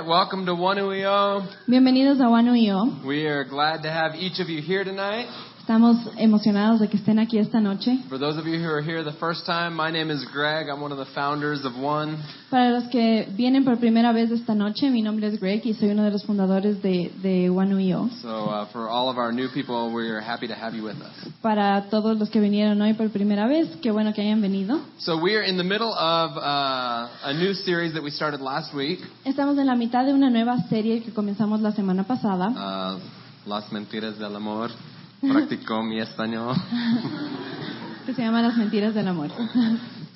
right, 0.00 0.08
welcome 0.08 0.46
to 0.46 0.54
One 0.54 0.78
UIO. 0.78 1.46
Bienvenidos 1.68 2.20
a 2.20 2.30
One 2.30 2.46
UIO. 2.46 3.04
We 3.04 3.26
are 3.26 3.44
glad 3.44 3.82
to 3.82 3.90
have 3.90 4.14
each 4.14 4.40
of 4.40 4.48
you 4.48 4.62
here 4.62 4.82
tonight. 4.82 5.26
Estamos 5.70 5.98
emocionados 6.16 6.80
de 6.80 6.88
que 6.88 6.96
estén 6.96 7.20
aquí 7.20 7.38
esta 7.38 7.60
noche. 7.60 7.96
Para 12.50 12.70
los 12.70 12.84
que 12.88 13.28
vienen 13.36 13.64
por 13.64 13.78
primera 13.78 14.10
vez 14.10 14.32
esta 14.32 14.56
noche, 14.56 14.90
mi 14.90 15.00
nombre 15.00 15.28
es 15.28 15.38
Greg 15.38 15.64
y 15.64 15.74
soy 15.74 15.90
uno 15.90 16.02
de 16.02 16.10
los 16.10 16.24
fundadores 16.24 16.82
de, 16.82 17.12
de 17.22 17.50
One 17.50 17.76
Para 21.40 21.82
todos 21.82 22.18
los 22.18 22.30
que 22.30 22.40
vinieron 22.40 22.82
hoy 22.82 22.94
por 22.94 23.08
primera 23.10 23.46
vez, 23.46 23.68
qué 23.80 23.92
bueno 23.92 24.12
que 24.12 24.22
hayan 24.22 24.40
venido. 24.40 24.80
Estamos 29.24 29.56
en 29.56 29.68
la 29.68 29.76
mitad 29.76 30.04
de 30.04 30.14
una 30.14 30.30
nueva 30.30 30.58
serie 30.68 31.00
que 31.00 31.12
comenzamos 31.12 31.60
la 31.60 31.70
semana 31.70 32.02
pasada. 32.02 32.96
Uh, 32.96 33.48
las 33.48 33.70
mentiras 33.70 34.18
del 34.18 34.34
amor. 34.34 34.72
Practicó 35.20 35.82
mi 35.82 36.00
español. 36.00 36.54
que 38.06 38.14
se 38.14 38.22
llama 38.22 38.42
Las 38.42 38.56
Mentiras 38.56 38.94
del 38.94 39.08
Amor. 39.08 39.30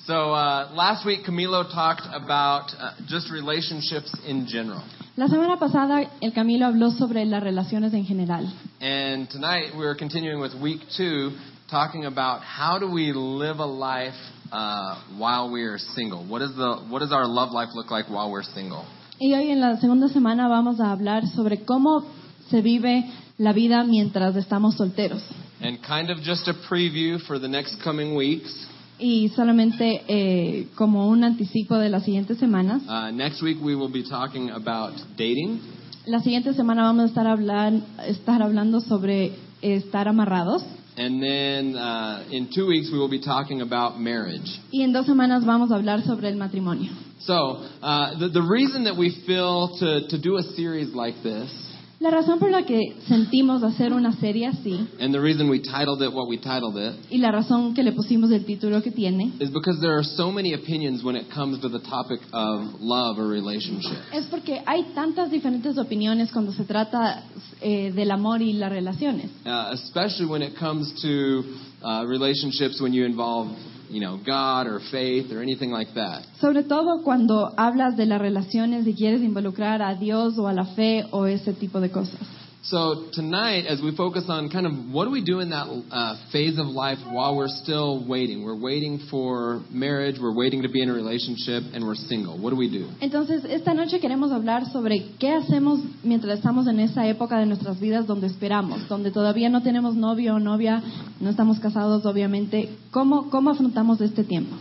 So 0.05 0.35
uh, 0.35 0.69
last 0.75 1.03
week, 1.03 1.25
Camilo 1.25 1.63
talked 1.73 2.05
about 2.13 2.69
uh, 2.77 2.93
just 3.07 3.31
relationships 3.31 4.15
in 4.27 4.45
general. 4.45 4.83
La 5.17 5.27
semana 5.27 5.57
pasada, 5.57 6.11
el 6.21 6.31
Camilo 6.31 6.67
habló 6.67 6.91
sobre 6.91 7.25
las 7.25 7.41
relaciones 7.41 7.91
en 7.95 8.05
general. 8.05 8.45
And 8.79 9.27
tonight 9.31 9.71
we're 9.75 9.95
continuing 9.95 10.39
with 10.39 10.53
week 10.61 10.81
two, 10.95 11.31
talking 11.71 12.05
about 12.05 12.41
how 12.43 12.77
do 12.77 12.91
we 12.91 13.13
live 13.13 13.57
a 13.57 13.65
life 13.65 14.13
uh, 14.51 15.01
while 15.17 15.49
we 15.49 15.63
are 15.63 15.79
single. 15.79 16.23
What 16.27 16.43
is 16.43 16.55
the 16.55 16.85
what 16.87 16.99
does 16.99 17.11
our 17.11 17.25
love 17.25 17.51
life 17.51 17.69
look 17.73 17.89
like 17.89 18.07
while 18.07 18.29
we're 18.29 18.43
single? 18.43 18.85
Y 19.19 19.33
hoy 19.33 19.49
en 19.49 19.59
la 19.59 19.77
segunda 19.77 20.07
semana 20.09 20.47
vamos 20.47 20.79
a 20.79 20.91
hablar 20.91 21.25
sobre 21.35 21.65
cómo 21.65 22.05
se 22.51 22.61
vive 22.61 23.11
la 23.37 23.53
vida 23.53 23.83
mientras 23.83 24.35
estamos 24.35 24.75
solteros. 24.75 25.23
And 25.61 25.79
kind 25.81 26.09
of 26.09 26.19
just 26.21 26.47
a 26.47 26.53
preview 26.69 27.19
for 27.25 27.39
the 27.39 27.47
next 27.47 27.81
coming 27.83 28.15
weeks. 28.15 28.51
Y 28.97 29.29
solamente 29.35 30.03
eh, 30.07 30.67
como 30.75 31.09
un 31.09 31.23
anticipo 31.23 31.77
de 31.77 31.89
las 31.89 32.03
siguientes 32.05 32.37
semanas. 32.37 32.81
Uh, 32.87 33.11
next 33.11 33.41
week 33.41 33.57
we 33.61 33.75
will 33.75 33.91
be 33.91 34.03
talking 34.03 34.49
about 34.51 34.93
dating, 35.17 35.59
La 36.07 36.19
siguiente 36.19 36.53
semana 36.53 36.83
vamos 36.83 37.05
a 37.05 37.07
estar, 37.07 37.25
hablar, 37.25 37.73
estar 38.07 38.41
hablando 38.41 38.79
sobre 38.79 39.31
estar 39.61 40.07
amarrados. 40.07 40.63
and 40.97 41.21
then 41.21 41.75
uh, 41.75 42.23
in 42.31 42.47
two 42.55 42.65
weeks 42.67 42.89
we 42.89 42.97
will 42.97 43.09
be 43.09 43.19
talking 43.19 43.61
about 43.61 43.99
marriage. 43.99 44.47
Y 44.71 44.81
en 44.83 44.93
dos 44.93 45.05
semanas 45.07 45.43
vamos 45.45 45.71
a 45.71 45.75
hablar 45.75 46.01
sobre 46.05 46.29
el 46.29 46.35
matrimonio. 46.37 46.91
So 47.19 47.33
uh, 47.81 48.17
the 48.19 48.29
the 48.29 48.41
reason 48.41 48.83
that 48.85 48.95
we 48.95 49.09
feel 49.25 49.75
to 49.79 50.07
to 50.07 50.17
do 50.21 50.37
a 50.37 50.43
series 50.55 50.93
like 50.93 51.15
this 51.23 51.49
La 51.99 52.09
razón 52.09 52.39
por 52.39 52.51
la 52.51 52.63
que 52.63 52.95
sentimos 53.07 53.63
hacer 53.63 53.93
una 53.93 54.11
serie 54.13 54.47
así 54.47 54.87
And 54.99 55.13
the 55.13 55.19
reason 55.19 55.49
we 55.49 55.59
titled 55.59 56.01
it 56.01 56.13
what 56.13 56.27
we 56.27 56.37
titled 56.37 56.77
it 56.77 56.93
y 57.09 57.17
la 57.17 57.31
razón 57.31 57.73
que 57.73 57.83
le 57.83 57.93
pusimos 57.93 58.31
el 58.31 58.43
título 58.43 58.81
que 58.81 58.91
tiene 58.91 59.31
is 59.39 59.49
because 59.49 59.79
there 59.79 59.93
are 59.93 60.03
so 60.03 60.31
many 60.31 60.53
opinions 60.53 61.03
when 61.03 61.15
it 61.15 61.27
comes 61.33 61.59
to 61.61 61.69
the 61.69 61.79
topic 61.79 62.19
of 62.33 62.81
love 62.81 63.17
or 63.17 63.27
relationship. 63.27 63.97
es 64.13 64.25
porque 64.25 64.61
hay 64.65 64.83
tantas 64.93 65.31
diferentes 65.31 65.77
opiniones 65.77 66.31
cuando 66.31 66.51
se 66.51 66.65
trata 66.65 67.23
eh, 67.61 67.91
del 67.93 68.11
amor 68.11 68.41
y 68.41 68.53
las 68.53 68.69
relaciones. 68.71 69.31
Uh, 69.45 69.71
especially 69.73 70.25
when 70.25 70.41
it 70.41 70.55
comes 70.57 70.93
to 71.01 71.43
uh, 71.85 72.03
relationships 72.07 72.81
when 72.81 72.93
you 72.93 73.05
involve, 73.05 73.55
you 73.89 74.01
know, 74.01 74.19
God 74.25 74.65
or 74.65 74.79
faith 74.91 75.31
or 75.31 75.41
anything 75.41 75.69
like 75.69 75.93
that. 75.93 76.25
Sobre 76.41 76.63
todo 76.63 77.03
cuando 77.03 77.53
hablas 77.57 77.95
de 77.95 78.07
las 78.07 78.19
relaciones 78.19 78.87
y 78.87 78.95
quieres 78.95 79.21
involucrar 79.21 79.81
a 79.81 79.93
Dios 79.93 80.37
o 80.39 80.47
a 80.47 80.53
la 80.53 80.65
fe 80.65 81.05
o 81.11 81.27
ese 81.27 81.53
tipo 81.53 81.79
de 81.79 81.91
cosas. 81.91 82.44
So 82.65 83.09
tonight, 83.13 83.65
as 83.67 83.79
we 83.79 83.95
focus 83.95 84.23
on 84.27 84.49
kind 84.49 84.65
of 84.65 84.73
what 84.91 85.05
do 85.05 85.11
we 85.11 85.23
do 85.23 85.39
in 85.39 85.51
that 85.51 85.67
uh, 85.91 86.15
phase 86.31 86.57
of 86.57 86.65
life 86.65 86.97
while 87.11 87.35
we're 87.35 87.47
still 87.47 88.03
waiting? 88.07 88.43
We're 88.43 88.59
waiting 88.59 89.05
for 89.11 89.61
marriage, 89.69 90.15
we're 90.19 90.33
waiting 90.33 90.63
to 90.63 90.69
be 90.69 90.81
in 90.81 90.89
a 90.89 90.93
relationship, 90.93 91.61
and 91.75 91.85
we're 91.85 91.93
single. 91.93 92.39
What 92.41 92.49
do 92.49 92.55
we 92.55 92.71
do? 92.71 92.89
Entonces, 93.01 93.45
esta 93.45 93.75
noche 93.75 93.99
queremos 93.99 94.31
hablar 94.31 94.65
sobre 94.71 95.11
qué 95.19 95.29
hacemos 95.29 95.79
mientras 96.03 96.39
estamos 96.39 96.65
en 96.65 96.79
esa 96.79 97.05
época 97.05 97.37
de 97.37 97.45
nuestras 97.45 97.79
vidas 97.79 98.07
donde 98.07 98.25
esperamos, 98.25 98.87
donde 98.89 99.11
todavía 99.11 99.47
no 99.47 99.61
tenemos 99.61 99.95
novio 99.95 100.33
o 100.33 100.39
novia, 100.39 100.81
no 101.19 101.29
estamos 101.29 101.59
casados, 101.59 102.03
obviamente. 102.07 102.69
¿Cómo, 102.89 103.29
cómo 103.29 103.51
afrontamos 103.51 104.01
este 104.01 104.23
tiempo? 104.23 104.55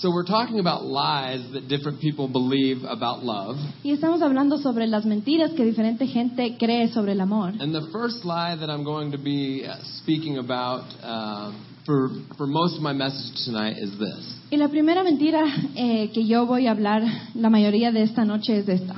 So 0.00 0.12
we're 0.12 0.26
talking 0.26 0.60
about 0.60 0.84
lies 0.84 1.44
that 1.54 1.66
different 1.66 2.00
people 2.00 2.28
believe 2.28 2.84
about 2.84 3.24
love. 3.24 3.56
Y 3.82 3.90
estamos 3.90 4.22
hablando 4.22 4.56
sobre 4.58 4.86
las 4.86 5.04
mentiras 5.04 5.50
que 5.56 5.64
diferente 5.64 6.06
gente 6.06 6.56
cree 6.56 6.86
sobre 6.92 7.12
el 7.12 7.20
amor. 7.20 7.54
And 7.58 7.74
the 7.74 7.88
first 7.90 8.24
lie 8.24 8.54
that 8.54 8.70
I'm 8.70 8.84
going 8.84 9.10
to 9.10 9.18
be 9.18 9.66
uh, 9.66 9.74
speaking 10.00 10.38
about 10.38 10.84
uh, 11.02 11.50
for, 11.84 12.10
for 12.36 12.46
most 12.46 12.76
of 12.76 12.82
my 12.82 12.92
message 12.92 13.44
tonight 13.44 13.74
is 13.76 13.90
this. 13.98 14.36
Y 14.52 14.56
la 14.56 14.68
primera 14.68 15.02
mentira 15.02 15.44
eh, 15.74 16.12
que 16.14 16.24
yo 16.24 16.46
voy 16.46 16.68
a 16.68 16.70
hablar 16.70 17.02
la 17.34 17.50
mayoría 17.50 17.90
de 17.90 18.02
esta 18.02 18.24
noche 18.24 18.56
es 18.56 18.68
esta. 18.68 18.94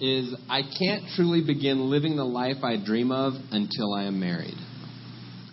Is 0.00 0.34
I 0.48 0.62
can't 0.62 1.04
truly 1.14 1.42
begin 1.42 1.90
living 1.90 2.16
the 2.16 2.24
life 2.24 2.64
I 2.64 2.76
dream 2.76 3.12
of 3.12 3.34
until 3.52 3.94
I 3.94 4.06
am 4.06 4.18
married. 4.18 4.56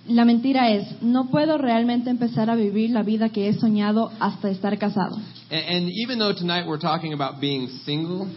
La 0.07 0.25
mentira 0.25 0.69
es, 0.71 1.01
no 1.01 1.29
puedo 1.29 1.57
realmente 1.57 2.09
empezar 2.09 2.49
a 2.49 2.55
vivir 2.55 2.91
la 2.91 3.03
vida 3.03 3.29
que 3.29 3.49
he 3.49 3.53
soñado 3.53 4.11
hasta 4.19 4.49
estar 4.49 4.77
casado. 4.77 5.17
And, 5.49 5.63
and 5.69 5.89
even 5.89 6.17
though 6.19 6.33
tonight 6.33 6.65
we're 6.65 6.79
talking 6.79 7.13
about 7.13 7.39
being 7.41 7.67
single, 7.85 8.27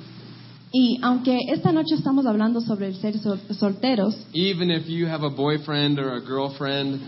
Y 0.73 0.99
aunque 1.03 1.37
esta 1.49 1.73
noche 1.73 1.97
estamos 1.97 2.27
hablando 2.27 2.61
sobre 2.61 2.87
el 2.87 2.95
ser 2.95 3.19
sol- 3.19 3.41
solteros, 3.59 4.15
even 4.33 4.71
if 4.71 4.87
you 4.89 5.07
have 5.09 5.25
a 5.25 5.31
boyfriend 5.31 5.99
or 5.99 6.15
a 6.15 6.21
girlfriend, 6.21 7.01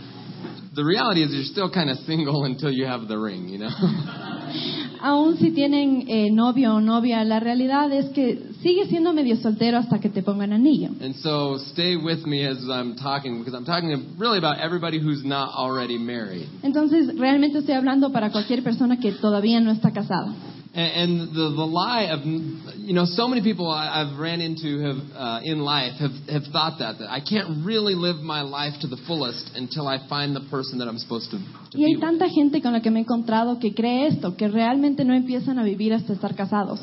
the 0.74 0.82
reality 0.84 1.22
is 1.22 1.32
you're 1.32 1.44
still 1.44 1.70
kind 1.70 1.88
of 1.88 1.98
single 1.98 2.44
until 2.50 2.72
you 2.72 2.86
have 2.86 3.06
the 3.06 3.16
ring, 3.16 3.48
you 3.48 3.58
know? 3.58 3.70
aun 5.02 5.36
si 5.36 5.50
tienen 5.50 6.04
eh, 6.08 6.30
novio 6.30 6.74
o 6.74 6.80
novia, 6.80 7.24
la 7.24 7.40
realidad 7.40 7.92
es 7.92 8.06
que 8.10 8.38
sigue 8.62 8.86
siendo 8.86 9.12
medio 9.12 9.36
soltero 9.36 9.78
hasta 9.78 9.98
que 9.98 10.08
te 10.08 10.22
pongan 10.22 10.52
anillo. 10.52 10.90
and 11.00 11.14
so 11.16 11.58
stay 11.72 11.96
with 11.96 12.24
me 12.24 12.46
as 12.46 12.58
I'm 12.68 12.94
talking 12.96 13.38
because 13.38 13.54
I'm 13.54 13.64
talking 13.64 14.16
really 14.18 14.38
about 14.38 14.58
everybody 14.60 14.98
who's 14.98 15.24
not 15.24 15.50
already 15.54 15.98
married. 15.98 16.46
Entonces, 16.62 17.18
realmente 17.18 17.58
estoy 17.58 17.74
hablando 17.74 18.12
para 18.12 18.30
cualquier 18.30 18.62
persona 18.62 18.98
que 18.98 19.12
todavía 19.12 19.60
no 19.60 19.72
está 19.72 19.90
casada. 19.90 20.32
And, 20.74 21.10
and 21.10 21.28
the, 21.36 21.52
the 21.54 21.68
lie 21.68 22.04
of, 22.04 22.20
you 22.24 22.94
know, 22.94 23.04
so 23.04 23.28
many 23.28 23.42
people 23.42 23.70
I, 23.70 24.00
I've 24.00 24.18
ran 24.18 24.40
into 24.40 24.80
have, 24.80 24.96
uh, 25.14 25.40
in 25.44 25.60
life 25.60 25.92
have, 26.00 26.12
have 26.32 26.50
thought 26.50 26.78
that, 26.78 26.98
that 26.98 27.10
I 27.10 27.20
can't 27.20 27.66
really 27.66 27.94
live 27.94 28.16
my 28.22 28.40
life 28.40 28.72
to 28.80 28.86
the 28.88 28.96
fullest 29.06 29.50
until 29.54 29.86
I 29.86 29.98
find 30.08 30.34
the 30.34 30.40
person 30.50 30.78
that 30.78 30.88
I'm 30.88 30.96
supposed 30.96 31.30
to, 31.32 31.36
to 31.36 31.76
Y 31.76 31.84
hay 31.84 31.92
be 31.92 31.96
with. 31.96 32.00
tanta 32.00 32.28
gente 32.30 32.62
con 32.62 32.72
la 32.72 32.80
que 32.80 32.90
me 32.90 33.00
he 33.00 33.02
encontrado 33.02 33.58
que 33.60 33.74
cree 33.74 34.06
esto, 34.06 34.34
que 34.34 34.48
realmente 34.48 35.04
no 35.04 35.12
empiezan 35.12 35.58
a 35.58 35.62
vivir 35.62 35.92
hasta 35.92 36.14
estar 36.14 36.34
casados. 36.34 36.80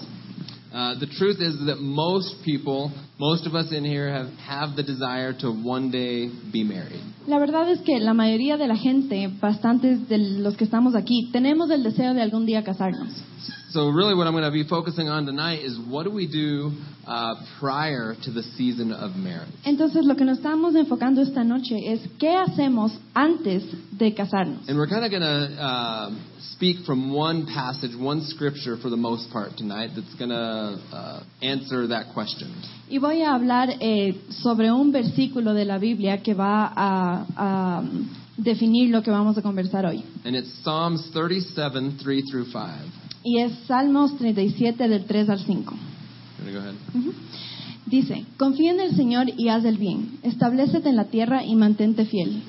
Uh, 0.71 0.93
the 0.99 1.07
truth 1.17 1.41
is 1.41 1.57
that 1.65 1.79
most 1.79 2.45
people, 2.45 2.91
most 3.17 3.47
of 3.47 3.55
us 3.55 3.71
in 3.71 3.83
here 3.83 4.07
have, 4.13 4.29
have 4.37 4.75
the 4.75 4.83
desire 4.83 5.33
to 5.33 5.49
one 5.51 5.89
day 5.89 6.29
be 6.53 6.63
married. 6.63 7.01
La 7.25 7.39
verdad 7.39 7.67
es 7.71 7.79
que 7.79 7.99
la 7.99 8.13
mayoría 8.13 8.55
de 8.57 8.67
la 8.67 8.75
gente, 8.75 9.29
bastantes 9.41 10.07
de 10.07 10.19
los 10.19 10.55
que 10.57 10.65
estamos 10.65 10.93
aquí, 10.93 11.31
tenemos 11.31 11.71
el 11.71 11.81
deseo 11.81 12.13
de 12.13 12.21
algún 12.21 12.45
día 12.45 12.63
casarnos. 12.63 13.09
So 13.71 13.89
really 13.89 14.15
what 14.15 14.25
I'm 14.25 14.33
going 14.33 14.45
to 14.45 14.51
be 14.51 14.67
focusing 14.67 15.09
on 15.09 15.27
tonight 15.27 15.63
is 15.63 15.79
what 15.87 16.03
do 16.03 16.11
we 16.11 16.25
do 16.25 16.71
uh, 17.05 17.35
prior 17.59 18.15
to 18.23 18.31
the 18.31 18.41
season 18.57 18.91
of 18.91 19.15
marriage? 19.15 19.49
Entonces, 19.63 20.05
lo 20.05 20.15
que 20.15 20.25
nos 20.25 20.39
estamos 20.39 20.73
enfocando 20.75 21.21
esta 21.21 21.43
noche 21.43 21.75
es 21.85 22.01
qué 22.19 22.35
hacemos 22.35 22.97
antes 23.13 23.63
de 23.91 24.15
casarnos. 24.15 24.67
And 24.67 24.75
we're 24.75 24.87
kind 24.87 25.05
of 25.05 25.11
going 25.11 25.21
to 25.21 25.61
uh, 25.61 26.09
speak 26.53 26.83
from 26.83 27.13
one 27.13 27.45
passage, 27.45 27.91
one 27.95 28.21
scripture 28.21 28.75
for 28.81 28.89
the 28.89 28.97
most 28.97 29.31
part 29.31 29.55
tonight 29.55 29.91
that's 29.95 30.15
going 30.15 30.31
to 30.31 30.35
uh, 30.91 31.23
answer 31.43 31.85
that 31.87 32.11
question. 32.15 32.51
Y 32.89 32.97
voy 32.97 33.21
a 33.21 33.35
hablar 33.35 33.69
eh, 33.79 34.19
sobre 34.41 34.71
un 34.71 34.91
versículo 34.91 35.53
de 35.53 35.65
la 35.65 35.77
Biblia 35.77 36.23
que 36.23 36.33
va 36.33 36.73
a, 36.75 37.25
a, 37.37 37.79
um, 37.81 38.09
definir 38.35 38.89
lo 38.89 39.03
que 39.03 39.11
vamos 39.11 39.37
a 39.37 39.43
conversar 39.43 39.85
hoy. 39.85 40.03
And 40.25 40.35
it's 40.35 40.51
Psalms 40.63 41.11
37, 41.13 41.99
3 42.01 42.23
through 42.31 42.45
5. 42.51 43.08
Y 43.23 43.39
es 43.39 43.51
Salmos 43.67 44.17
37 44.17 44.87
del 44.87 45.05
3 45.05 45.29
al 45.29 45.39
5. 45.39 45.75
You 45.75 46.45
wanna 46.45 46.51
go 46.51 46.59
ahead? 46.59 46.75
Ujú. 46.95 47.13
Dice, 47.85 48.25
confía 48.37 48.71
en 48.71 48.79
el 48.79 48.95
Señor 48.95 49.27
y 49.35 49.49
haz 49.49 49.65
el 49.65 49.77
bien. 49.77 50.19
Establecete 50.21 50.89
en 50.89 50.95
la 50.95 51.05
tierra 51.05 51.43
y 51.43 51.55
mantente 51.55 52.05
fiel. 52.05 52.43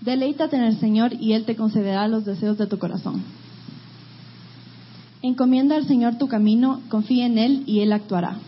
Deleítate 0.00 0.56
en 0.56 0.64
el 0.64 0.78
Señor 0.80 1.12
y 1.12 1.34
Él 1.34 1.44
te 1.44 1.56
concederá 1.56 2.08
los 2.08 2.24
deseos 2.24 2.58
de 2.58 2.66
tu 2.66 2.78
corazón. 2.78 3.22
Encomienda 5.20 5.76
al 5.76 5.86
Señor 5.86 6.18
tu 6.18 6.26
camino, 6.26 6.80
confía 6.88 7.26
en 7.26 7.38
Él 7.38 7.62
y 7.66 7.80
Él 7.80 7.92
actuará. 7.92 8.38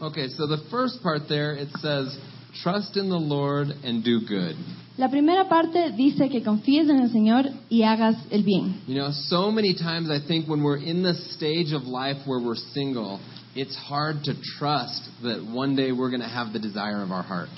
Okay, 0.00 0.28
so 0.30 0.46
the 0.46 0.62
first 0.70 1.02
part 1.02 1.26
there, 1.28 1.60
it 1.60 1.68
says, 1.82 2.16
trust 2.62 2.96
in 2.96 3.08
the 3.08 3.18
Lord 3.18 3.68
and 3.84 4.04
do 4.04 4.20
good. 4.20 4.56
La 4.96 5.08
primera 5.08 5.48
parte 5.48 5.92
dice 5.92 6.28
que 6.28 6.42
confíes 6.42 6.88
en 6.88 7.00
el 7.00 7.10
Señor 7.10 7.44
y 7.70 7.82
hagas 7.82 8.16
el 8.30 8.42
bien. 8.42 8.82
You 8.86 8.96
know, 8.96 9.12
so 9.12 9.50
many 9.50 9.74
times 9.74 10.10
I 10.10 10.18
think 10.26 10.48
when 10.48 10.62
we're 10.62 10.82
in 10.82 11.02
the 11.02 11.14
stage 11.36 11.72
of 11.72 11.84
life 11.84 12.18
where 12.26 12.40
we're 12.40 12.56
single, 12.74 13.20
it's 13.54 13.76
hard 13.76 14.24
to 14.24 14.34
trust 14.58 15.08
that 15.22 15.44
one 15.44 15.76
day 15.76 15.92
we're 15.92 16.10
going 16.10 16.22
to 16.22 16.28
have 16.28 16.52
the 16.52 16.58
desire 16.58 17.02
of 17.02 17.12
our 17.12 17.22
heart. 17.22 17.48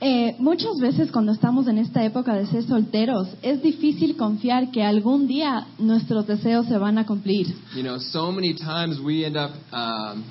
Eh, 0.00 0.36
muchas 0.38 0.78
veces 0.80 1.10
cuando 1.10 1.32
estamos 1.32 1.66
en 1.66 1.78
esta 1.78 2.04
época 2.04 2.34
de 2.34 2.46
ser 2.46 2.64
solteros, 2.64 3.28
es 3.42 3.62
difícil 3.62 4.16
confiar 4.16 4.70
que 4.70 4.82
algún 4.82 5.26
día 5.26 5.66
nuestros 5.78 6.26
deseos 6.26 6.66
se 6.66 6.76
van 6.76 6.98
a 6.98 7.06
cumplir. 7.06 7.46
You 7.74 7.82
know, 7.82 7.98
so 7.98 8.30
many 8.30 8.54
times 8.54 9.00
we 9.00 9.24
end 9.24 9.36
up 9.36 9.52
um, 9.72 10.24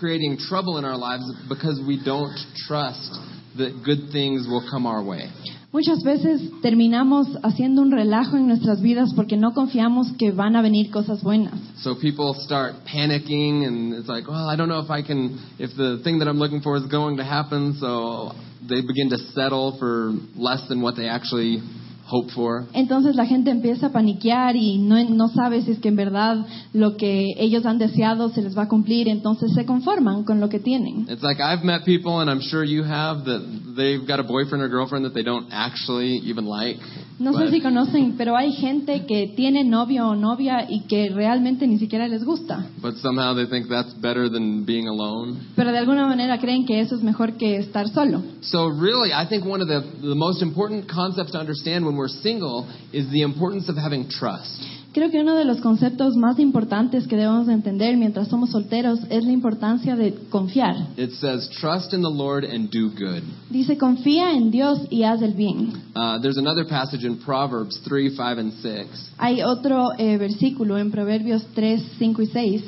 creating 0.00 0.38
trouble 0.48 0.78
in 0.78 0.84
our 0.84 0.96
lives 0.96 1.22
because 1.48 1.80
we 1.86 2.02
don't 2.02 2.34
trust 2.66 3.12
that 3.58 3.82
good 3.84 4.10
things 4.10 4.46
will 4.48 4.66
come 4.70 4.86
our 4.86 5.04
way. 5.04 5.30
Muchas 5.72 6.02
veces 6.02 6.42
terminamos 6.62 7.28
haciendo 7.44 7.82
un 7.82 7.92
relajo 7.92 8.36
en 8.36 8.48
nuestras 8.48 8.80
vidas 8.80 9.12
porque 9.14 9.36
no 9.36 9.52
confiamos 9.52 10.08
que 10.18 10.32
van 10.32 10.56
a 10.56 10.62
venir 10.62 10.90
cosas 10.90 11.22
buenas. 11.22 11.54
So 11.76 11.94
people 11.94 12.34
start 12.40 12.74
panicking, 12.92 13.64
and 13.66 13.94
it's 13.94 14.08
like, 14.08 14.26
well, 14.26 14.48
I 14.48 14.56
don't 14.56 14.68
know 14.68 14.80
if 14.80 14.90
I 14.90 15.02
can, 15.02 15.38
if 15.60 15.70
the 15.76 16.00
thing 16.02 16.18
that 16.18 16.26
I'm 16.26 16.38
looking 16.38 16.60
for 16.60 16.76
is 16.76 16.86
going 16.86 17.18
to 17.18 17.24
happen. 17.24 17.76
So 17.78 18.32
they 18.68 18.80
begin 18.80 19.10
to 19.10 19.18
settle 19.32 19.76
for 19.78 20.12
less 20.34 20.66
than 20.68 20.82
what 20.82 20.96
they 20.96 21.06
actually 21.08 21.62
hope 22.10 22.30
for. 22.32 22.66
Entonces 22.72 23.16
la 23.16 23.26
gente 23.26 23.50
empieza 23.50 23.86
a 23.86 23.92
paniquear 23.92 24.56
y 24.56 24.78
no, 24.78 25.02
no 25.08 25.28
sabe 25.28 25.62
si 25.62 25.72
es 25.72 25.78
que 25.78 25.88
en 25.88 25.96
verdad 25.96 26.46
lo 26.72 26.96
que 26.96 27.26
ellos 27.38 27.66
han 27.66 27.78
deseado 27.78 28.30
se 28.30 28.42
les 28.42 28.56
va 28.56 28.62
a 28.62 28.68
cumplir, 28.68 29.08
entonces 29.08 29.52
se 29.54 29.64
conforman 29.64 30.24
con 30.24 30.40
lo 30.40 30.48
que 30.48 30.58
tienen. 30.58 31.06
It's 31.08 31.22
like 31.22 31.40
I've 31.40 31.64
met 31.64 31.84
people, 31.84 32.20
and 32.20 32.30
I'm 32.30 32.40
sure 32.40 32.64
you 32.64 32.82
have, 32.84 33.24
that 33.24 33.40
they've 33.76 34.06
got 34.06 34.20
a 34.20 34.24
boyfriend 34.24 34.62
or 34.62 34.68
girlfriend 34.68 35.04
that 35.04 35.14
they 35.14 35.22
don't 35.22 35.48
actually 35.50 36.18
even 36.24 36.46
like. 36.46 36.80
No 37.18 37.32
sé 37.32 37.44
but- 37.44 37.50
si 37.50 37.60
conocen, 37.60 38.14
pero 38.16 38.36
hay 38.36 38.52
gente 38.52 39.04
que 39.06 39.32
tiene 39.36 39.64
novio 39.64 40.08
o 40.08 40.16
novia 40.16 40.66
y 40.68 40.86
que 40.86 41.10
realmente 41.10 41.66
ni 41.66 41.78
siquiera 41.78 42.08
les 42.08 42.24
gusta. 42.24 42.66
But 42.80 42.96
somehow 42.96 43.34
they 43.34 43.46
think 43.46 43.68
that's 43.68 43.94
better 44.00 44.30
than 44.30 44.64
being 44.64 44.88
alone. 44.88 45.38
Pero 45.54 45.70
de 45.70 45.78
alguna 45.78 46.06
manera 46.06 46.38
creen 46.38 46.64
que 46.64 46.80
eso 46.80 46.94
es 46.94 47.02
mejor 47.02 47.36
que 47.36 47.58
estar 47.58 47.88
solo. 47.88 48.22
So 48.40 48.70
really, 48.70 49.12
I 49.12 49.26
think 49.28 49.44
one 49.44 49.60
of 49.60 49.68
the, 49.68 49.82
the 50.00 50.14
most 50.14 50.42
important 50.42 50.88
concepts 50.88 51.32
to 51.32 51.38
understand 51.38 51.84
when 51.84 51.96
we're 52.00 52.08
single 52.08 52.66
is 52.92 53.10
the 53.10 53.22
importance 53.22 53.68
of 53.68 53.76
having 53.76 54.08
trust. 54.08 54.62
Creo 54.92 55.08
que 55.10 55.20
uno 55.20 55.36
de 55.36 55.44
los 55.44 55.60
conceptos 55.60 56.16
más 56.16 56.40
importantes 56.40 57.06
que 57.06 57.16
debemos 57.16 57.46
de 57.46 57.52
entender 57.52 57.96
mientras 57.96 58.26
somos 58.26 58.50
solteros 58.50 58.98
es 59.08 59.24
la 59.24 59.30
importancia 59.30 59.94
de 59.94 60.14
confiar. 60.30 60.74
It 60.96 61.12
says, 61.12 61.48
trust 61.60 61.92
in 61.92 62.02
the 62.02 62.10
Lord 62.10 62.44
and 62.44 62.70
do 62.70 62.88
good. 62.88 63.22
Dice, 63.50 63.78
confía 63.78 64.32
en 64.32 64.50
Dios 64.50 64.80
y 64.90 65.04
haz 65.04 65.22
el 65.22 65.34
bien. 65.34 65.74
Uh, 65.94 66.18
there's 66.20 66.38
another 66.38 66.64
passage 66.66 67.04
in 67.04 67.18
Proverbs 67.18 67.78
3, 67.84 68.16
5, 68.16 68.38
and 68.38 68.52
6. 68.54 69.12
Hay 69.18 69.42
otro 69.42 69.92
eh, 69.96 70.16
versículo 70.16 70.76
en 70.76 70.90
Proverbios 70.90 71.44
3, 71.54 71.82
5 71.98 72.22
y 72.22 72.26
6. 72.26 72.62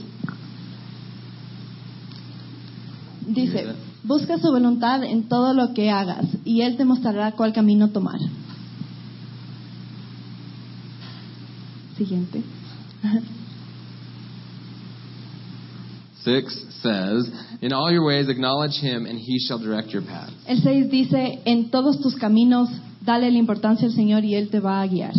Dice, 3.26 3.67
busca 4.05 4.38
su 4.38 4.49
voluntad 4.49 5.02
en 5.02 5.29
todo 5.29 5.55
lo 5.55 5.75
que 5.75 5.90
hagas 5.90 6.26
y 6.44 6.61
Él 6.61 6.76
te 6.76 6.84
mostrará 6.84 7.32
cuál 7.32 7.52
camino 7.52 7.88
tomar. 7.88 8.20
Siguiente. 11.97 12.43
6 16.25 16.67
says, 16.83 17.31
In 17.61 17.73
all 17.73 17.91
your 17.91 18.05
ways 18.05 18.29
acknowledge 18.29 18.79
him, 18.81 19.06
and 19.06 19.19
he 19.19 19.39
shall 19.39 19.59
direct 19.59 19.89
your 19.89 20.03
paths. 20.03 20.33
El 20.47 20.61
6 20.61 20.91
dice, 20.91 21.41
en 21.44 21.71
todos 21.71 22.00
tus 22.00 22.15
caminos 22.17 22.69
dale 23.05 23.31
la 23.31 23.39
importancia 23.39 23.87
al 23.87 23.93
Señor 23.93 24.25
y 24.25 24.35
Él 24.35 24.49
te 24.50 24.61
va 24.61 24.81
a 24.83 24.87
guiar. 24.87 25.12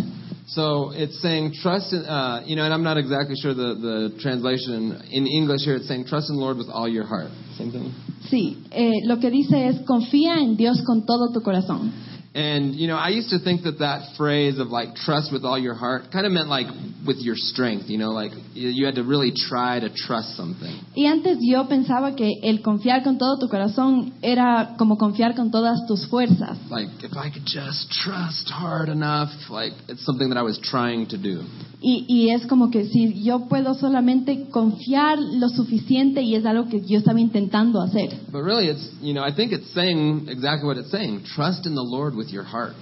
So 0.46 0.90
it's 0.90 1.20
saying 1.22 1.54
trust 1.62 1.92
in, 1.92 2.04
uh, 2.04 2.42
you 2.46 2.54
know, 2.54 2.64
and 2.64 2.72
I'm 2.72 2.82
not 2.82 2.98
exactly 2.98 3.34
sure 3.34 3.54
the, 3.54 3.74
the 3.74 4.20
translation. 4.20 5.00
In 5.10 5.26
English 5.26 5.64
here, 5.64 5.76
it's 5.76 5.88
saying 5.88 6.04
trust 6.06 6.28
in 6.28 6.36
the 6.36 6.42
Lord 6.42 6.58
with 6.58 6.68
all 6.68 6.86
your 6.86 7.04
heart. 7.06 7.30
Same 7.56 7.72
thing. 7.72 7.92
Sí, 8.30 8.58
eh, 8.70 8.92
lo 9.04 9.18
que 9.20 9.30
dice 9.30 9.68
es, 9.68 9.80
confía 9.86 10.38
en 10.40 10.56
Dios 10.56 10.82
con 10.86 11.06
todo 11.06 11.32
tu 11.32 11.40
corazón. 11.40 11.92
And, 12.34 12.74
you 12.74 12.88
know, 12.88 12.96
I 12.96 13.10
used 13.10 13.30
to 13.30 13.38
think 13.38 13.62
that 13.62 13.78
that 13.78 14.16
phrase 14.16 14.58
of 14.58 14.66
like 14.66 14.96
trust 14.96 15.32
with 15.32 15.44
all 15.44 15.56
your 15.56 15.74
heart 15.74 16.10
kind 16.12 16.26
of 16.26 16.32
meant 16.32 16.48
like 16.48 16.66
with 17.06 17.18
your 17.18 17.36
strength, 17.36 17.84
you 17.86 17.96
know, 17.96 18.10
like 18.10 18.32
you 18.54 18.84
had 18.86 18.96
to 18.96 19.04
really 19.04 19.30
try 19.30 19.78
to 19.78 19.88
trust 19.88 20.36
something. 20.36 20.74
Y 20.96 21.06
antes 21.06 21.38
yo 21.40 21.68
pensaba 21.68 22.16
que 22.16 22.40
el 22.42 22.60
confiar 22.60 23.04
con 23.04 23.18
todo 23.18 23.38
tu 23.38 23.48
corazón 23.48 24.14
era 24.20 24.74
como 24.76 24.98
confiar 24.98 25.36
con 25.36 25.52
todas 25.52 25.86
tus 25.86 26.08
fuerzas. 26.08 26.58
Like 26.70 26.88
if 27.04 27.16
I 27.16 27.30
could 27.30 27.46
just 27.46 27.92
trust 27.92 28.50
hard 28.50 28.88
enough, 28.88 29.30
like 29.48 29.72
it's 29.88 30.04
something 30.04 30.30
that 30.30 30.36
I 30.36 30.42
was 30.42 30.58
trying 30.58 31.06
to 31.10 31.16
do. 31.16 31.44
Y, 31.86 32.06
y 32.08 32.30
es 32.30 32.46
como 32.46 32.70
que 32.70 32.86
si 32.86 33.22
yo 33.22 33.46
puedo 33.46 33.74
solamente 33.74 34.46
confiar 34.48 35.18
lo 35.18 35.50
suficiente 35.50 36.22
y 36.22 36.34
es 36.34 36.46
algo 36.46 36.66
que 36.70 36.80
yo 36.80 36.96
estaba 36.96 37.20
intentando 37.20 37.82
hacer. 37.82 38.08
But 38.32 38.42
really, 38.42 38.70
it's, 38.70 38.90
you 39.02 39.12
know, 39.12 39.22
I 39.22 39.34
think 39.34 39.52
it's 39.52 39.70
saying 39.74 40.26
exactly 40.30 40.66
what 40.66 40.78
it's 40.78 40.90
saying. 40.90 41.24
Trust 41.36 41.66
in 41.66 41.74
the 41.74 41.84
Lord 41.84 42.14
with 42.14 42.28
your 42.28 42.44
heart. 42.44 42.74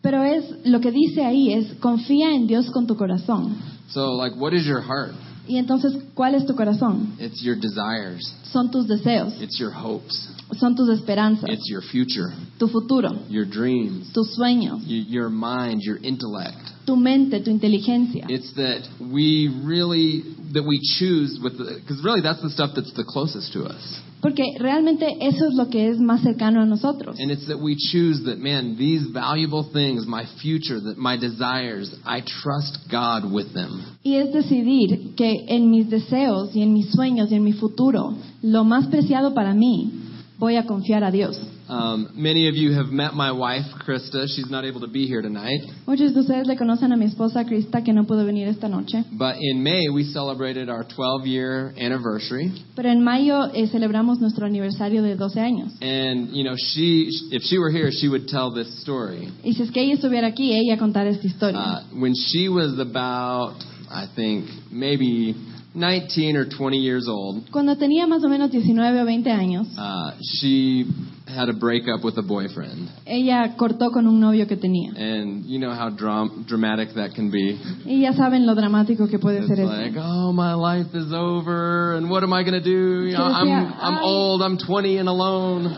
Pero 0.00 0.22
es 0.22 0.42
lo 0.64 0.80
que 0.80 0.90
dice 0.90 1.22
ahí 1.22 1.52
es 1.52 1.74
confía 1.80 2.34
en 2.34 2.46
Dios 2.46 2.70
con 2.70 2.86
tu 2.86 2.96
corazón. 2.96 3.56
So, 3.90 4.14
like, 4.14 4.34
what 4.38 4.54
is 4.54 4.64
your 4.64 4.80
heart? 4.80 5.12
Y 5.46 5.58
entonces, 5.58 5.92
¿cuál 6.14 6.34
es 6.34 6.46
tu 6.46 6.54
corazón? 6.54 7.12
It's 7.20 7.42
your 7.42 7.56
desires, 7.56 8.24
Son 8.52 8.70
tus 8.70 8.88
deseos, 8.88 9.34
it's 9.38 9.58
your 9.58 9.70
hopes, 9.70 10.30
son 10.52 10.74
tus 10.74 10.88
esperanzas, 10.88 11.48
it's 11.48 11.68
your 11.68 11.82
future, 11.82 12.32
tu 12.58 12.68
futuro, 12.68 13.10
your 13.28 13.44
dreams, 13.44 14.12
tus 14.12 14.36
sueños, 14.38 14.82
your 14.86 15.28
mind, 15.28 15.80
your 15.82 15.98
intellect. 15.98 16.76
tu 16.86 16.96
mente, 16.96 17.40
tu 17.40 17.50
inteligencia. 17.50 18.26
It's 18.28 18.54
that 18.54 18.86
we 19.00 19.50
really, 19.64 20.22
that 20.54 20.62
we 20.62 20.80
choose 20.98 21.38
with 21.42 21.58
the, 21.58 21.80
because 21.80 22.02
really 22.04 22.22
that's 22.22 22.40
the 22.40 22.50
stuff 22.50 22.70
that's 22.74 22.92
the 22.94 23.04
closest 23.04 23.52
to 23.54 23.64
us. 23.64 24.00
Porque 24.22 24.44
realmente 24.58 25.06
eso 25.20 25.46
es 25.46 25.54
lo 25.54 25.68
que 25.68 25.90
es 25.90 25.98
más 25.98 26.22
cercano 26.22 26.62
a 26.62 26.66
nosotros. 26.66 27.18
And 27.20 27.30
it's 27.30 27.46
that 27.48 27.58
we 27.58 27.76
choose 27.76 28.24
that, 28.24 28.38
man, 28.38 28.76
these 28.78 29.06
valuable 29.12 29.68
things, 29.72 30.06
my 30.06 30.24
future, 30.40 30.80
that 30.80 30.96
my 30.96 31.16
desires, 31.16 31.94
I 32.04 32.22
trust 32.22 32.88
God 32.90 33.30
with 33.30 33.52
them. 33.52 33.82
Y 34.02 34.14
es 34.16 34.32
decidir 34.32 35.14
que 35.16 35.44
en 35.48 35.70
mis 35.70 35.90
deseos 35.90 36.54
y 36.56 36.62
en 36.62 36.72
mis 36.72 36.90
sueños 36.92 37.30
y 37.30 37.34
en 37.34 37.44
mi 37.44 37.52
futuro, 37.52 38.16
lo 38.42 38.64
más 38.64 38.86
preciado 38.86 39.34
para 39.34 39.54
mí, 39.54 40.05
voy 40.38 40.56
a 40.56 40.64
confiar 40.64 41.02
a 41.04 41.10
Dios. 41.10 41.38
Um, 41.68 42.10
many 42.14 42.48
of 42.48 42.54
you 42.54 42.74
have 42.74 42.92
met 42.92 43.14
my 43.14 43.32
wife, 43.32 43.64
Krista. 43.84 44.26
She's 44.28 44.48
not 44.48 44.64
able 44.64 44.80
to 44.82 44.86
be 44.86 45.06
here 45.06 45.20
tonight. 45.20 45.60
Muchos 45.86 46.14
de 46.14 46.20
ustedes 46.20 46.46
le 46.46 46.56
conocen 46.56 46.92
a 46.92 46.96
mi 46.96 47.06
esposa 47.06 47.44
Krista 47.44 47.82
que 47.82 47.92
no 47.92 48.04
pudo 48.04 48.24
venir 48.24 48.46
esta 48.46 48.68
noche. 48.68 49.04
But 49.12 49.36
in 49.40 49.62
May, 49.62 49.88
we 49.88 50.04
celebrated 50.04 50.68
our 50.68 50.84
12 50.84 51.26
year 51.26 51.74
anniversary. 51.76 52.52
Pero 52.76 52.88
en 52.88 53.02
mayo 53.02 53.50
eh, 53.52 53.66
celebramos 53.66 54.20
nuestro 54.20 54.46
aniversario 54.46 55.02
de 55.02 55.16
12 55.16 55.40
años. 55.40 55.72
And, 55.80 56.30
you 56.30 56.44
know, 56.44 56.54
she, 56.56 57.08
if 57.32 57.42
she 57.42 57.58
were 57.58 57.70
here, 57.70 57.90
she 57.90 58.08
would 58.08 58.28
tell 58.28 58.52
this 58.52 58.80
story. 58.82 59.28
Y 59.42 59.54
si 59.54 59.62
es 59.62 59.70
que 59.70 59.82
ella 59.82 59.94
estuviera 59.94 60.28
aquí, 60.28 60.52
ella 60.54 60.78
contar 60.78 61.06
esta 61.08 61.26
historia. 61.26 61.58
Uh, 61.58 62.00
when 62.00 62.14
she 62.14 62.48
was 62.48 62.78
about, 62.78 63.56
I 63.90 64.06
think, 64.14 64.48
maybe 64.70 65.34
19 65.76 66.36
or 66.36 66.46
20 66.48 66.78
years 66.78 67.06
old, 67.06 67.50
Cuando 67.52 67.76
tenía 67.76 68.06
más 68.06 68.24
o 68.24 68.28
menos 68.28 68.50
19 68.50 69.02
o 69.02 69.04
20 69.04 69.30
años, 69.30 69.66
uh, 69.76 70.12
she 70.40 70.86
had 71.28 71.48
a 71.50 71.52
breakup 71.52 72.02
with 72.02 72.16
a 72.16 72.22
boyfriend. 72.22 72.88
ella 73.04 73.54
cortó 73.56 73.90
con 73.90 74.06
un 74.06 74.18
novio 74.18 74.46
que 74.46 74.56
tenía. 74.56 74.92
And 74.96 75.44
you 75.44 75.58
know 75.58 75.72
how 75.74 75.90
dram- 75.90 76.46
dramatic 76.46 76.94
that 76.94 77.14
can 77.14 77.30
be. 77.30 77.58
Y 77.84 78.00
ya 78.00 78.12
saben 78.14 78.46
lo 78.46 78.54
dramático 78.54 79.06
que 79.08 79.18
puede 79.18 79.40
It's 79.40 79.48
ser 79.48 79.60
eso. 79.60 79.70
like, 79.70 79.96
oh, 79.98 80.32
my 80.32 80.54
life 80.54 80.94
is 80.94 81.12
over, 81.12 81.96
and 81.96 82.08
what 82.08 82.22
am 82.22 82.32
I 82.32 82.42
going 82.42 82.54
to 82.58 82.64
do? 82.64 83.06
You 83.06 83.12
know, 83.18 83.24
I'm, 83.24 83.48
I'm 83.78 83.98
old, 84.02 84.40
I'm 84.42 84.56
20 84.56 84.96
and 84.98 85.08
alone. 85.08 85.68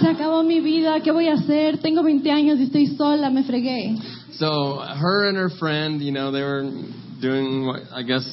Se 0.00 0.08
acabó 0.08 0.42
mi 0.42 0.58
vida, 0.60 1.00
¿qué 1.04 1.12
voy 1.12 1.28
a 1.28 1.34
hacer? 1.34 1.78
Tengo 1.78 2.02
20 2.02 2.28
años 2.32 2.58
y 2.58 2.64
estoy 2.64 2.88
sola, 2.96 3.30
me 3.30 3.44
fregué. 3.44 3.96
So 4.32 4.80
her 4.80 5.28
and 5.28 5.36
her 5.38 5.50
friend, 5.50 6.02
you 6.02 6.10
know, 6.10 6.32
they 6.32 6.42
were 6.42 6.64
doing 7.20 7.64
what 7.64 7.82
I 7.94 8.02
guess 8.02 8.26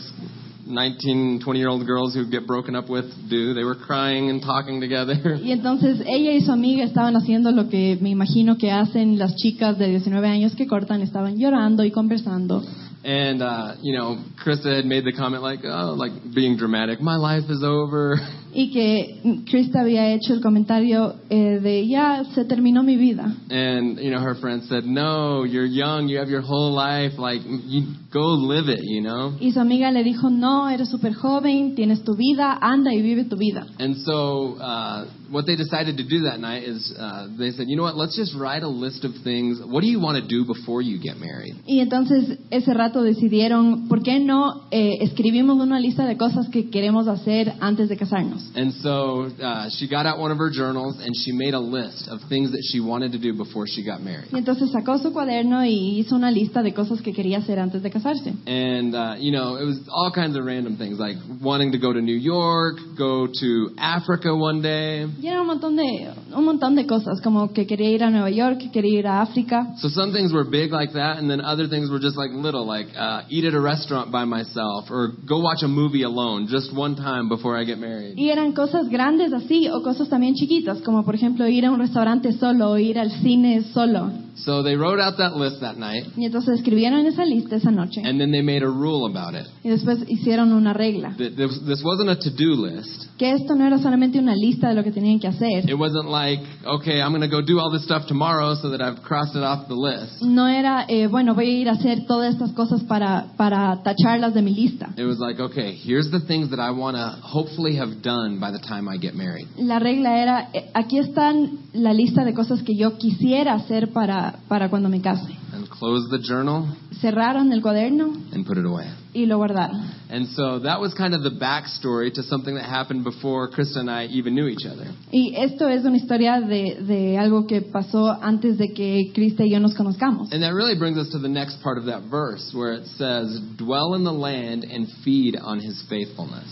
19, 0.65 1.41
20 1.43 1.59
year 1.59 1.69
old 1.69 1.85
girls 1.85 2.13
who 2.13 2.29
get 2.29 2.47
broken 2.47 2.75
up 2.75 2.89
with 2.89 3.05
do. 3.29 3.53
They 3.53 3.63
were 3.63 3.75
crying 3.75 4.29
and 4.29 4.41
talking 4.41 4.79
together. 4.79 5.39
Y 5.41 5.51
entonces 5.51 6.01
ella 6.05 6.33
y 6.33 6.41
su 6.41 6.51
amiga 6.51 6.83
estaban 6.83 7.15
haciendo 7.15 7.51
lo 7.51 7.69
que 7.69 7.97
me 8.01 8.09
imagino 8.09 8.57
que 8.57 8.71
hacen 8.71 9.17
las 9.17 9.35
chicas 9.35 9.77
de 9.77 9.89
19 9.89 10.27
años 10.27 10.55
que 10.55 10.67
cortan, 10.67 11.01
estaban 11.01 11.37
llorando 11.37 11.83
y 11.83 11.91
conversando. 11.91 12.63
And, 13.03 13.41
uh, 13.41 13.75
you 13.81 13.97
know, 13.97 14.17
Krista 14.43 14.75
had 14.75 14.85
made 14.85 15.05
the 15.05 15.13
comment 15.13 15.41
like, 15.41 15.61
oh, 15.63 15.95
like 15.97 16.11
being 16.35 16.57
dramatic, 16.57 17.01
my 17.01 17.15
life 17.15 17.49
is 17.49 17.63
over. 17.63 18.19
y 18.53 18.71
que 18.71 19.43
Krista 19.49 19.81
había 19.81 20.13
hecho 20.13 20.33
el 20.33 20.41
comentario 20.41 21.15
eh, 21.29 21.59
de 21.61 21.87
ya 21.87 22.23
se 22.35 22.45
terminó 22.45 22.83
mi 22.83 22.97
vida. 22.97 23.35
And 23.49 23.99
you 23.99 24.11
know, 24.11 24.21
her 24.21 24.35
friend 24.35 24.63
said, 24.63 24.83
"No, 24.85 25.45
you're 25.45 25.65
young. 25.67 26.09
You 26.09 26.19
have 26.19 26.29
your 26.29 26.43
whole 26.43 26.73
life. 26.73 27.17
Like, 27.17 27.41
you 27.45 27.83
go 28.11 28.35
live 28.35 28.69
it. 28.69 28.81
You 28.83 29.01
know." 29.01 29.33
Y 29.39 29.51
su 29.51 29.59
amiga 29.59 29.91
le 29.91 30.03
dijo, 30.03 30.29
no, 30.29 30.69
eres 30.69 30.89
súper 30.89 31.13
joven, 31.13 31.75
tienes 31.75 32.03
tu 32.03 32.15
vida, 32.15 32.57
anda 32.61 32.93
y 32.93 33.01
vive 33.01 33.25
tu 33.25 33.37
vida. 33.37 33.65
And 33.79 33.95
so, 34.05 34.57
uh, 34.59 35.05
what 35.31 35.45
they 35.45 35.55
decided 35.55 35.97
to 35.97 36.03
do 36.03 36.21
that 36.29 36.39
night 36.39 36.63
is 36.63 36.93
uh, 36.97 37.27
they 37.37 37.51
said, 37.51 37.67
"You 37.67 37.77
know 37.77 37.83
what? 37.83 37.95
Let's 37.95 38.15
just 38.15 38.35
write 38.35 38.63
a 38.63 38.67
list 38.67 39.03
of 39.05 39.11
things. 39.23 39.59
What 39.63 39.81
do 39.81 39.87
you 39.87 39.99
want 39.99 40.21
to 40.21 40.27
do 40.27 40.45
before 40.45 40.81
you 40.81 40.99
get 40.99 41.17
married?" 41.17 41.55
Y 41.65 41.79
entonces 41.79 42.39
ese 42.49 42.73
rato 42.73 43.01
decidieron, 43.01 43.87
¿por 43.87 44.03
qué 44.03 44.19
no 44.19 44.67
eh, 44.71 44.97
escribimos 45.01 45.59
una 45.59 45.79
lista 45.79 46.05
de 46.05 46.17
cosas 46.17 46.49
que 46.49 46.69
queremos 46.69 47.07
hacer 47.07 47.53
antes 47.59 47.89
de 47.89 47.97
casarnos? 47.97 48.51
And 48.55 48.73
so 48.73 49.27
uh, 49.41 49.69
she 49.69 49.87
got 49.87 50.05
out 50.05 50.19
one 50.19 50.31
of 50.31 50.37
her 50.37 50.51
journals 50.51 50.99
and 50.99 51.15
she 51.15 51.31
made 51.31 51.53
a 51.53 51.59
list 51.59 52.07
of 52.09 52.19
things 52.29 52.51
that 52.51 52.63
she 52.71 52.79
wanted 52.79 53.11
to 53.13 53.19
do 53.19 53.33
before 53.33 53.65
she 53.67 53.83
got 53.83 54.01
married. 54.01 54.31
Y 54.31 54.37
entonces 54.37 54.71
sacó 54.71 54.97
su 54.97 55.11
cuaderno 55.11 55.63
y 55.65 55.99
hizo 55.99 56.15
una 56.15 56.31
lista 56.31 56.61
de 56.61 56.73
cosas 56.73 57.01
que 57.01 57.13
quería 57.13 57.37
hacer 57.37 57.59
antes 57.59 57.81
de 57.83 57.89
casarse. 57.89 58.33
And, 58.45 58.95
uh, 58.95 59.15
you 59.19 59.31
know, 59.31 59.57
it 59.57 59.65
was 59.65 59.79
all 59.89 60.11
kinds 60.11 60.37
of 60.37 60.45
random 60.45 60.77
things, 60.77 60.99
like 60.99 61.17
wanting 61.41 61.71
to 61.71 61.77
go 61.77 61.93
to 61.93 62.01
New 62.01 62.17
York, 62.17 62.77
go 62.97 63.27
to 63.27 63.69
Africa 63.77 64.35
one 64.35 64.61
day. 64.61 65.07
Y 65.21 65.27
era 65.27 65.41
un 65.41 65.47
montón 65.47 65.75
de 65.75 66.09
un 66.35 66.43
montón 66.45 66.75
de 66.75 66.87
cosas, 66.87 67.21
como 67.21 67.51
que 67.53 67.67
quería 67.67 67.91
ir 67.91 68.03
a 68.03 68.09
Nueva 68.09 68.29
York, 68.31 68.57
que 68.57 68.71
quería 68.71 68.99
ir 68.99 69.07
a 69.07 69.21
África. 69.21 69.75
So 69.77 69.89
some 69.89 70.11
things 70.13 70.33
were 70.33 70.43
big 70.49 70.71
like 70.71 70.93
that, 70.93 71.19
and 71.19 71.29
then 71.29 71.41
other 71.41 71.67
things 71.69 71.89
were 71.91 71.99
just 72.01 72.17
like 72.17 72.31
little, 72.33 72.65
like 72.65 72.87
uh, 72.97 73.23
eat 73.29 73.45
at 73.45 73.53
a 73.53 73.59
restaurant 73.61 74.11
by 74.11 74.25
myself, 74.25 74.89
or 74.89 75.09
go 75.27 75.39
watch 75.39 75.61
a 75.63 75.67
movie 75.67 76.03
alone 76.03 76.47
just 76.47 76.73
one 76.75 76.95
time 76.95 77.29
before 77.29 77.55
I 77.55 77.63
get 77.65 77.77
married. 77.77 78.15
Y 78.17 78.29
eran 78.29 78.53
cosas 78.53 78.89
grandes 78.89 79.31
así 79.33 79.67
o 79.69 79.83
cosas 79.83 80.09
también 80.09 80.33
chiquitas, 80.33 80.81
como 80.81 81.03
por 81.03 81.13
ejemplo 81.15 81.47
ir 81.47 81.65
a 81.65 81.71
un 81.71 81.79
restaurante 81.79 82.31
solo 82.33 82.71
o 82.71 82.77
ir 82.77 82.97
al 82.97 83.11
cine 83.21 83.61
solo. 83.73 84.09
So 84.33 84.63
they 84.63 84.75
wrote 84.75 84.99
out 84.99 85.17
that 85.17 85.35
list 85.35 85.59
that 85.59 85.77
night, 85.77 86.05
Y 86.17 86.25
entonces 86.25 86.55
escribieron 86.59 87.05
esa 87.05 87.25
lista 87.25 87.57
esa 87.57 87.69
noche 87.69 88.01
and 88.03 88.17
then 88.19 88.31
they 88.31 88.41
made 88.41 88.63
a 88.63 88.69
rule 88.69 89.05
about 89.05 89.35
it. 89.35 89.45
y 89.63 89.69
después 89.69 89.99
hicieron 90.07 90.53
una 90.53 90.73
regla. 90.73 91.13
This 91.17 91.35
this 91.65 91.83
wasn't 91.83 92.09
a 92.09 92.15
to-do 92.15 92.55
list. 92.55 93.07
Que 93.21 93.33
esto 93.33 93.53
no 93.53 93.67
era 93.67 93.77
solamente 93.77 94.17
una 94.17 94.33
lista 94.35 94.69
de 94.69 94.73
lo 94.73 94.83
que 94.83 94.91
tenían 94.91 95.19
que 95.19 95.27
hacer. 95.27 95.69
It 95.69 95.77
wasn't 95.77 96.09
like, 96.09 96.41
okay, 96.65 97.03
I'm 97.03 97.11
going 97.11 97.21
to 97.21 97.27
go 97.27 97.43
do 97.43 97.59
all 97.59 97.71
this 97.71 97.83
stuff 97.83 98.07
tomorrow 98.07 98.55
so 98.55 98.71
that 98.71 98.81
I've 98.81 99.03
crossed 99.03 99.35
it 99.35 99.43
off 99.43 99.67
the 99.67 99.75
list. 99.75 100.23
No 100.23 100.47
era, 100.47 100.85
eh, 100.87 101.05
bueno, 101.05 101.35
voy 101.35 101.45
a 101.45 101.61
ir 101.61 101.69
a 101.69 101.73
hacer 101.73 102.07
todas 102.07 102.33
estas 102.33 102.51
cosas 102.53 102.81
para, 102.85 103.27
para 103.37 103.83
tacharlas 103.83 104.33
de 104.33 104.41
mi 104.41 104.55
lista. 104.55 104.89
It 104.97 105.05
was 105.05 105.19
like, 105.19 105.39
okay, 105.39 105.75
here's 105.75 106.09
the 106.09 106.21
things 106.21 106.49
that 106.49 106.59
I 106.59 106.71
want 106.71 106.97
to 106.97 107.19
hopefully 107.21 107.77
have 107.77 108.01
done 108.01 108.39
by 108.39 108.49
the 108.49 108.57
time 108.57 108.89
I 108.89 108.97
get 108.97 109.13
married. 109.13 109.47
La 109.55 109.77
regla 109.77 110.17
era, 110.19 110.49
eh, 110.51 110.71
aquí 110.73 110.97
están 110.97 111.59
la 111.73 111.93
lista 111.93 112.25
de 112.25 112.33
cosas 112.33 112.63
que 112.63 112.75
yo 112.75 112.97
quisiera 112.97 113.53
hacer 113.53 113.93
para, 113.93 114.39
para 114.47 114.71
cuando 114.71 114.89
me 114.89 114.99
case. 114.99 115.37
And 115.53 115.69
close 115.69 116.09
the 116.09 116.19
journal 116.19 116.75
Cerraron 117.01 117.51
el 117.51 117.61
cuaderno 117.61 118.33
and 118.33 118.45
put 118.45 118.57
it 118.57 118.65
away. 118.65 118.89
y 119.13 119.25
lo 119.25 119.37
guardaron. 119.37 119.89
And 120.09 120.27
so 120.29 120.59
that 120.59 120.79
was 120.79 120.93
kind 120.93 121.13
of 121.13 121.23
the 121.23 121.31
backstory 121.31 122.13
to 122.13 122.23
something 122.23 122.55
that 122.55 122.65
happened 122.65 123.03
before 123.03 123.49
Krista 123.49 123.79
and 123.79 123.89
I 123.89 124.05
even 124.05 124.33
knew 124.35 124.47
each 124.47 124.65
other. 124.65 124.85
Y 125.11 125.33
esto 125.35 125.67
es 125.67 125.83
una 125.83 125.97
historia 125.97 126.39
de, 126.41 126.81
de 126.83 127.17
algo 127.17 127.47
que 127.47 127.61
pasó 127.61 128.17
antes 128.21 128.57
de 128.57 128.73
que 128.73 129.11
Krista 129.13 129.43
y 129.43 129.49
yo 129.51 129.59
nos 129.59 129.75
conozcamos. 129.75 130.31
And 130.31 130.41
that 130.43 130.53
really 130.53 130.77
brings 130.77 130.97
us 130.97 131.09
to 131.11 131.19
the 131.19 131.29
next 131.29 131.61
part 131.61 131.77
of 131.77 131.85
that 131.85 132.03
verse 132.09 132.51
where 132.53 132.73
it 132.73 132.85
says, 132.97 133.39
Dwell 133.57 133.95
in 133.95 134.03
the 134.03 134.13
land 134.13 134.63
and 134.63 134.87
feed 135.03 135.35
on 135.35 135.59
his 135.59 135.83
faithfulness. 135.89 136.47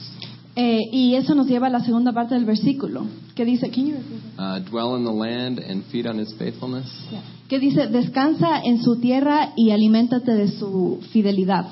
Eh, 0.62 0.90
y 0.92 1.16
eso 1.16 1.36
nos 1.36 1.48
lleva 1.48 1.68
a 1.68 1.70
la 1.70 1.80
segunda 1.80 2.12
parte 2.12 2.36
del 2.36 2.44
versículo, 2.44 3.06
que 3.34 3.46
dice, 3.46 3.70
Can 3.70 3.86
you? 3.88 3.96
Uh, 4.38 4.60
dwell 4.70 4.98
in 4.98 5.06
the 5.06 5.10
land 5.10 5.60
and 5.60 5.86
feed 5.86 6.06
on 6.06 6.20
his 6.20 6.34
faithfulness. 6.38 6.86
que 7.48 7.60
dice, 7.60 7.88
descansa 7.88 8.60
en 8.66 8.84
su 8.84 9.00
tierra 9.00 9.54
y 9.56 9.72
aliméntate 9.72 10.34
de 10.34 10.50
su 10.50 11.00
fidelidad. 11.14 11.66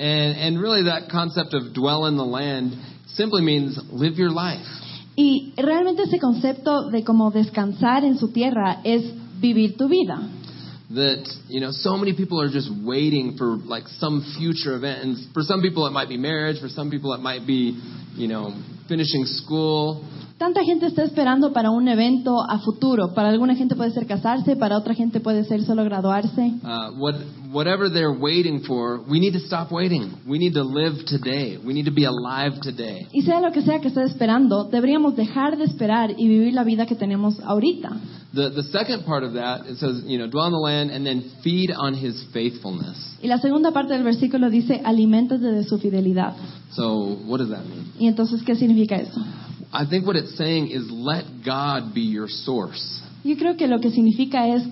And, 0.00 0.34
and 0.40 0.58
really, 0.58 0.84
that 0.84 1.10
concept 1.10 1.52
of 1.52 1.74
dwell 1.74 2.06
in 2.06 2.16
the 2.16 2.24
land 2.24 2.72
simply 3.08 3.42
means 3.42 3.78
live 3.92 4.16
your 4.16 4.30
life. 4.30 4.64
Y 5.14 5.52
realmente 5.58 6.04
ese 6.04 6.18
concepto 6.18 6.88
de 6.88 7.04
como 7.04 7.30
descansar 7.30 8.02
en 8.02 8.16
su 8.16 8.28
tierra 8.28 8.80
es 8.82 9.02
vivir 9.42 9.76
tu 9.76 9.88
vida. 9.88 10.22
That 10.94 11.26
you 11.48 11.60
know 11.60 11.70
so 11.72 11.96
many 11.96 12.12
people 12.14 12.40
are 12.40 12.48
just 12.48 12.70
waiting 12.84 13.36
for 13.36 13.56
like 13.56 13.84
some 13.98 14.22
future 14.38 14.76
event 14.76 15.02
and 15.02 15.16
for 15.34 15.42
some 15.42 15.60
people 15.60 15.86
it 15.86 15.90
might 15.90 16.08
be 16.08 16.16
marriage 16.16 16.60
for 16.60 16.68
some 16.68 16.90
people 16.90 17.12
it 17.12 17.20
might 17.20 17.44
be 17.46 17.74
you 18.14 18.28
know 18.28 18.54
finishing 18.88 19.24
school 19.26 20.04
Tanta 20.38 20.62
gente 20.64 20.84
está 20.84 21.02
esperando 21.02 21.50
para 21.54 21.70
un 21.70 21.88
evento 21.88 22.38
a 22.42 22.58
futuro. 22.58 23.14
Para 23.14 23.30
alguna 23.30 23.54
gente 23.54 23.74
puede 23.74 23.90
ser 23.92 24.06
casarse, 24.06 24.54
para 24.54 24.76
otra 24.76 24.92
gente 24.92 25.18
puede 25.18 25.44
ser 25.44 25.62
solo 25.64 25.82
graduarse. 25.82 26.52
uh, 26.62 26.92
what, 26.98 27.14
whatever 27.50 27.88
they're 27.90 28.12
waiting 28.20 28.60
for 28.66 29.00
we 29.08 29.18
need 29.18 29.32
to 29.32 29.40
stop 29.40 29.72
waiting 29.72 30.12
we 30.28 30.36
need 30.38 30.52
to 30.52 30.62
live 30.62 31.06
today 31.06 31.56
we 31.64 31.72
need 31.72 31.86
to 31.86 31.90
be 31.90 32.04
alive 32.04 32.60
today 32.60 33.06
Y 33.14 33.22
sea 33.22 33.40
lo 33.40 33.50
que 33.50 33.62
sea 33.62 33.80
que 33.80 33.88
esté 33.88 34.02
esperando, 34.02 34.64
deberíamos 34.64 35.16
dejar 35.16 35.56
de 35.56 35.64
esperar 35.64 36.10
y 36.18 36.28
vivir 36.28 36.52
la 36.52 36.64
vida 36.64 36.84
que 36.84 36.96
tenemos 36.96 37.40
ahorita. 37.40 37.96
The, 38.36 38.50
the 38.50 38.62
second 38.70 39.04
part 39.04 39.24
of 39.24 39.32
that 39.32 39.66
it 39.66 39.78
says 39.78 40.02
you 40.06 40.18
know 40.18 40.28
dwell 40.28 40.46
in 40.46 40.52
the 40.52 40.58
land 40.58 40.90
and 40.90 41.04
then 41.04 41.22
feed 41.42 41.70
on 41.72 41.94
his 41.94 42.22
faithfulness 42.32 42.96
Y 43.22 43.28
la 43.28 43.38
segunda 43.38 43.72
parte 43.72 43.94
del 43.94 44.04
versículo 44.04 44.50
dice, 44.50 44.80
aliméntate 44.84 45.46
de 45.50 45.64
su 45.64 45.78
fidelidad. 45.78 46.34
so 46.72 47.16
what 47.26 47.38
does 47.38 47.48
that 47.48 47.64
mean 47.64 47.90
Y 47.98 48.06
entonces, 48.06 48.42
¿qué 48.44 48.54
significa 48.54 48.96
eso? 48.96 49.20
i 49.72 49.84
think 49.84 50.06
what 50.06 50.16
it's 50.16 50.36
saying 50.36 50.68
is 50.70 50.88
let 50.90 51.24
god 51.44 51.92
be 51.94 52.02
your 52.02 52.28
source 52.28 53.02
Yo 53.24 53.34
creo 53.36 53.56
que 53.56 53.66
lo 53.66 53.80
que 53.80 53.90
significa 53.90 54.46
es, 54.46 54.62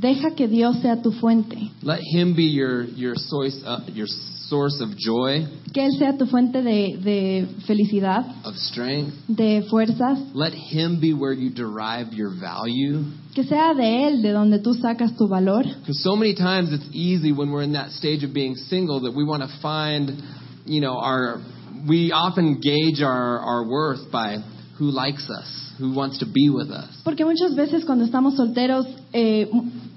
deja 0.00 0.34
que 0.34 0.48
Dios 0.48 0.78
sea 0.80 1.00
tu 1.00 1.12
fuente. 1.12 1.70
let 1.82 2.00
him 2.00 2.34
be 2.34 2.50
your 2.50 2.84
your 2.96 3.14
source 3.16 3.56
uh, 3.64 3.80
your 3.94 4.08
source 4.50 4.82
of 4.82 4.90
joy 4.98 5.46
Que 5.72 5.84
Él 5.84 5.92
sea 5.98 6.16
tu 6.18 6.26
fuente 6.26 6.62
de, 6.62 6.98
de 6.98 7.46
felicidad, 7.66 8.24
of 8.44 8.56
strength 8.56 9.14
de 9.28 9.62
fuerzas. 9.70 10.18
Let 10.34 10.52
Him 10.52 11.00
be 11.00 11.14
where 11.14 11.32
you 11.32 11.50
derive 11.50 12.12
your 12.12 12.30
value. 12.30 13.04
Que 13.34 13.44
sea 13.44 13.72
de 13.74 14.08
Él 14.08 14.20
de 14.20 14.32
donde 14.32 14.58
tú 14.60 14.74
sacas 14.74 15.16
tu 15.16 15.28
valor. 15.28 15.62
Because 15.62 16.02
so 16.02 16.16
many 16.16 16.34
times 16.34 16.72
it's 16.72 16.88
easy 16.92 17.30
when 17.30 17.52
we're 17.52 17.62
in 17.62 17.74
that 17.74 17.90
stage 17.90 18.24
of 18.24 18.34
being 18.34 18.56
single 18.56 19.02
that 19.02 19.12
we 19.14 19.24
want 19.24 19.42
to 19.42 19.48
find, 19.62 20.10
you 20.64 20.80
know, 20.80 20.98
our. 20.98 21.40
We 21.88 22.12
often 22.12 22.60
gauge 22.60 23.00
our, 23.00 23.38
our 23.38 23.66
worth 23.66 24.10
by 24.10 24.38
who 24.76 24.90
likes 24.90 25.30
us, 25.30 25.72
who 25.78 25.94
wants 25.94 26.18
to 26.18 26.26
be 26.26 26.50
with 26.50 26.70
us. 26.70 26.90
Porque 27.04 27.24
muchas 27.24 27.54
veces 27.54 27.84
cuando 27.84 28.04
estamos 28.04 28.36
solteros 28.36 28.86
eh, 29.12 29.46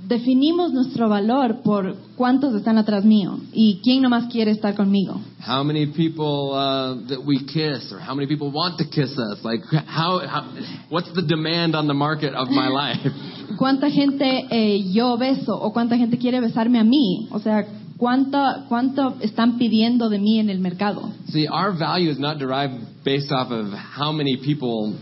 definimos 0.07 0.73
nuestro 0.73 1.09
valor 1.09 1.61
por 1.63 1.95
cuántos 2.15 2.53
están 2.55 2.77
atrás 2.77 3.05
mío 3.05 3.39
y 3.53 3.79
quién 3.83 4.01
nomás 4.01 4.31
quiere 4.31 4.51
estar 4.51 4.75
conmigo. 4.75 5.19
How 5.45 5.63
many 5.63 5.87
people 5.87 6.51
uh, 6.53 7.07
that 7.07 7.25
we 7.25 7.39
kiss, 7.45 7.91
or 7.91 7.99
how 7.99 8.15
many 8.15 8.27
people 8.27 8.51
want 8.51 8.77
to 8.77 8.85
kiss 8.85 9.17
us? 9.17 9.43
Like, 9.43 9.61
how, 9.87 10.19
how 10.19 10.43
what's 10.89 11.11
the 11.13 11.21
demand 11.21 11.75
on 11.75 11.87
the 11.87 11.93
market 11.93 12.33
of 12.33 12.49
my 12.49 12.67
life? 12.67 12.99
¿Cuánta 13.57 13.89
gente 13.89 14.47
eh, 14.49 14.91
yo 14.91 15.17
beso 15.17 15.55
o 15.55 15.73
cuánta 15.73 15.97
gente 15.97 16.17
quiere 16.17 16.39
besarme 16.39 16.79
a 16.79 16.83
mí? 16.83 17.27
O 17.31 17.39
sea, 17.39 17.65
¿cuánto, 17.97 18.39
¿cuánto 18.69 19.15
están 19.21 19.57
pidiendo 19.57 20.09
de 20.09 20.19
mí 20.19 20.39
en 20.39 20.49
el 20.49 20.59
mercado? 20.59 21.11
See, 21.29 21.47
our 21.47 21.77
value 21.77 22.09
is 22.09 22.19
not 22.19 22.37
derived 22.37 23.03
based 23.03 23.31
off 23.31 23.51
of 23.51 23.73
how 23.73 24.11
many 24.11 24.37
people 24.37 24.95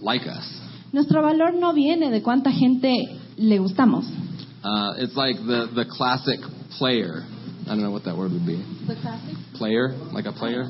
like 0.00 0.26
us. 0.26 0.44
Nuestro 0.92 1.22
valor 1.22 1.54
no 1.54 1.72
viene 1.72 2.10
de 2.10 2.22
cuánta 2.22 2.52
gente 2.52 3.18
le 3.36 3.58
gustamos. 3.58 4.04
Uh, 4.62 4.94
it's 4.98 5.16
like 5.16 5.36
the, 5.36 5.68
the 5.74 5.84
classic 5.90 6.40
player. 6.78 7.22
I 7.66 7.68
don't 7.68 7.82
know 7.82 7.90
what 7.90 8.04
that 8.04 8.16
word 8.16 8.32
would 8.32 8.46
be. 8.46 8.62
Player? 9.54 9.88
Like 10.12 10.26
a 10.26 10.32
player? 10.32 10.64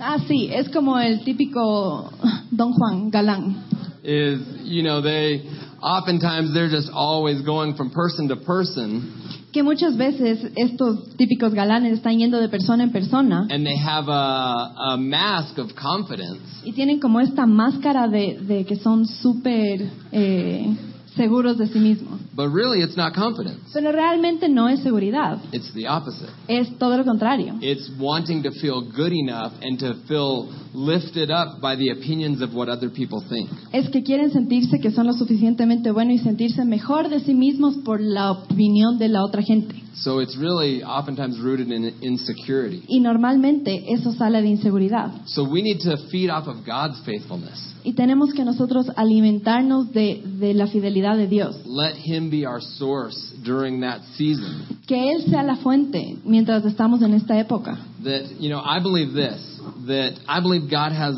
Ah, 0.00 0.18
sí, 0.26 0.50
es 0.52 0.68
como 0.70 0.96
el 0.98 1.24
típico 1.24 2.10
Don 2.50 2.72
Juan 2.72 3.10
galán. 3.10 3.64
Is, 4.02 4.40
you 4.64 4.82
know, 4.82 5.00
they, 5.00 5.42
oftentimes 5.80 6.52
they're 6.52 6.68
just 6.68 6.90
always 6.92 7.40
going 7.42 7.74
from 7.74 7.90
person 7.90 8.28
to 8.28 8.36
person 8.36 9.20
Que 9.52 9.62
muchas 9.62 9.96
veces 9.96 10.50
estos 10.56 11.16
típicos 11.16 11.54
galanes 11.54 11.92
están 12.00 12.18
yendo 12.18 12.40
de 12.40 12.48
persona 12.48 12.82
en 12.82 12.90
persona 12.90 13.46
and 13.48 13.64
they 13.64 13.76
have 13.76 14.08
a, 14.08 14.92
a 14.92 14.96
mask 14.98 15.58
of 15.58 15.70
confidence. 15.76 16.42
y 16.64 16.72
tienen 16.72 16.98
como 16.98 17.20
esta 17.20 17.46
máscara 17.46 18.08
de, 18.08 18.40
de 18.40 18.64
que 18.64 18.74
son 18.76 19.06
súper 19.06 19.88
eh, 20.10 20.74
seguros 21.16 21.56
de 21.58 21.66
sí 21.68 21.78
mismos. 21.78 22.20
But 22.34 22.50
really, 22.52 22.82
it's 22.82 22.96
not 22.96 23.14
confidence. 23.14 23.60
Pero 23.72 23.92
realmente 23.92 24.48
no 24.48 24.68
es 24.68 24.80
seguridad, 24.80 25.38
It's 25.52 25.72
the 25.72 25.86
opposite. 25.88 26.28
es 26.48 26.76
todo 26.78 26.96
lo 26.96 27.04
contrario. 27.04 27.54
It's 27.60 27.90
wanting 27.98 28.42
to 28.42 28.50
feel 28.52 28.80
good 28.82 29.12
enough 29.12 29.52
and 29.62 29.78
to 29.78 29.94
feel 30.08 30.48
lifted 30.74 31.30
up 31.30 31.60
by 31.60 31.76
the 31.76 31.90
opinions 31.92 32.42
of 32.42 32.52
what 32.54 32.68
other 32.68 32.90
people 32.90 33.20
think. 33.28 33.48
Es 33.72 33.88
que 33.90 34.02
quieren 34.02 34.32
sentirse 34.32 34.80
que 34.80 34.90
son 34.90 35.06
lo 35.06 35.12
suficientemente 35.12 35.92
buenos 35.92 36.16
y 36.16 36.18
sentirse 36.18 36.64
mejor 36.64 37.08
de 37.08 37.20
sí 37.20 37.34
mismos 37.34 37.76
por 37.84 38.00
la 38.00 38.32
opinión 38.32 38.98
de 38.98 39.08
la 39.08 39.22
otra 39.24 39.42
gente. 39.42 39.83
So 39.96 40.18
it's 40.18 40.36
really 40.36 40.82
oftentimes 40.82 41.38
rooted 41.40 41.70
in 41.70 41.84
insecurity. 42.02 42.82
Y 42.88 43.00
normalmente 43.00 43.92
eso 43.92 44.12
sale 44.12 44.42
de 44.42 44.48
inseguridad. 44.48 45.26
So 45.26 45.44
we 45.44 45.62
need 45.62 45.80
to 45.82 45.96
feed 46.10 46.30
off 46.30 46.48
of 46.48 46.64
God's 46.66 47.00
faithfulness. 47.04 47.74
Y 47.84 47.92
tenemos 47.92 48.32
que 48.32 48.44
nosotros 48.44 48.90
alimentarnos 48.96 49.92
de, 49.92 50.22
de 50.24 50.54
la 50.54 50.66
fidelidad 50.66 51.16
de 51.16 51.28
Dios. 51.28 51.56
Let 51.66 51.96
Him 51.96 52.30
be 52.30 52.46
our 52.46 52.60
source 52.60 53.16
during 53.44 53.80
that 53.82 54.00
season. 54.16 54.80
Que 54.86 55.12
Él 55.12 55.22
sea 55.28 55.42
la 55.42 55.56
fuente 55.56 56.16
mientras 56.24 56.64
estamos 56.64 57.02
en 57.02 57.14
esta 57.14 57.38
época. 57.38 57.78
That, 58.02 58.40
you 58.40 58.48
know, 58.48 58.60
I 58.60 58.80
believe 58.80 59.12
this, 59.12 59.60
that 59.86 60.18
I 60.26 60.40
believe 60.40 60.70
God 60.70 60.92
has 60.92 61.14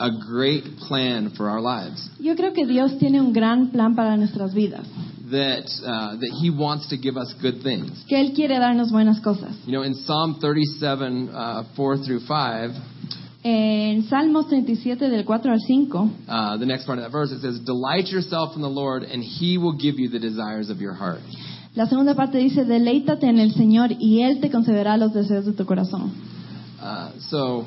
a 0.00 0.10
great 0.10 0.64
plan 0.88 1.30
for 1.36 1.48
our 1.48 1.60
lives. 1.60 2.10
Yo 2.18 2.34
creo 2.34 2.52
que 2.52 2.66
Dios 2.66 2.98
tiene 2.98 3.20
un 3.20 3.32
gran 3.32 3.70
plan 3.70 3.94
para 3.94 4.16
nuestras 4.16 4.52
vidas. 4.52 4.86
That, 5.30 5.70
uh, 5.86 6.16
that 6.16 6.30
He 6.40 6.50
wants 6.50 6.88
to 6.88 6.96
give 6.96 7.16
us 7.16 7.32
good 7.40 7.62
things. 7.62 8.04
Que 8.08 8.18
Él 8.18 8.34
quiere 8.34 8.58
darnos 8.58 8.90
buenas 8.90 9.20
cosas. 9.20 9.54
You 9.64 9.72
know, 9.72 9.82
in 9.82 9.94
Psalm 9.94 10.38
37, 10.40 11.28
uh, 11.28 11.64
4 11.76 11.98
through 11.98 12.26
5, 12.26 12.70
En 13.42 14.02
Salmos 14.04 14.48
37 14.50 15.08
del 15.08 15.24
4 15.24 15.52
al 15.52 15.58
5 15.66 16.10
uh, 16.28 16.58
the 16.58 16.66
next 16.66 16.84
part 16.84 16.98
of 16.98 17.04
that 17.04 17.10
verse, 17.10 17.32
it 17.32 17.40
says, 17.40 17.58
Delight 17.60 18.08
yourself 18.08 18.54
in 18.54 18.60
the 18.60 18.68
Lord, 18.68 19.02
and 19.02 19.22
He 19.22 19.56
will 19.56 19.72
give 19.72 19.98
you 19.98 20.10
the 20.10 20.18
desires 20.18 20.68
of 20.68 20.78
your 20.78 20.92
heart. 20.92 21.22
La 21.74 21.86
segunda 21.86 22.14
parte 22.14 22.36
dice, 22.36 22.64
deleítate 22.64 23.28
en 23.28 23.38
el 23.38 23.52
Señor 23.52 23.92
y 23.98 24.22
Él 24.22 24.40
te 24.40 24.50
concederá 24.50 24.96
los 24.98 25.14
deseos 25.14 25.46
de 25.46 25.52
tu 25.52 25.64
corazón. 25.64 26.12
Uh, 26.82 27.12
so 27.30 27.66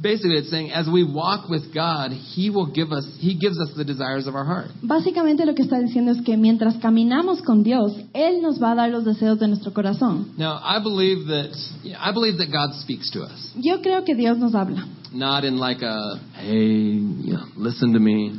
basically 0.00 0.36
it's 0.38 0.50
saying 0.50 0.70
as 0.72 0.88
we 0.88 1.04
walk 1.04 1.48
with 1.48 1.74
God, 1.74 2.12
He 2.12 2.50
will 2.50 2.66
give 2.66 2.92
us 2.92 3.06
He 3.18 3.34
gives 3.34 3.58
us 3.58 3.70
the 3.76 3.84
desires 3.84 4.26
of 4.26 4.34
our 4.34 4.44
heart. 4.44 4.70
Básicamente 4.82 5.44
lo 5.46 5.54
que 5.54 5.62
está 5.62 5.78
diciendo 5.78 6.12
es 6.12 6.22
que 6.22 6.36
mientras 6.36 6.76
caminamos 6.76 7.42
con 7.42 7.62
Dios, 7.62 7.92
Él 8.12 8.42
nos 8.42 8.62
va 8.62 8.72
a 8.72 8.74
dar 8.74 8.90
los 8.90 9.04
deseos 9.04 9.38
de 9.38 9.48
nuestro 9.48 9.72
corazón. 9.72 10.34
Now 10.36 10.60
I 10.62 10.82
believe 10.82 11.26
that 11.28 11.50
I 11.98 12.12
believe 12.12 12.38
that 12.38 12.50
God 12.50 12.74
speaks 12.80 13.10
to 13.12 13.22
us. 13.22 13.52
Yo 13.56 13.80
creo 13.80 14.04
que 14.04 14.14
Dios 14.14 14.38
nos 14.38 14.54
habla. 14.54 14.86
Not 15.12 15.44
in 15.44 15.58
like 15.58 15.82
a 15.82 16.18
hey, 16.40 17.00
listen 17.56 17.92
to 17.92 18.00
me. 18.00 18.32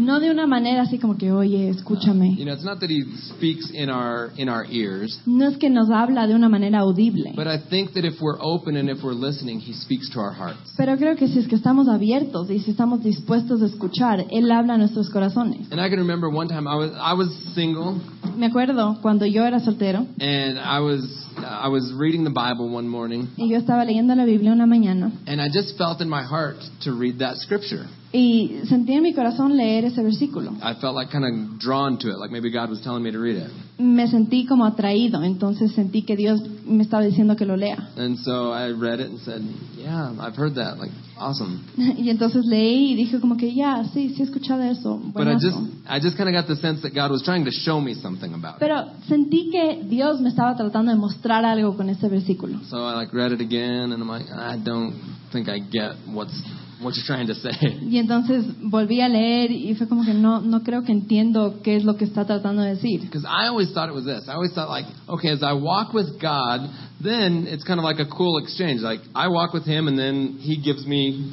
No 0.00 0.18
de 0.18 0.30
una 0.30 0.46
manera 0.46 0.82
así 0.82 0.98
como 0.98 1.16
que, 1.16 1.30
oye, 1.30 1.68
escúchame. 1.68 2.34
You 2.36 2.44
know, 2.44 2.54
it's 2.54 2.64
not 2.64 2.80
that 2.80 2.90
He 2.90 3.04
speaks 3.28 3.70
in 3.70 3.90
our 3.90 4.30
in 4.36 4.48
our 4.48 4.64
ears, 4.70 5.20
No 5.26 5.46
es 5.48 5.56
que 5.58 5.68
nos 5.70 5.90
habla 5.90 6.26
de 6.26 6.34
una 6.34 6.48
manera 6.48 6.80
audible. 6.80 7.32
but 7.36 7.46
I 7.46 7.58
think 7.68 7.92
that 7.94 8.04
if 8.04 8.20
we're 8.20 8.38
open 8.40 8.76
and 8.76 8.88
if 8.88 9.02
we're 9.02 9.14
listening, 9.14 9.60
He 9.60 9.72
speaks 9.74 10.08
to 10.10 10.20
our 10.20 10.32
hearts. 10.32 10.72
Pero 10.76 10.96
creo 10.96 11.16
que 11.16 11.28
si 11.28 11.38
es 11.38 11.46
que 11.46 11.56
estamos 11.56 11.88
abiertos 11.88 12.50
y 12.50 12.58
si 12.60 12.70
estamos 12.70 13.02
dispuestos 13.02 13.62
a 13.62 13.66
escuchar, 13.66 14.26
Él 14.30 14.50
habla 14.50 14.74
a 14.74 14.78
nuestros 14.78 15.10
corazones. 15.10 15.70
And 15.70 15.80
I 15.80 15.88
can 15.90 15.98
remember 15.98 16.28
one 16.28 16.48
time 16.48 16.66
I 16.66 16.76
was 16.76 16.90
I 16.96 17.14
was 17.14 17.28
single 17.54 18.00
Me 18.36 18.46
acuerdo 18.46 18.98
cuando 19.02 19.26
yo 19.26 19.44
era 19.44 19.60
soltero 19.60 20.06
and 20.18 20.58
I 20.58 20.80
was 20.80 21.02
I 21.38 21.68
was 21.68 21.92
reading 21.98 22.24
the 22.24 22.30
Bible 22.30 22.68
one 22.74 22.88
morning 22.88 23.28
y 23.36 23.48
yo 23.50 23.58
estaba 23.58 23.84
leyendo 23.84 24.14
la 24.14 24.24
Biblia 24.24 24.52
una 24.52 24.66
mañana 24.66 25.10
and 25.26 25.40
I 25.40 25.48
just 25.52 25.76
felt 25.76 26.00
in 26.00 26.08
my 26.08 26.22
heart 26.22 26.56
to 26.84 26.92
read 26.92 27.18
that 27.18 27.36
scripture. 27.36 27.86
Y 28.12 28.62
sentí 28.68 28.94
en 28.94 29.02
mi 29.04 29.14
corazón 29.14 29.56
leer 29.56 29.84
ese 29.84 30.02
versículo. 30.02 30.52
I 30.62 30.74
felt 30.80 30.96
like 30.96 31.12
kind 31.12 31.24
of 31.24 31.58
drawn 31.60 31.96
to 31.98 32.08
it, 32.08 32.16
like 32.18 32.32
maybe 32.32 32.50
God 32.50 32.68
was 32.68 32.80
telling 32.82 33.04
me 33.04 33.12
to 33.12 33.20
read 33.20 33.36
it. 33.36 33.50
Me 33.78 34.08
sentí 34.08 34.46
como 34.46 34.64
atraído, 34.64 35.22
entonces 35.22 35.72
sentí 35.72 36.02
que 36.02 36.16
Dios 36.16 36.42
me 36.66 36.82
estaba 36.82 37.04
diciendo 37.04 37.36
que 37.36 37.46
lo 37.46 37.56
lea. 37.56 37.88
And 37.96 38.18
so 38.18 38.52
I 38.52 38.72
read 38.72 39.00
it 39.00 39.10
and 39.10 39.20
said, 39.20 39.40
"Yeah, 39.78 40.12
I've 40.18 40.36
heard 40.36 40.54
that. 40.56 40.78
Like, 40.78 40.92
awesome." 41.16 41.60
Y 41.76 42.10
entonces 42.10 42.44
leí 42.46 42.92
y 42.92 42.94
dije 42.96 43.20
como 43.20 43.36
que 43.36 43.54
ya, 43.54 43.84
sí, 43.94 44.10
sí 44.10 44.22
he 44.22 44.24
escuchado 44.24 44.62
eso. 44.64 44.96
But 44.96 45.22
I 45.22 45.34
buenazo". 45.34 45.48
just, 45.48 45.58
I 45.88 46.00
just 46.00 46.16
kind 46.16 46.28
of 46.28 46.34
got 46.34 46.48
the 46.48 46.56
sense 46.56 46.82
that 46.82 46.92
God 46.92 47.12
was 47.12 47.22
trying 47.22 47.44
to 47.44 47.52
show 47.52 47.80
me 47.80 47.94
something 47.94 48.34
about 48.34 48.56
it. 48.56 48.58
Pero 48.58 48.86
sentí 49.06 49.50
que 49.50 49.84
Dios 49.88 50.20
me 50.20 50.30
estaba 50.30 50.56
tratando 50.56 50.90
de 50.90 50.98
mostrar 50.98 51.44
algo 51.44 51.76
con 51.76 51.88
este 51.88 52.08
versículo. 52.08 52.58
So 52.68 52.78
I 52.78 52.96
like 52.96 53.14
read 53.16 53.32
it 53.32 53.40
again, 53.40 53.92
and 53.92 54.02
I'm 54.02 54.08
like, 54.08 54.26
I 54.30 54.58
don't 54.58 54.94
think 55.30 55.48
I 55.48 55.60
get 55.60 55.94
what's 56.12 56.34
what 56.82 56.94
you're 56.94 57.06
trying 57.06 57.26
to 57.26 57.34
say. 57.34 57.50
Y 57.82 57.98
entonces 57.98 58.44
volví 58.62 59.00
a 59.00 59.08
leer 59.08 59.50
y 59.50 59.74
fue 59.74 59.88
como 59.88 60.04
que 60.04 60.14
no, 60.14 60.40
no 60.40 60.62
creo 60.62 60.82
que 60.82 60.92
entiendo 60.92 61.60
qué 61.62 61.76
es 61.76 61.84
lo 61.84 61.96
que 61.96 62.04
está 62.04 62.24
tratando 62.24 62.62
de 62.62 62.70
decir. 62.70 63.00
Because 63.00 63.26
I 63.26 63.48
always 63.48 63.72
thought 63.72 63.88
it 63.88 63.94
was 63.94 64.04
this. 64.04 64.28
I 64.28 64.32
always 64.32 64.52
thought 64.52 64.70
like, 64.70 64.88
okay, 65.08 65.30
as 65.30 65.42
I 65.42 65.52
walk 65.52 65.92
with 65.92 66.20
God, 66.20 66.68
then 67.02 67.46
it's 67.46 67.64
kind 67.64 67.78
of 67.78 67.84
like 67.84 68.00
a 68.00 68.06
cool 68.06 68.38
exchange. 68.42 68.80
Like 68.80 69.00
I 69.14 69.28
walk 69.28 69.52
with 69.52 69.64
Him, 69.64 69.88
and 69.88 69.98
then 69.98 70.38
He 70.40 70.56
gives 70.56 70.86
me 70.86 71.32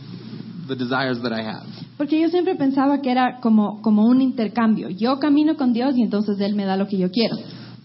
the 0.68 0.76
desires 0.76 1.22
that 1.24 1.32
I 1.32 1.44
have. 1.44 1.68
Porque 1.98 2.20
yo 2.20 2.30
siempre 2.30 2.56
pensaba 2.56 3.02
que 3.02 3.10
era 3.10 3.40
como, 3.42 3.82
como 3.82 4.06
un 4.06 4.22
intercambio. 4.22 4.90
Yo 4.90 5.18
camino 5.18 5.56
con 5.56 5.74
Dios 5.74 5.98
y 5.98 6.04
entonces 6.04 6.40
Él 6.40 6.56
me 6.56 6.66
da 6.66 6.78
lo 6.78 6.88
que 6.88 6.98
yo 6.98 7.10
quiero. 7.10 7.36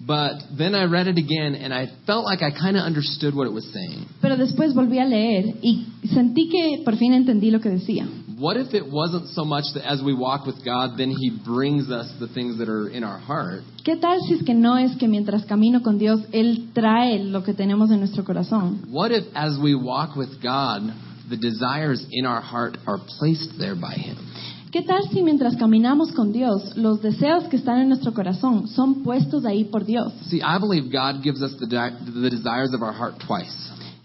But 0.04 0.58
then 0.58 0.74
I 0.74 0.84
read 0.84 1.06
it 1.06 1.16
again, 1.16 1.54
and 1.54 1.72
I 1.72 1.86
felt 2.06 2.24
like 2.24 2.42
I 2.42 2.50
kind 2.50 2.76
of 2.76 2.82
understood 2.82 3.34
what 3.34 3.46
it 3.46 3.52
was 3.52 3.64
saying. 3.72 4.06
Pero 4.20 4.36
después 4.36 4.74
volví 4.74 4.98
a 4.98 5.04
leer 5.04 5.54
y 5.62 5.86
sentí 6.12 6.48
que 6.48 6.82
por 6.84 6.96
fin 6.96 7.12
entendí 7.12 7.50
lo 7.50 7.60
que 7.60 7.70
decía. 7.70 8.08
What 8.38 8.56
if 8.56 8.74
it 8.74 8.84
wasn't 8.90 9.28
so 9.28 9.44
much 9.44 9.64
that 9.74 9.86
as 9.86 10.02
we 10.02 10.14
walk 10.14 10.46
with 10.46 10.64
God, 10.64 10.98
then 10.98 11.10
He 11.10 11.30
brings 11.44 11.88
us 11.90 12.10
the 12.18 12.26
things 12.26 12.58
that 12.58 12.68
are 12.68 12.88
in 12.88 13.04
our 13.04 13.18
heart, 13.18 13.62
¿Qué 13.84 13.96
tal 13.96 14.20
si 14.26 14.34
es 14.34 14.42
que 14.44 14.54
no 14.54 14.76
es 14.76 14.96
que 14.96 15.08
mientras 15.08 15.44
camino 15.44 15.82
con 15.82 15.98
Dios, 15.98 16.20
Él 16.32 16.70
trae 16.72 17.18
lo 17.18 17.42
que 17.42 17.52
tenemos 17.54 17.90
en 17.90 17.98
nuestro 17.98 18.24
corazón? 18.24 18.82
What 18.90 19.12
if, 19.12 19.24
as 19.34 19.58
we 19.58 19.74
walk 19.74 20.16
with 20.16 20.40
God, 20.42 20.82
the 21.28 21.36
desires 21.36 22.04
in 22.10 22.26
our 22.26 22.40
heart 22.40 22.76
are 22.86 22.98
placed 23.18 23.58
there 23.58 23.76
by 23.76 23.94
Him? 23.94 24.16
¿Qué 24.72 24.80
tal 24.80 25.02
si 25.12 25.20
mientras 25.20 25.54
caminamos 25.56 26.12
con 26.12 26.32
Dios, 26.32 26.74
los 26.78 27.02
deseos 27.02 27.44
que 27.44 27.56
están 27.56 27.78
en 27.80 27.88
nuestro 27.88 28.14
corazón 28.14 28.66
son 28.68 29.02
puestos 29.02 29.44
ahí 29.44 29.64
por 29.64 29.84
Dios? 29.84 30.14
See, 30.30 30.38
I 30.38 30.58
believe 30.58 30.90
God 30.90 31.22
gives 31.22 31.42
us 31.42 31.54
the 31.58 32.30
desires 32.30 32.72
of 32.72 32.80
our 32.80 32.94
heart 32.94 33.18
twice. 33.18 33.52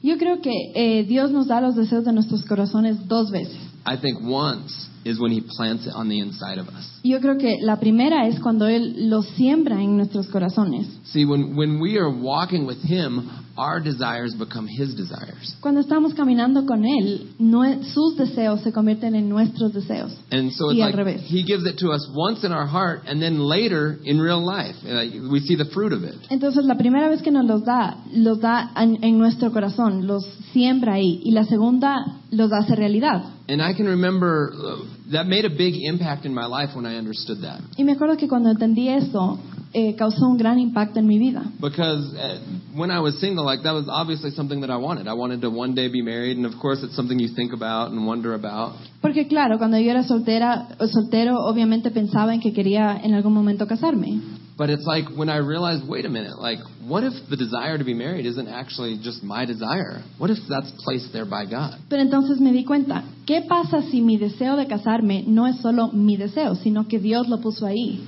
Yo 0.03 0.17
creo 0.17 0.41
que 0.41 0.51
eh, 0.75 1.05
Dios 1.05 1.31
nos 1.31 1.47
da 1.47 1.61
los 1.61 1.77
deseos 1.77 2.03
de 2.03 2.11
nuestros 2.11 2.43
corazones 2.43 3.07
dos 3.07 3.31
veces. 3.31 3.55
I 3.85 3.95
think 3.95 4.19
once 4.21 4.89
is 5.07 5.19
when 5.19 5.31
He 5.31 5.41
plants 5.41 5.85
it 5.87 5.93
on 5.93 6.09
the 6.09 6.19
inside 6.19 6.59
of 6.59 6.67
us. 6.69 6.85
Yo 7.03 7.19
creo 7.19 7.37
que 7.37 7.57
la 7.61 7.77
primera 7.77 8.27
es 8.27 8.39
cuando 8.39 8.65
Él 8.67 9.09
los 9.09 9.25
siembra 9.35 9.81
en 9.81 9.97
nuestros 9.97 10.27
corazones. 10.27 10.87
See, 11.05 11.25
when, 11.25 11.55
when 11.55 11.79
we 11.79 11.97
are 11.97 12.09
walking 12.09 12.65
with 12.65 12.77
Him, 12.83 13.29
our 13.57 13.79
desires 13.81 14.35
become 14.37 14.67
His 14.67 14.93
desires. 14.95 15.55
Cuando 15.61 15.81
estamos 15.81 16.13
caminando 16.13 16.65
con 16.65 16.83
Él, 16.85 17.29
nue- 17.39 17.81
sus 17.93 18.15
deseos 18.17 18.61
se 18.61 18.71
convierten 18.71 19.15
en 19.15 19.29
nuestros 19.29 19.73
deseos. 19.73 20.11
And 20.31 20.51
so 20.51 20.69
it's 20.69 20.77
Y 20.77 20.81
al 20.81 20.91
like 20.91 20.97
revés. 20.97 21.21
He 21.23 21.43
gives 21.43 21.65
it 21.65 21.77
to 21.79 21.91
us 21.91 22.07
once 22.13 22.43
in 22.45 22.51
our 22.51 22.67
heart, 22.67 23.03
and 23.07 23.21
then 23.21 23.39
later 23.39 23.97
in 24.03 24.19
real 24.19 24.43
life, 24.43 24.75
like, 24.83 25.13
we 25.31 25.39
see 25.39 25.55
the 25.55 25.65
fruit 25.73 25.93
of 25.93 26.03
it. 26.03 26.15
Entonces, 26.29 26.65
la 26.65 26.75
primera 26.75 27.09
vez 27.09 27.21
que 27.21 27.31
nos 27.31 27.45
los 27.45 27.63
da, 27.63 27.97
los 28.13 28.39
da 28.39 28.71
en, 28.75 29.03
en 29.03 29.17
nuestro 29.17 29.51
corazón, 29.51 30.05
los 30.05 30.23
siembra 30.51 30.95
ahí. 30.95 31.21
Y 31.23 31.31
la 31.31 31.45
segunda, 31.45 31.95
los 32.31 32.51
hace 32.51 32.75
realidad. 32.75 33.23
And 33.49 33.61
I 33.61 33.73
can 33.73 33.85
remember 33.87 34.51
uh, 34.53 34.83
that 35.11 35.25
made 35.25 35.45
a 35.45 35.49
big 35.49 35.75
impact 35.83 36.25
in 36.25 36.33
my 36.33 36.45
life 36.45 36.75
when 36.75 36.85
I 36.85 36.97
understood 36.97 37.41
that. 37.41 37.61
Y 37.77 37.83
me 37.83 37.93
acuerdo 37.93 38.17
que 38.17 38.27
cuando 38.27 38.49
entendí 38.49 38.89
eso, 38.89 39.39
eh, 39.73 39.95
causó 39.95 40.27
un 40.27 40.37
gran 40.37 40.59
impacto 40.59 40.99
en 40.99 41.07
mi 41.07 41.17
vida. 41.19 41.43
Because 41.59 42.13
uh, 42.15 42.39
when 42.75 42.91
I 42.91 42.99
was 42.99 43.19
single, 43.19 43.45
like 43.45 43.63
that 43.63 43.73
was 43.73 43.87
obviously 43.89 44.31
something 44.31 44.61
that 44.61 44.69
I 44.69 44.77
wanted. 44.77 45.07
I 45.07 45.13
wanted 45.13 45.41
to 45.41 45.49
one 45.49 45.75
day 45.75 45.87
be 45.89 46.01
married, 46.01 46.37
and 46.37 46.45
of 46.45 46.53
course, 46.59 46.83
it's 46.83 46.95
something 46.95 47.19
you 47.19 47.29
think 47.35 47.53
about 47.53 47.91
and 47.91 48.05
wonder 48.05 48.33
about. 48.33 48.75
Porque 49.01 49.27
claro, 49.27 49.57
cuando 49.57 49.77
yo 49.77 49.91
era 49.91 50.03
soltera, 50.03 50.67
soltero, 50.87 51.37
obviamente 51.45 51.91
pensaba 51.91 52.33
en 52.33 52.41
que 52.41 52.53
quería 52.53 52.99
en 53.03 53.13
algún 53.13 53.33
momento 53.33 53.67
casarme. 53.67 54.21
But 54.57 54.71
it's 54.71 54.85
like 54.85 55.05
when 55.15 55.29
I 55.29 55.37
realized, 55.37 55.87
wait 55.87 56.05
a 56.05 56.09
minute, 56.09 56.39
like, 56.39 56.57
what 56.81 57.03
if 57.03 57.13
the 57.29 57.37
desire 57.37 57.77
to 57.77 57.83
be 57.83 57.93
married 57.93 58.25
isn't 58.25 58.47
actually 58.47 58.99
just 59.03 59.21
my 59.23 59.45
desire? 59.45 60.01
What 60.17 60.31
if 60.31 60.39
that's 60.49 60.71
placed 60.83 61.13
there 61.13 61.25
by 61.25 61.45
God? 61.45 61.77
Pero 61.89 62.01
entonces 62.01 62.39
me 62.39 62.51
di 62.51 62.65
cuenta, 62.65 63.03
¿qué 63.27 63.41
pasa 63.47 63.83
si 63.91 64.01
mi 64.01 64.17
deseo 64.17 64.55
de 64.55 64.65
casarme 64.65 65.23
no 65.27 65.45
es 65.45 65.61
solo 65.61 65.91
mi 65.91 66.17
deseo, 66.17 66.55
sino 66.55 66.87
que 66.87 66.97
Dios 66.97 67.27
lo 67.29 67.37
puso 67.37 67.67
ahí? 67.67 68.03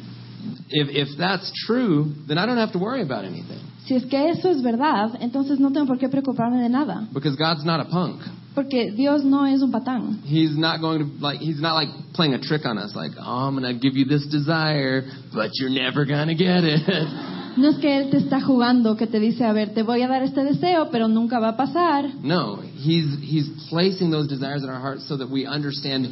If, 0.70 0.90
if 0.90 1.18
that's 1.20 1.52
true, 1.68 2.14
then 2.28 2.40
I 2.40 2.48
don't 2.48 2.58
have 2.58 2.72
to 2.74 2.80
worry 2.80 3.04
about 3.04 3.26
anything. 3.26 3.60
Si 3.86 3.96
es 3.96 4.06
que 4.06 4.30
eso 4.30 4.50
es 4.50 4.62
verdad, 4.64 5.18
entonces 5.20 5.60
no 5.60 5.72
tengo 5.72 5.86
por 5.86 6.00
qué 6.00 6.10
preocuparme 6.10 6.62
de 6.62 6.70
nada, 6.70 7.08
Because 7.14 7.36
God's 7.36 7.64
not 7.64 7.80
a 7.80 7.86
punk. 7.86 8.22
Porque 8.56 8.92
Dios 8.92 9.24
no 9.24 9.46
es 9.46 9.62
un 9.62 9.72
patán. 9.72 10.22
He's 10.24 10.58
not 10.58 10.82
going 10.82 11.00
to, 11.00 11.06
like, 11.24 11.40
he's 11.40 11.62
not 11.62 11.76
like 11.76 11.90
playing 12.14 12.34
a 12.34 12.40
trick 12.40 12.66
on 12.66 12.78
us, 12.78 12.96
like, 12.96 13.12
oh, 13.20 13.48
I'm 13.48 13.58
going 13.58 13.74
to 13.74 13.80
give 13.80 13.96
you 13.96 14.06
this 14.06 14.26
desire, 14.28 15.04
but 15.34 15.52
you're 15.54 15.70
never 15.70 16.06
going 16.06 16.28
to 16.28 16.36
get 16.36 16.64
it. 16.64 17.36
No 17.60 17.68
es 17.68 17.78
que 17.78 17.98
Él 17.98 18.10
te 18.10 18.18
está 18.18 18.40
jugando, 18.40 18.96
que 18.96 19.06
te 19.06 19.20
dice, 19.20 19.44
a 19.44 19.52
ver, 19.52 19.74
te 19.74 19.84
voy 19.84 20.02
a 20.02 20.08
dar 20.08 20.24
este 20.24 20.46
deseo, 20.46 20.90
pero 20.92 21.10
nunca 21.10 21.40
va 21.40 21.50
a 21.50 21.58
pasar. 21.58 22.10
No, 22.24 22.60
he's 22.62 23.20
he's 23.22 23.50
placing 23.70 24.12
those 24.12 24.30
desires 24.30 24.64
in 24.64 24.70
our 24.70 24.80
hearts 24.80 25.06
so 25.10 25.18
that 25.18 25.30
we 25.30 25.46
understand 25.46 26.08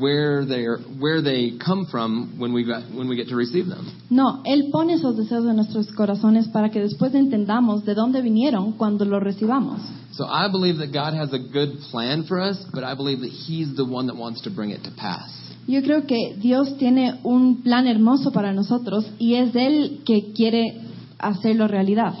where 0.00 0.46
they 0.46 0.64
are, 0.64 0.78
where 0.98 1.22
they 1.22 1.58
come 1.58 1.84
from 1.90 2.38
when 2.38 2.54
we 2.54 2.64
got, 2.64 2.82
when 2.94 3.08
we 3.08 3.16
get 3.16 3.28
to 3.28 3.36
receive 3.36 3.66
them. 3.68 3.86
No, 4.08 4.42
Él 4.46 4.70
pone 4.72 4.94
esos 4.94 5.18
deseos 5.18 5.46
en 5.46 5.56
nuestros 5.56 5.92
corazones 5.92 6.48
para 6.48 6.70
que 6.70 6.80
después 6.80 7.14
entendamos 7.14 7.84
de 7.84 7.94
dónde 7.94 8.22
vinieron 8.22 8.72
cuando 8.72 9.04
los 9.04 9.22
recibamos. 9.22 9.80
So 10.12 10.24
I 10.24 10.48
believe 10.50 10.78
that 10.78 10.94
God 10.94 11.12
has 11.12 11.34
a 11.34 11.38
good 11.38 11.78
plan 11.90 12.24
for 12.24 12.40
us, 12.40 12.56
but 12.72 12.84
I 12.84 12.94
believe 12.94 13.20
that 13.20 13.30
He's 13.30 13.76
the 13.76 13.84
one 13.84 14.06
that 14.06 14.16
wants 14.16 14.40
to 14.44 14.50
bring 14.50 14.70
it 14.70 14.82
to 14.84 14.90
pass. 14.92 15.30
Yo 15.68 15.82
creo 15.82 16.06
que 16.06 16.36
Dios 16.38 16.78
tiene 16.78 17.18
un 17.24 17.62
plan 17.62 17.86
hermoso 17.88 18.30
para 18.30 18.52
nosotros 18.52 19.04
y 19.18 19.34
es 19.34 19.54
Él 19.56 20.02
que 20.06 20.32
quiere 20.32 20.85
hacerlo 21.18 21.68
realidad. 21.68 22.14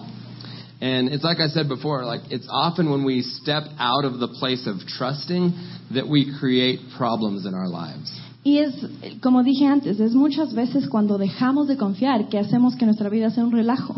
And 0.80 1.08
it's 1.08 1.24
like 1.24 1.40
I 1.40 1.48
said 1.48 1.68
before, 1.68 2.04
like 2.04 2.20
it's 2.30 2.46
often 2.50 2.90
when 2.90 3.04
we 3.04 3.22
step 3.22 3.64
out 3.78 4.04
of 4.04 4.18
the 4.18 4.28
place 4.28 4.66
of 4.66 4.76
trusting 4.86 5.54
that 5.94 6.06
we 6.06 6.36
create 6.38 6.80
problems 6.98 7.46
in 7.46 7.54
our 7.54 7.68
lives. 7.68 8.12
Y 8.44 8.58
es, 8.58 8.74
como 9.20 9.42
dije 9.42 9.66
antes, 9.66 9.98
es 9.98 10.14
muchas 10.14 10.54
veces 10.54 10.86
cuando 10.88 11.18
dejamos 11.18 11.66
de 11.66 11.76
confiar 11.76 12.28
que 12.28 12.38
hacemos 12.38 12.76
que 12.76 12.84
nuestra 12.84 13.08
vida 13.08 13.30
sea 13.30 13.42
un 13.42 13.52
relajo. 13.52 13.94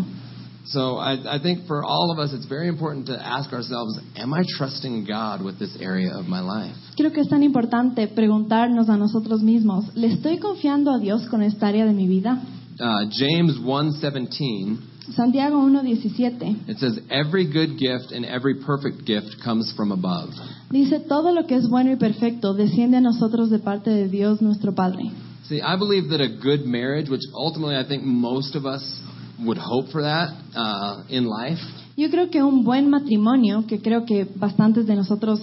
So 0.65 0.99
I, 0.99 1.37
I 1.37 1.39
think 1.43 1.67
for 1.67 1.83
all 1.83 2.13
of 2.13 2.19
us, 2.19 2.33
it's 2.33 2.47
very 2.47 2.69
important 2.69 3.07
to 3.07 3.15
ask 3.15 3.53
ourselves, 3.53 3.99
am 4.17 4.33
I 4.33 4.45
trusting 4.57 5.07
God 5.07 5.43
with 5.43 5.59
this 5.59 5.77
area 5.81 6.15
of 6.15 6.29
my 6.29 6.41
life? 6.41 6.77
Creo 6.97 7.13
que 7.13 7.23
es 7.23 7.29
tan 7.29 7.43
importante 7.43 8.07
preguntarnos 8.07 8.89
a 8.89 8.97
nosotros 8.97 9.43
mismos, 9.43 9.95
¿le 9.95 10.09
estoy 10.09 10.39
confiando 10.39 10.93
a 10.93 10.99
Dios 10.99 11.27
con 11.29 11.43
esta 11.43 11.69
área 11.69 11.87
de 11.87 11.93
mi 11.93 12.07
vida? 12.07 12.43
Uh, 12.79 13.07
James 13.11 13.59
1:17 13.59 14.79
Santiago 15.17 15.57
1.17 15.59 16.69
it 16.69 16.79
says, 16.79 17.01
"Every 17.11 17.45
good 17.51 17.79
gift 17.79 18.13
and 18.13 18.25
every 18.25 18.55
perfect 18.65 19.05
gift 19.05 19.41
comes 19.43 19.73
from 19.77 19.91
above." 19.91 20.31
dice, 20.71 21.01
todo 21.01 21.33
lo 21.33 21.47
que 21.47 21.57
es 21.57 21.69
bueno 21.69 21.91
y 21.91 21.97
perfecto 21.97 22.55
desciende 22.55 22.99
a 22.99 23.01
nosotros 23.01 23.51
de 23.51 23.59
parte 23.59 23.91
de 23.91 24.09
Dios 24.09 24.41
nuestro 24.43 24.75
Padre. 24.75 25.11
See, 25.49 25.61
I 25.61 25.77
believe 25.77 26.11
that 26.11 26.21
a 26.21 26.29
good 26.29 26.67
marriage, 26.67 27.09
which 27.09 27.23
ultimately 27.33 27.75
I 27.75 27.85
think 27.85 28.05
most 28.05 28.55
of 28.55 28.67
us 28.67 29.01
would 29.45 29.59
hope 29.59 29.91
for 29.91 30.03
that 30.03 30.35
uh, 30.55 31.03
in 31.09 31.25
life, 31.25 31.61
Yo 31.99 32.11
creo 32.11 32.31
que 32.31 32.45
un 32.45 32.63
buen 32.63 32.91
matrimonio, 32.91 33.67
que 33.67 33.81
creo 33.81 34.05
que 34.05 34.25
bastantes 34.37 34.87
de 34.87 34.95
nosotros 34.95 35.41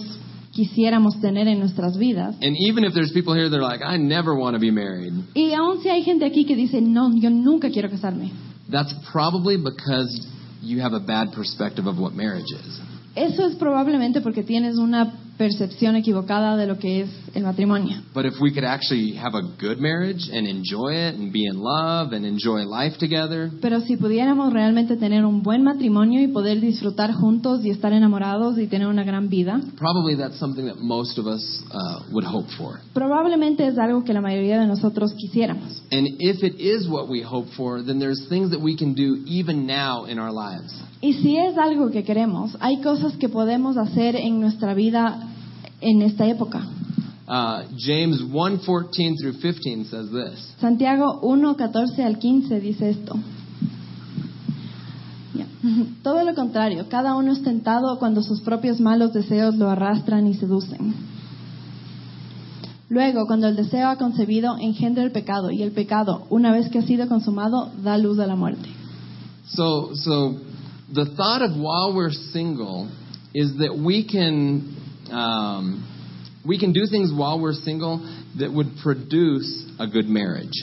quisiéramos 0.56 1.20
tener 1.20 1.46
en 1.46 1.58
nuestras 1.58 1.98
vidas, 1.98 2.34
and 2.42 2.56
even 2.66 2.84
if 2.84 2.94
there's 2.94 3.12
people 3.12 3.34
here 3.34 3.50
that 3.50 3.58
are 3.58 3.62
like, 3.62 3.84
"I 3.84 3.98
never 3.98 4.34
want 4.34 4.54
to 4.54 4.60
be 4.60 4.70
married," 4.70 5.12
y 5.34 5.52
aun 5.52 5.82
si 5.82 5.90
hay 5.90 6.02
gente 6.02 6.24
aquí 6.24 6.46
que 6.46 6.56
dice, 6.56 6.80
no, 6.80 7.14
yo 7.14 7.28
nunca 7.28 7.68
quiero 7.70 7.90
casarme, 7.90 8.30
that's 8.70 8.94
probably 9.12 9.56
because 9.58 10.26
you 10.62 10.80
have 10.80 10.94
a 10.94 11.00
bad 11.00 11.32
perspective 11.32 11.86
of 11.86 11.98
what 11.98 12.14
marriage 12.14 12.50
is. 12.50 12.80
eso 13.14 13.46
es 13.46 13.54
probablemente 13.56 14.22
porque 14.22 14.42
tienes 14.42 14.78
una 14.78 15.12
percepción 15.36 15.96
equivocada 15.96 16.56
de 16.56 16.66
lo 16.66 16.78
que 16.78 17.02
es 17.02 17.10
el 17.34 17.42
matrimonio. 17.42 18.02
But 18.14 18.24
if 18.26 18.34
we 18.40 18.52
could 18.52 18.64
actually 18.64 19.16
have 19.16 19.34
a 19.34 19.42
good 19.60 19.78
marriage 19.78 20.28
and 20.32 20.46
enjoy 20.46 20.94
it 20.94 21.14
and 21.14 21.32
be 21.32 21.46
in 21.46 21.56
love 21.58 22.12
and 22.12 22.24
enjoy 22.24 22.64
life 22.64 22.96
together, 22.98 23.50
Pero 23.60 23.80
si 23.80 23.96
pudiéramos 23.96 24.52
realmente 24.52 24.96
tener 24.96 25.24
un 25.24 25.42
buen 25.42 25.62
matrimonio 25.62 26.22
y 26.22 26.28
poder 26.28 26.60
disfrutar 26.60 27.12
juntos 27.12 27.64
y 27.64 27.70
estar 27.70 27.92
enamorados 27.92 28.58
y 28.58 28.66
tener 28.66 28.86
una 28.88 29.04
gran 29.04 29.28
vida, 29.28 29.60
probably 29.78 30.16
that's 30.16 30.38
something 30.38 30.66
that 30.66 30.78
most 30.78 31.18
of 31.18 31.26
us 31.26 31.62
uh, 31.70 32.02
would 32.12 32.24
hope 32.24 32.48
for. 32.56 32.80
probablemente 32.94 33.66
es 33.66 33.78
algo 33.78 34.04
que 34.04 34.12
la 34.12 34.20
mayoría 34.20 34.58
de 34.58 34.66
nosotros 34.66 35.12
quisiéramos. 35.14 35.82
And 35.90 36.06
if 36.18 36.42
it 36.42 36.60
is 36.60 36.88
what 36.88 37.08
we 37.08 37.22
hope 37.22 37.48
for, 37.56 37.82
then 37.82 37.98
there's 37.98 38.26
things 38.28 38.50
that 38.50 38.60
we 38.60 38.76
can 38.76 38.94
do 38.94 39.22
even 39.26 39.66
now 39.66 40.04
in 40.06 40.18
our 40.18 40.32
lives. 40.32 40.72
Y 41.00 41.12
si 41.14 41.36
es 41.36 41.58
algo 41.58 41.90
que 41.90 42.04
queremos, 42.04 42.56
hay 42.60 42.80
cosas 42.80 43.16
que 43.16 43.28
podemos 43.28 43.76
hacer 43.76 44.16
en 44.16 44.40
nuestra 44.40 44.74
vida 44.74 45.28
en 45.80 46.02
esta 46.02 46.26
época. 46.26 46.66
Uh, 47.28 47.66
James 47.76 48.22
1:14 48.22 49.18
through 49.18 49.34
15 49.40 49.84
says 49.86 50.10
this. 50.10 50.54
Santiago 50.60 51.18
1, 51.22 51.56
14 51.56 52.04
al 52.04 52.18
15 52.18 52.60
dice 52.60 52.90
esto. 52.90 53.16
Ya. 55.34 55.46
Todo 56.02 56.24
lo 56.24 56.34
contrario, 56.34 56.86
cada 56.88 57.16
uno 57.16 57.32
es 57.32 57.42
tentado 57.42 57.98
cuando 57.98 58.22
sus 58.22 58.40
propios 58.42 58.80
malos 58.80 59.12
deseos 59.12 59.56
lo 59.56 59.68
arrastran 59.68 60.26
y 60.28 60.34
seducen. 60.34 60.94
Luego, 62.88 63.26
cuando 63.26 63.48
el 63.48 63.56
deseo 63.56 63.88
ha 63.88 63.96
concebido, 63.96 64.56
engendra 64.58 65.02
el 65.02 65.10
pecado, 65.10 65.50
y 65.50 65.62
el 65.62 65.72
pecado, 65.72 66.22
una 66.30 66.52
vez 66.52 66.68
que 66.68 66.78
ha 66.78 66.82
sido 66.82 67.08
consumado, 67.08 67.72
da 67.82 67.98
luz 67.98 68.20
a 68.20 68.28
la 68.28 68.36
muerte. 68.36 68.68
So, 69.48 69.90
so 69.96 70.36
the 70.92 71.06
thought 71.16 71.42
of 71.42 71.56
while 71.56 71.94
we're 71.94 72.10
single 72.10 72.90
is 73.34 73.58
that 73.58 73.76
we 73.76 74.06
can 74.06 74.76
um, 75.10 75.84
we 76.46 76.58
can 76.58 76.72
do 76.72 76.86
things 76.90 77.12
while 77.14 77.40
we're 77.40 77.52
single 77.52 77.98
that 78.38 78.52
would 78.52 78.68
produce 78.82 79.64
a 79.78 79.86
good 79.86 80.06
marriage. 80.06 80.54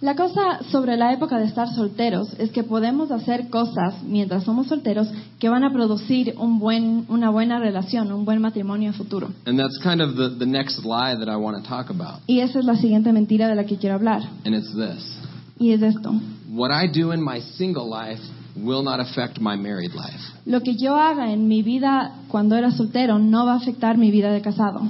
La 0.00 0.14
cosa 0.14 0.62
sobre 0.70 0.96
la 0.96 1.12
época 1.12 1.38
de 1.38 1.46
estar 1.46 1.66
solteros 1.74 2.32
es 2.38 2.52
que 2.52 2.62
podemos 2.62 3.10
hacer 3.10 3.50
cosas 3.50 4.00
mientras 4.04 4.44
somos 4.44 4.68
solteros 4.68 5.08
que 5.40 5.48
van 5.48 5.64
a 5.64 5.72
producir 5.72 6.34
un 6.38 6.60
buen, 6.60 7.04
una 7.08 7.30
buena 7.30 7.58
relación, 7.58 8.12
un 8.12 8.24
buen 8.24 8.40
matrimonio 8.40 8.90
a 8.90 8.92
futuro. 8.92 9.30
And 9.44 9.58
that's 9.58 9.76
kind 9.82 10.00
of 10.00 10.14
the, 10.14 10.36
the 10.38 10.46
next 10.46 10.84
lie 10.84 11.16
that 11.16 11.28
I 11.28 11.36
want 11.36 11.60
to 11.60 11.68
talk 11.68 11.90
about. 11.90 12.20
Y 12.28 12.40
esa 12.40 12.60
es 12.60 12.64
la 12.64 12.76
siguiente 12.76 13.12
mentira 13.12 13.48
de 13.48 13.56
la 13.56 13.64
que 13.64 13.76
quiero 13.76 13.96
hablar. 13.96 14.22
And 14.44 14.54
it's 14.54 14.72
this 14.76 15.18
Y 15.58 15.72
es 15.72 15.82
esto. 15.82 16.12
What 16.48 16.70
I 16.70 16.86
do 16.86 17.10
in 17.10 17.20
my 17.20 17.40
single 17.40 17.90
life 17.90 18.22
will 18.64 18.82
not 18.82 19.00
affect 19.00 19.40
my 19.40 19.56
married 19.56 19.92
life. 19.92 20.20
Lo 20.46 20.60
que 20.60 20.74
yo 20.78 20.94
haga 20.94 21.32
en 21.32 21.46
mi 21.48 21.62
vida 21.62 22.24
cuando 22.28 22.56
era 22.56 22.70
soltero 22.70 23.18
no 23.18 23.46
va 23.46 23.54
a 23.54 23.58
afectar 23.58 23.96
mi 23.96 24.10
vida 24.10 24.32
de 24.32 24.40
casado. 24.40 24.80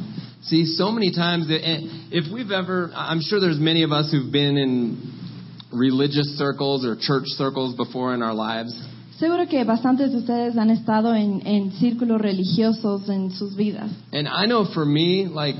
See, 0.42 0.64
so 0.64 0.90
many 0.92 1.11
times, 1.11 1.48
that, 1.48 1.61
if 2.11 2.33
we've 2.33 2.50
ever, 2.52 2.90
I'm 2.94 3.20
sure 3.20 3.40
there's 3.40 3.59
many 3.59 3.83
of 3.83 3.92
us 3.92 4.11
who've 4.11 4.33
been 4.33 4.57
in 4.57 4.96
religious 5.72 6.38
circles 6.38 6.85
or 6.87 6.96
church 6.98 7.24
circles 7.26 7.74
before 7.74 8.14
in 8.14 8.22
our 8.22 8.35
lives. 8.35 8.72
Seguro 9.18 9.46
que 9.46 9.64
bastantes 9.64 10.12
de 10.12 10.18
ustedes 10.18 10.57
han 10.57 10.70
estado 10.70 11.12
en, 11.12 11.44
en 11.44 11.72
círculos 11.72 12.20
religiosos 12.20 13.09
en 13.09 13.33
sus 13.33 13.57
vidas. 13.57 13.90
And 14.12 14.28
I 14.28 14.46
know 14.46 14.64
for 14.72 14.85
me, 14.85 15.26
like, 15.26 15.57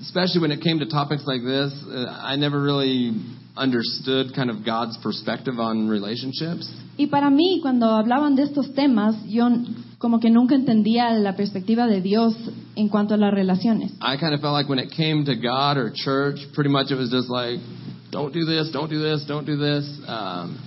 especially 0.00 0.40
when 0.40 0.50
it 0.50 0.62
came 0.62 0.78
to 0.78 0.86
topics 0.86 1.26
like 1.26 1.42
this, 1.44 1.72
uh, 1.86 2.06
I 2.22 2.36
never 2.36 2.60
really 2.60 3.12
understood 3.56 4.34
kind 4.34 4.50
of 4.50 4.64
God's 4.64 4.98
perspective 5.02 5.58
on 5.58 5.88
relationships. 5.88 6.68
Y 6.96 7.06
para 7.06 7.30
mí, 7.30 7.60
cuando 7.60 7.86
hablaban 7.90 8.36
de 8.36 8.44
estos 8.44 8.72
temas, 8.74 9.16
yo 9.26 9.48
como 9.98 10.20
que 10.20 10.30
nunca 10.30 10.54
entendía 10.54 11.10
la 11.12 11.34
perspectiva 11.34 11.86
de 11.86 12.00
Dios 12.00 12.34
en 12.76 12.88
cuanto 12.88 13.14
a 13.14 13.16
las 13.16 13.32
relaciones. 13.32 13.92
I 14.00 14.16
kind 14.16 14.34
of 14.34 14.40
felt 14.40 14.54
like 14.54 14.68
when 14.68 14.78
it 14.78 14.90
came 14.90 15.24
to 15.24 15.34
God 15.34 15.76
or 15.76 15.90
church, 15.92 16.38
pretty 16.54 16.70
much 16.70 16.90
it 16.90 16.96
was 16.96 17.10
just 17.10 17.28
like, 17.30 17.60
don't 18.10 18.32
do 18.32 18.44
this, 18.44 18.70
don't 18.70 18.90
do 18.90 19.00
this, 19.00 19.24
don't 19.26 19.46
do 19.46 19.56
this. 19.56 19.84
Um, 20.06 20.58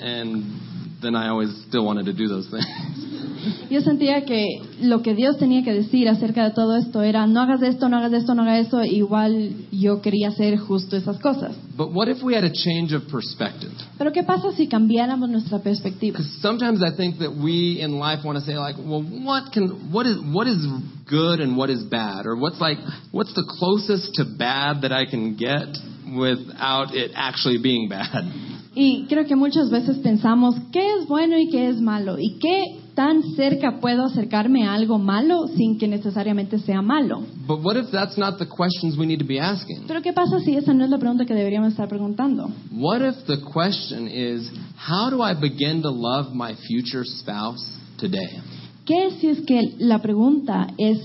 and 0.00 0.65
then 1.02 1.14
I 1.14 1.28
always 1.28 1.50
still 1.68 1.84
wanted 1.84 2.06
to 2.06 2.12
do 2.12 2.28
those 2.28 2.48
things. 2.50 2.66
Yo 3.70 3.80
sentía 3.80 4.24
que 4.24 4.62
lo 4.80 5.02
que 5.02 5.14
Dios 5.14 5.38
tenía 5.38 5.62
que 5.62 5.72
decir 5.72 6.08
acerca 6.08 6.44
de 6.44 6.50
todo 6.50 6.76
esto 6.76 7.02
era, 7.02 7.26
no 7.26 7.40
hagas 7.40 7.62
esto, 7.62 7.88
no 7.88 7.96
hagas 7.96 8.12
esto, 8.12 8.34
no 8.34 8.42
hagas 8.42 8.66
eso, 8.66 8.82
igual 8.82 9.52
yo 9.70 10.00
quería 10.00 10.28
hacer 10.28 10.56
justo 10.58 10.96
esas 10.96 11.18
cosas. 11.18 11.54
but 11.76 11.92
what 11.92 12.08
if 12.08 12.22
we 12.22 12.34
had 12.34 12.44
a 12.44 12.52
change 12.52 12.92
of 12.92 13.02
perspective? 13.10 13.70
Pero 13.98 14.10
¿qué 14.12 14.22
pasa 14.24 14.52
si 14.52 14.66
cambiáramos 14.66 15.28
nuestra 15.28 15.58
perspectiva? 15.60 16.18
Because 16.18 16.40
sometimes 16.40 16.82
I 16.82 16.96
think 16.96 17.18
that 17.18 17.30
we 17.30 17.80
in 17.80 17.98
life 17.98 18.24
want 18.24 18.38
to 18.38 18.44
say 18.44 18.56
like, 18.56 18.76
well, 18.78 19.02
what 19.02 19.52
can, 19.52 19.92
what 19.92 20.06
is, 20.06 20.16
what 20.32 20.46
is 20.46 20.64
good 21.08 21.40
and 21.40 21.56
what 21.56 21.70
is 21.70 21.84
bad, 21.84 22.26
or 22.26 22.36
what's 22.36 22.60
like, 22.60 22.78
what's 23.12 23.34
the 23.34 23.44
closest 23.58 24.14
to 24.14 24.24
bad 24.24 24.82
that 24.82 24.92
I 24.92 25.04
can 25.06 25.36
get 25.36 25.76
without 26.16 26.94
it 26.94 27.12
actually 27.14 27.58
being 27.62 27.88
bad. 27.88 28.24
Y 28.78 29.06
creo 29.06 29.24
que 29.24 29.34
muchas 29.34 29.70
veces 29.70 29.96
pensamos 29.98 30.54
qué 30.70 30.86
es 30.98 31.08
bueno 31.08 31.38
y 31.38 31.48
qué 31.48 31.70
es 31.70 31.80
malo 31.80 32.18
y 32.18 32.38
qué 32.38 32.62
tan 32.94 33.22
cerca 33.34 33.78
puedo 33.80 34.04
acercarme 34.04 34.66
a 34.66 34.74
algo 34.74 34.98
malo 34.98 35.46
sin 35.56 35.78
que 35.78 35.88
necesariamente 35.88 36.58
sea 36.58 36.82
malo. 36.82 37.22
But 37.46 37.64
what 37.64 37.76
if 37.76 37.90
that's 37.90 38.18
not 38.18 38.38
the 38.38 38.46
questions 38.46 38.98
we 38.98 39.06
need 39.06 39.20
to 39.20 39.26
be 39.26 39.40
asking? 39.40 39.84
Pero 39.88 40.02
¿qué 40.02 40.12
pasa 40.12 40.40
si 40.40 40.56
esa 40.56 40.74
no 40.74 40.84
es 40.84 40.90
la 40.90 40.98
pregunta 40.98 41.24
que 41.24 41.32
deberíamos 41.32 41.70
estar 41.70 41.88
preguntando? 41.88 42.50
What 42.70 43.00
if 43.00 43.24
the 43.26 43.38
question 43.38 44.08
is, 44.08 44.52
how 44.76 45.08
do 45.08 45.22
I 45.22 45.32
begin 45.32 45.80
to 45.80 45.90
love 45.90 46.34
my 46.34 46.54
future 46.68 47.04
spouse 47.04 47.64
today? 47.96 48.42
¿Qué 48.84 49.10
si 49.18 49.28
es 49.28 49.40
que 49.46 49.74
la 49.78 50.02
pregunta 50.02 50.66
es 50.76 50.98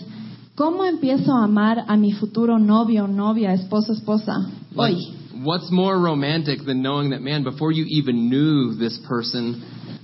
cómo 0.56 0.84
empiezo 0.84 1.34
a 1.34 1.46
amar 1.46 1.86
a 1.88 1.96
mi 1.96 2.12
futuro 2.12 2.60
novio, 2.60 3.08
novia, 3.08 3.54
esposo, 3.54 3.94
esposa 3.94 4.34
Like, 4.76 4.98
hoy? 4.98 5.21
What's 5.44 5.72
more 5.72 5.98
romantic 6.00 6.60
than 6.66 6.82
knowing 6.82 7.12
that, 7.12 7.22
man, 7.22 7.44
before 7.44 7.72
you 7.72 7.86
even 7.88 8.30
knew 8.30 8.76
this 8.76 9.00
person, 9.08 9.64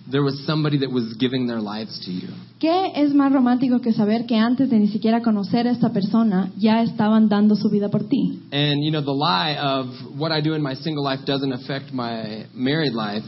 there 0.09 0.23
was 0.23 0.45
somebody 0.45 0.79
that 0.79 0.91
was 0.91 1.15
giving 1.19 1.47
their 1.47 1.59
lives 1.59 1.99
to 2.05 2.11
you? 2.11 2.29
¿Qué 2.59 2.91
es 2.95 3.13
más 3.13 3.31
romántico 3.31 3.81
que 3.81 3.93
saber 3.93 4.25
que 4.25 4.35
antes 4.35 4.69
de 4.69 4.79
ni 4.79 4.87
siquiera 4.87 5.21
conocer 5.21 5.67
a 5.67 5.71
esta 5.71 5.89
persona 5.91 6.51
ya 6.57 6.81
estaban 6.81 7.29
dando 7.29 7.55
su 7.55 7.69
vida 7.69 7.89
por 7.89 8.07
ti? 8.07 8.41
And, 8.51 8.83
you 8.83 8.91
know, 8.91 9.01
the 9.01 9.11
lie 9.11 9.55
of 9.57 9.87
what 10.17 10.31
I 10.31 10.41
do 10.41 10.53
in 10.53 10.61
my 10.61 10.73
single 10.73 11.03
life 11.03 11.25
doesn't 11.25 11.51
affect 11.51 11.93
my 11.93 12.47
married 12.53 12.93
life 12.93 13.23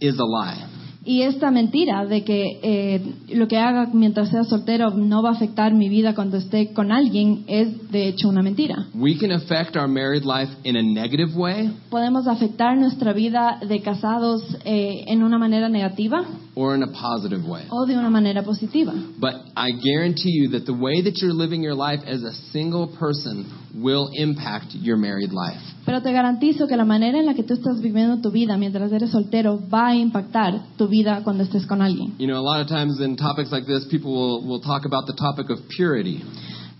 is 0.00 0.18
a 0.18 0.24
lie. 0.24 0.68
Y 1.04 1.22
esta 1.22 1.50
mentira 1.50 2.06
de 2.06 2.22
que 2.22 2.60
eh, 2.62 3.14
lo 3.30 3.48
que 3.48 3.58
haga 3.58 3.88
mientras 3.92 4.28
sea 4.30 4.44
soltero 4.44 4.90
no 4.90 5.20
va 5.22 5.30
a 5.30 5.32
afectar 5.32 5.74
mi 5.74 5.88
vida 5.88 6.14
cuando 6.14 6.36
esté 6.36 6.72
con 6.72 6.92
alguien 6.92 7.44
es 7.48 7.90
de 7.90 8.06
hecho 8.08 8.28
una 8.28 8.40
mentira. 8.42 8.86
We 8.94 9.16
can 9.18 9.32
affect 9.32 9.76
our 9.76 9.88
married 9.88 10.22
life 10.24 10.52
in 10.62 10.76
a 10.76 10.82
negative 10.82 11.34
way 11.34 11.70
Podemos 11.90 12.28
afectar 12.28 12.76
nuestra 12.78 13.12
vida 13.12 13.58
de 13.66 13.80
casados 13.80 14.42
eh, 14.64 15.04
en 15.08 15.22
una 15.24 15.38
manera 15.38 15.68
negativa 15.68 16.24
or 16.54 16.76
in 16.76 16.82
a 16.84 16.86
positive 16.86 17.42
way. 17.48 17.64
o 17.70 17.84
de 17.86 17.96
una 17.96 18.10
manera 18.10 18.42
positiva. 18.44 18.92
But 19.18 19.34
I 19.56 19.72
guarantee 19.72 20.30
you 20.30 20.50
that 20.50 20.66
the 20.66 20.72
way 20.72 21.02
that 21.02 21.14
you're 21.20 21.34
living 21.34 21.62
your 21.62 21.74
life 21.74 22.02
as 22.06 22.22
a 22.22 22.32
single 22.52 22.86
person 22.98 23.46
will 23.74 24.10
impact 24.12 24.74
your 24.74 24.96
married 24.96 25.32
life. 25.32 25.60
Pero 25.84 26.00
te 26.00 26.12
garantizo 26.12 26.66
que 26.68 26.76
la 26.76 26.84
manera 26.84 27.18
en 27.18 27.26
la 27.26 27.34
que 27.34 27.42
tú 27.42 27.54
estás 27.54 27.80
viviendo 27.80 28.20
tu 28.20 28.30
vida 28.30 28.56
mientras 28.56 28.92
eres 28.92 29.10
soltero 29.10 29.58
va 29.68 29.88
a 29.88 29.96
impactar 29.96 30.62
tu 30.76 30.86
vida 30.88 31.22
cuando 31.24 31.42
estés 31.42 31.66
con 31.66 31.82
alguien. 31.82 32.14
You 32.18 32.26
know, 32.26 32.38
a 32.38 32.42
lot 32.42 32.60
of 32.60 32.68
times 32.68 33.00
in 33.00 33.16
topics 33.16 33.50
like 33.50 33.66
this, 33.66 33.86
people 33.90 34.12
will, 34.12 34.46
will 34.46 34.60
talk 34.60 34.84
about 34.84 35.06
the 35.06 35.14
topic 35.14 35.50
of 35.50 35.58
purity. 35.68 36.22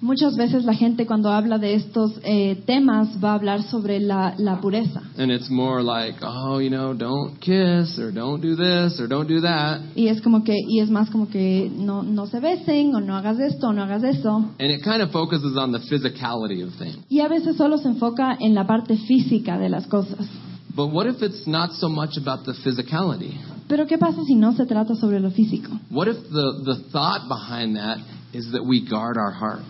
Muchas 0.02 0.36
veces 0.36 0.64
la 0.64 0.74
gente 0.74 1.06
cuando 1.06 1.30
habla 1.30 1.58
de 1.58 1.74
estos 1.74 2.10
eh, 2.24 2.60
temas 2.66 3.22
va 3.22 3.30
a 3.30 3.34
hablar 3.34 3.62
sobre 3.62 4.00
la, 4.00 4.34
la 4.36 4.60
pureza. 4.60 5.00
And 5.16 5.30
it's 5.30 5.48
more 5.48 5.80
like, 5.80 6.18
oh, 6.22 6.58
you 6.58 6.70
know, 6.70 6.92
don't 6.92 7.38
kiss 7.38 8.00
or 8.00 8.10
don't 8.10 8.42
do 8.42 8.56
this 8.56 8.98
or 8.98 9.06
don't 9.06 9.28
do 9.28 9.40
that. 9.42 9.80
Y 9.94 10.08
es 10.08 10.20
como 10.20 10.42
que, 10.42 10.56
y 10.68 10.80
es 10.80 10.90
más 10.90 11.08
como 11.08 11.28
que 11.28 11.70
no, 11.72 12.02
no 12.02 12.26
se 12.26 12.40
besen 12.40 12.92
o 12.96 13.00
no 13.00 13.14
hagas 13.16 13.38
esto 13.38 13.68
o 13.68 13.72
no 13.72 13.84
hagas 13.84 14.02
eso. 14.02 14.38
And 14.58 14.72
it 14.72 14.82
kind 14.82 15.02
of 15.02 15.12
focuses 15.12 15.56
on 15.56 15.70
the 15.70 15.78
physicality 15.78 16.64
of 16.64 16.74
things. 16.78 16.98
Y 17.08 17.20
a 17.20 17.28
veces 17.28 17.56
solo 17.56 17.78
se 17.78 17.86
enfoca 17.86 18.36
en 18.40 18.54
la 18.56 18.66
parte 18.66 18.96
física 18.96 19.56
de 19.56 19.68
las 19.68 19.86
cosas. 19.86 20.26
But 20.74 20.88
what 20.92 21.06
if 21.06 21.22
it's 21.22 21.46
not 21.46 21.74
so 21.74 21.88
much 21.88 22.16
about 22.16 22.44
the 22.44 22.54
physicality? 22.54 23.38
Pero 23.68 23.86
¿qué 23.86 23.98
pasa 23.98 24.24
si 24.24 24.34
no 24.34 24.52
se 24.52 24.66
trata 24.66 24.96
sobre 24.96 25.20
lo 25.20 25.30
físico? 25.30 25.70
What 25.92 26.08
if 26.08 26.16
the, 26.28 26.64
the 26.64 26.90
thought 26.90 27.28
behind 27.28 27.76
that 27.76 27.98
is 28.32 28.50
that 28.50 28.64
we 28.64 28.80
guard 28.84 29.16
our 29.16 29.30
heart? 29.30 29.62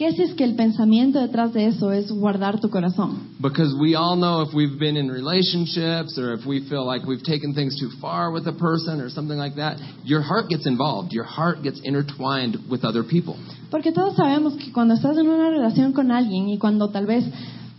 ¿Qué 0.00 0.12
si 0.12 0.22
es 0.22 0.32
que 0.32 0.44
el 0.44 0.54
pensamiento 0.54 1.20
detrás 1.20 1.52
de 1.52 1.66
eso 1.66 1.92
es 1.92 2.10
guardar 2.10 2.58
tu 2.58 2.70
corazón? 2.70 3.18
Because 3.38 3.74
we 3.78 3.94
all 3.94 4.16
know 4.16 4.40
if 4.40 4.54
we've 4.54 4.78
been 4.78 4.96
in 4.96 5.10
relationships 5.10 6.16
or 6.16 6.32
if 6.32 6.46
we 6.46 6.60
feel 6.70 6.86
like 6.86 7.06
we've 7.06 7.22
taken 7.22 7.52
things 7.52 7.78
too 7.78 7.90
far 8.00 8.32
with 8.32 8.48
a 8.48 8.52
person 8.54 9.02
or 9.02 9.10
something 9.10 9.36
like 9.36 9.56
that, 9.56 9.76
your 10.02 10.22
heart 10.22 10.48
gets 10.48 10.64
involved. 10.66 11.12
Your 11.12 11.26
heart 11.26 11.62
gets 11.62 11.82
intertwined 11.84 12.56
with 12.70 12.82
other 12.82 13.02
people. 13.02 13.36
Porque 13.70 13.92
todos 13.92 14.16
sabemos 14.16 14.54
que 14.54 14.72
cuando 14.72 14.94
estás 14.94 15.18
en 15.18 15.28
una 15.28 15.50
relación 15.50 15.92
con 15.92 16.10
alguien 16.10 16.48
y 16.48 16.56
cuando 16.56 16.88
tal 16.88 17.04
vez 17.04 17.26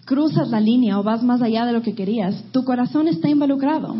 cruzas 0.05 0.47
la 0.49 0.59
línea 0.59 0.99
o 0.99 1.03
vas 1.03 1.23
más 1.23 1.41
allá 1.41 1.65
de 1.65 1.73
lo 1.73 1.81
que 1.81 1.95
querías, 1.95 2.35
tu 2.51 2.63
corazón 2.63 3.07
está 3.07 3.29
involucrado. 3.29 3.95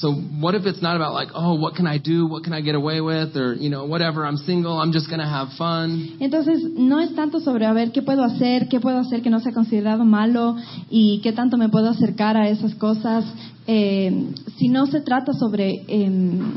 So 0.00 0.12
what 0.12 0.56
if 0.56 0.66
it's 0.66 0.82
not 0.82 0.96
about 0.96 1.14
like, 1.14 1.28
oh, 1.34 1.54
what 1.54 1.76
can 1.76 1.86
I 1.86 1.98
do? 1.98 2.26
What 2.26 2.42
can 2.42 2.52
I 2.52 2.60
get 2.60 2.74
away 2.74 3.00
with? 3.00 3.36
Or, 3.36 3.54
you 3.54 3.70
know, 3.70 3.84
whatever, 3.84 4.26
I'm 4.26 4.36
single, 4.36 4.76
I'm 4.76 4.90
just 4.90 5.08
going 5.08 5.20
to 5.20 5.26
have 5.26 5.50
fun. 5.56 6.18
Entonces, 6.20 6.64
no 6.76 6.98
es 6.98 7.14
tanto 7.14 7.38
sobre 7.38 7.64
a 7.64 7.72
ver 7.72 7.92
qué 7.92 8.02
puedo 8.02 8.24
hacer, 8.24 8.68
qué 8.68 8.80
puedo 8.80 8.98
hacer 8.98 9.22
que 9.22 9.30
no 9.30 9.38
sea 9.38 9.52
considerado 9.52 10.04
malo 10.04 10.56
y 10.90 11.20
qué 11.22 11.32
tanto 11.32 11.56
me 11.56 11.68
puedo 11.68 11.90
acercar 11.90 12.36
a 12.36 12.48
esas 12.48 12.74
cosas, 12.74 13.24
eh, 13.68 14.34
sino 14.56 14.86
se 14.86 15.00
trata 15.00 15.32
sobre 15.32 15.84
em, 15.86 16.54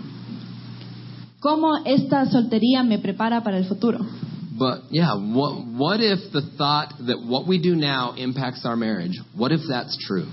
cómo 1.40 1.78
esta 1.86 2.26
soltería 2.26 2.82
me 2.82 2.98
prepara 2.98 3.44
para 3.44 3.60
el 3.60 3.66
futuro. 3.66 4.00
But 4.58 4.86
yeah, 4.90 5.14
what, 5.14 5.64
what 5.78 6.00
if 6.02 6.32
the 6.32 6.42
thought 6.58 6.92
that 7.06 7.20
what 7.24 7.48
we 7.48 7.60
do 7.60 7.76
now 7.76 8.16
impacts 8.18 8.66
our 8.66 8.76
marriage? 8.76 9.14
What 9.36 9.52
if 9.52 9.62
that's 9.70 9.96
true? 10.08 10.26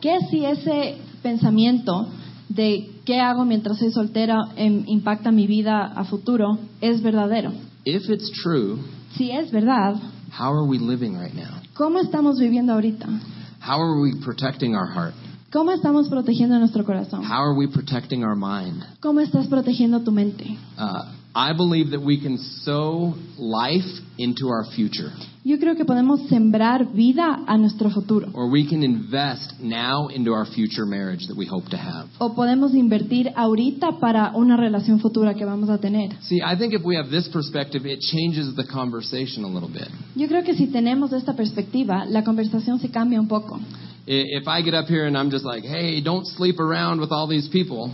¿Qué 0.00 0.20
si 0.30 0.44
ese 0.44 0.98
pensamiento 1.20 2.06
de 2.48 3.00
qué 3.04 3.20
hago 3.20 3.44
mientras 3.44 3.78
soy 3.78 3.90
soltera 3.92 4.36
em, 4.56 4.84
impacta 4.86 5.30
mi 5.30 5.46
vida 5.46 5.84
a 5.94 6.04
futuro 6.04 6.58
es 6.80 7.02
verdadero? 7.02 7.52
If 7.84 8.08
it's 8.08 8.30
true, 8.42 8.78
Si 9.16 9.30
es 9.30 9.50
verdad, 9.52 9.94
how 10.38 10.52
are 10.52 10.66
we 10.66 10.78
living 10.78 11.16
right 11.18 11.34
now? 11.34 11.60
¿cómo 11.74 11.98
estamos 12.00 12.38
viviendo 12.38 12.72
ahorita? 12.72 13.06
How 13.60 13.80
are 13.80 14.00
we 14.00 14.14
protecting 14.22 14.74
our 14.74 14.88
heart? 14.92 15.14
¿Cómo 15.52 15.70
estamos 15.70 16.08
protegiendo 16.08 16.58
nuestro 16.58 16.84
corazón? 16.84 17.22
How 17.24 17.42
are 17.42 17.56
we 17.56 17.68
protecting 17.68 18.24
our 18.24 18.34
mind? 18.36 18.82
¿Cómo 19.00 19.20
estás 19.20 19.46
protegiendo 19.46 20.00
tu 20.00 20.10
mente? 20.10 20.58
Uh, 20.76 21.04
I 21.36 21.52
believe 21.52 21.90
that 21.90 22.00
we 22.00 22.20
can 22.20 22.38
sow 22.38 23.14
life 23.36 23.84
into 24.18 24.46
our 24.48 24.64
future, 24.76 25.10
Yo 25.46 25.58
creo 25.58 25.74
que 25.76 25.84
podemos 25.84 26.20
sembrar 26.28 26.92
vida 26.94 27.42
a 27.46 27.58
nuestro 27.58 27.90
futuro. 27.90 28.28
or 28.32 28.48
we 28.50 28.66
can 28.66 28.82
invest 28.82 29.52
now 29.60 30.08
into 30.08 30.32
our 30.32 30.46
future 30.46 30.86
marriage 30.86 31.26
that 31.26 31.36
we 31.36 31.44
hope 31.44 31.68
to 31.70 31.76
have. 31.76 32.08
O 32.18 32.34
podemos 32.34 32.72
invertir 32.74 33.30
ahorita 33.36 33.98
para 34.00 34.30
una 34.36 34.56
relación 34.56 35.00
futura 35.00 35.34
que 35.34 35.44
vamos 35.44 35.68
a 35.68 35.78
tener. 35.78 36.10
See, 36.22 36.40
I 36.40 36.56
think 36.56 36.72
if 36.72 36.82
we 36.84 36.96
have 36.96 37.10
this 37.10 37.28
perspective, 37.28 37.84
it 37.84 37.98
changes 38.00 38.54
the 38.54 38.64
conversation 38.64 39.44
a 39.44 39.48
little 39.48 39.68
bit. 39.68 39.88
Yo 40.14 40.28
creo 40.28 40.44
que 40.44 40.54
si 40.54 40.68
tenemos 40.68 41.12
esta 41.12 41.34
perspectiva, 41.34 42.04
la 42.06 42.22
conversación 42.22 42.78
se 42.78 42.88
cambia 42.90 43.20
un 43.20 43.26
poco. 43.28 43.58
If 44.06 44.46
I 44.46 44.62
get 44.62 44.74
up 44.74 44.86
here 44.86 45.06
and 45.06 45.16
I'm 45.16 45.30
just 45.30 45.44
like, 45.44 45.64
hey, 45.64 46.00
don't 46.00 46.26
sleep 46.26 46.60
around 46.60 47.00
with 47.00 47.10
all 47.10 47.26
these 47.26 47.48
people, 47.50 47.90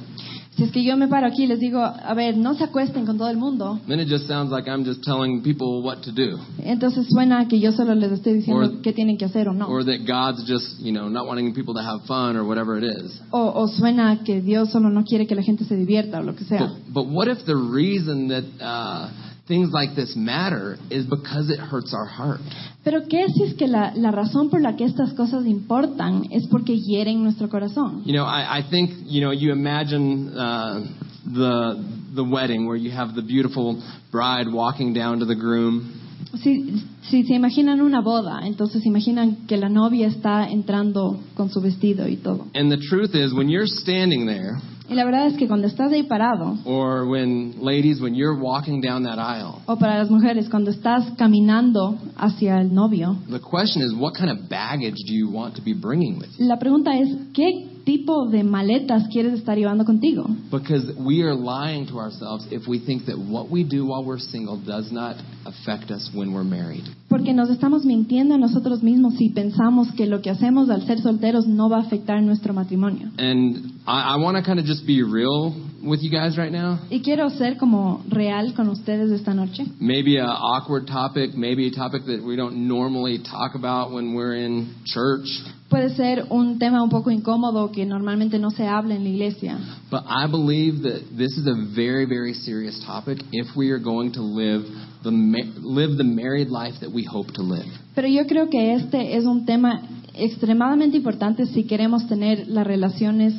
Si 0.60 0.64
es 0.64 0.72
que 0.72 0.84
yo 0.84 0.94
me 0.94 1.08
paro 1.08 1.26
aquí 1.26 1.44
y 1.44 1.46
les 1.46 1.58
digo, 1.58 1.80
a 1.82 2.12
ver, 2.12 2.36
no 2.36 2.52
se 2.52 2.64
acuesten 2.64 3.06
con 3.06 3.16
todo 3.16 3.30
el 3.30 3.38
mundo, 3.38 3.80
then 3.88 3.98
it 3.98 4.10
just 4.10 4.28
sounds 4.28 4.50
like 4.52 4.68
I'm 4.68 4.84
just 4.84 5.02
telling 5.02 5.40
people 5.42 5.82
what 5.82 6.02
to 6.02 6.12
do. 6.12 6.38
entonces 6.62 7.06
suena 7.08 7.48
que 7.48 7.58
yo 7.58 7.72
solo 7.72 7.94
les 7.94 8.12
estoy 8.12 8.34
diciendo 8.34 8.66
Or- 8.66 8.82
qué 8.82 8.92
tienen 8.92 9.16
que 9.16 9.24
hacer 9.24 9.48
o 9.48 9.54
no. 9.54 9.66
Or 9.68 9.82
that 9.86 10.04
God's 10.06 10.44
just, 10.46 10.78
you 10.80 10.92
know, 10.92 11.08
not 11.08 11.26
wanting 11.26 11.54
people 11.54 11.72
to 11.72 11.80
have 11.80 12.04
fun 12.04 12.36
or 12.36 12.44
whatever 12.44 12.76
it 12.76 12.84
is. 12.84 13.22
O, 13.30 13.40
o 13.54 13.68
suena 13.68 14.22
que 14.22 14.42
Dios 14.42 14.70
solo 14.70 14.90
no 14.90 15.02
quiere 15.02 15.26
que 15.26 15.34
la 15.34 15.42
gente 15.42 15.64
se 15.64 15.76
divierta 15.76 16.18
o 16.18 16.22
lo 16.22 16.34
que 16.34 16.44
sea. 16.44 16.58
But, 16.92 17.06
but 17.06 17.06
what 17.06 17.28
if 17.28 17.46
the 17.46 17.56
reason 17.56 18.28
that 18.28 18.44
uh, 18.60 19.08
things 19.50 19.70
like 19.72 19.96
this 19.96 20.14
matter 20.16 20.78
is 20.90 21.04
because 21.04 21.50
it 21.50 21.58
hurts 21.58 21.92
our 21.92 22.06
heart? 22.06 22.40
Pero 22.84 23.02
¿qué 23.10 23.26
si 23.34 23.42
es 23.42 23.54
que 23.54 23.66
la, 23.66 23.92
la 23.96 24.10
razón 24.10 24.48
por 24.48 24.60
la 24.60 24.76
que 24.76 24.84
estas 24.84 25.12
cosas 25.14 25.44
importan 25.44 26.28
es 26.30 26.46
porque 26.46 26.78
hieren 26.78 27.22
nuestro 27.22 27.48
corazón? 27.48 28.04
You 28.06 28.14
know, 28.14 28.24
I, 28.24 28.60
I 28.60 28.62
think, 28.70 28.92
you 29.06 29.20
know, 29.20 29.32
you 29.32 29.52
imagine 29.52 30.32
uh, 30.32 30.80
the, 31.26 31.84
the 32.14 32.24
wedding 32.24 32.66
where 32.66 32.76
you 32.76 32.92
have 32.92 33.14
the 33.14 33.22
beautiful 33.22 33.82
bride 34.12 34.46
walking 34.50 34.94
down 34.94 35.18
to 35.18 35.26
the 35.26 35.34
groom. 35.34 35.96
Si, 36.42 36.80
si 37.02 37.24
se 37.24 37.34
imaginan 37.34 37.80
una 37.80 38.00
boda, 38.02 38.46
entonces 38.46 38.86
imaginan 38.86 39.46
que 39.48 39.56
la 39.56 39.68
novia 39.68 40.06
está 40.06 40.48
entrando 40.48 41.18
con 41.34 41.50
su 41.50 41.60
vestido 41.60 42.06
y 42.06 42.16
todo. 42.16 42.46
And 42.54 42.70
the 42.70 42.78
truth 42.88 43.14
is, 43.14 43.34
when 43.34 43.48
you're 43.48 43.66
standing 43.66 44.26
there, 44.26 44.60
Y 44.90 44.94
la 44.94 45.04
verdad 45.04 45.28
es 45.28 45.36
que 45.36 45.46
cuando 45.46 45.68
estás 45.68 45.92
ahí 45.92 46.02
parado, 46.02 46.58
or 46.64 47.06
when, 47.08 47.54
ladies, 47.60 48.00
when 48.00 48.12
you're 48.12 48.36
walking 48.36 48.80
down 48.80 49.04
that 49.04 49.20
aisle, 49.20 49.62
o 49.66 49.76
para 49.76 49.98
las 49.98 50.10
mujeres, 50.10 50.48
cuando 50.48 50.72
estás 50.72 51.12
caminando 51.16 51.96
hacia 52.16 52.60
el 52.60 52.74
novio, 52.74 53.16
the 53.30 53.38
question 53.38 53.82
is, 53.82 53.94
what 53.94 54.14
kind 54.14 54.30
of 54.30 54.48
baggage 54.48 54.96
do 55.06 55.14
you 55.14 55.28
want 55.30 55.54
to 55.54 55.62
be 55.62 55.72
bringing 55.72 56.18
with 56.18 56.28
you? 56.36 56.46
la 56.46 56.58
pregunta 56.58 56.98
es, 56.98 57.08
¿qué 57.32 57.69
tipo 57.84 58.28
de 58.28 58.42
maletas 58.44 59.08
quieres 59.08 59.34
estar 59.34 59.56
llevando 59.56 59.84
contigo? 59.84 60.26
Because 60.50 60.92
we 60.98 61.22
are 61.22 61.34
lying 61.34 61.86
to 61.88 61.98
ourselves 61.98 62.46
if 62.50 62.66
we 62.66 62.78
think 62.78 63.06
that 63.06 63.16
what 63.18 63.50
we 63.50 63.64
do 63.64 63.86
while 63.86 64.04
we're 64.04 64.18
single 64.18 64.56
does 64.56 64.90
not 64.92 65.16
affect 65.44 65.90
us 65.90 66.10
when 66.14 66.32
we're 66.32 66.44
married. 66.44 66.84
Porque 67.08 67.32
nos 67.32 67.50
estamos 67.50 67.84
mintiendo 67.84 68.34
a 68.34 68.38
nosotros 68.38 68.82
mismos 68.82 69.14
si 69.14 69.30
pensamos 69.30 69.90
que 69.96 70.06
lo 70.06 70.20
que 70.20 70.30
hacemos 70.30 70.70
al 70.70 70.86
ser 70.86 71.00
solteros 71.00 71.46
no 71.46 71.68
va 71.68 71.78
a 71.78 71.80
afectar 71.80 72.22
nuestro 72.22 72.54
matrimonio. 72.54 73.10
And 73.18 73.80
I, 73.86 74.14
I 74.14 74.16
want 74.16 74.36
to 74.36 74.42
kind 74.42 74.60
of 74.60 74.64
just 74.64 74.86
be 74.86 75.02
real 75.02 75.54
with 75.82 76.00
you 76.02 76.10
guys 76.10 76.36
right 76.36 76.52
now. 76.52 76.78
Y 76.90 77.00
quiero 77.02 77.28
ser 77.30 77.56
como 77.56 78.04
real 78.08 78.54
con 78.54 78.68
ustedes 78.68 79.10
esta 79.10 79.34
noche. 79.34 79.64
Maybe 79.80 80.18
a 80.18 80.26
awkward 80.26 80.86
topic, 80.86 81.34
maybe 81.34 81.66
a 81.66 81.70
topic 81.70 82.04
that 82.06 82.22
we 82.22 82.36
don't 82.36 82.68
normally 82.68 83.18
talk 83.18 83.54
about 83.54 83.92
when 83.92 84.14
we're 84.14 84.34
in 84.34 84.74
church. 84.84 85.26
Puede 85.70 85.90
ser 85.94 86.26
un 86.30 86.58
tema 86.58 86.82
un 86.82 86.90
poco 86.90 87.12
incómodo 87.12 87.70
que 87.70 87.86
normalmente 87.86 88.40
no 88.40 88.50
se 88.50 88.66
habla 88.66 88.96
en 88.96 89.04
la 89.04 89.08
iglesia. 89.10 89.56
But 89.88 90.02
I 90.06 90.26
believe 90.28 90.82
that 90.82 91.00
this 91.16 91.38
is 91.38 91.46
a 91.46 91.54
very, 91.74 92.06
very 92.06 92.34
serious 92.34 92.78
topic 92.84 93.18
if 93.30 93.46
we 93.56 93.70
are 93.70 93.78
going 93.78 94.10
to 94.14 94.20
live 94.20 94.64
the 95.04 95.10
live 95.12 95.96
the 95.96 96.02
married 96.04 96.48
life 96.50 96.74
that 96.80 96.90
we 96.92 97.04
hope 97.04 97.32
to 97.34 97.42
live. 97.42 97.66
Pero 97.94 98.08
yo 98.08 98.26
creo 98.26 98.48
que 98.50 98.74
este 98.74 99.16
es 99.16 99.24
un 99.24 99.46
tema 99.46 99.80
extremadamente 100.14 100.96
importante 100.96 101.46
si 101.46 101.62
queremos 101.64 102.06
tener 102.08 102.48
las 102.48 102.66
relaciones 102.66 103.32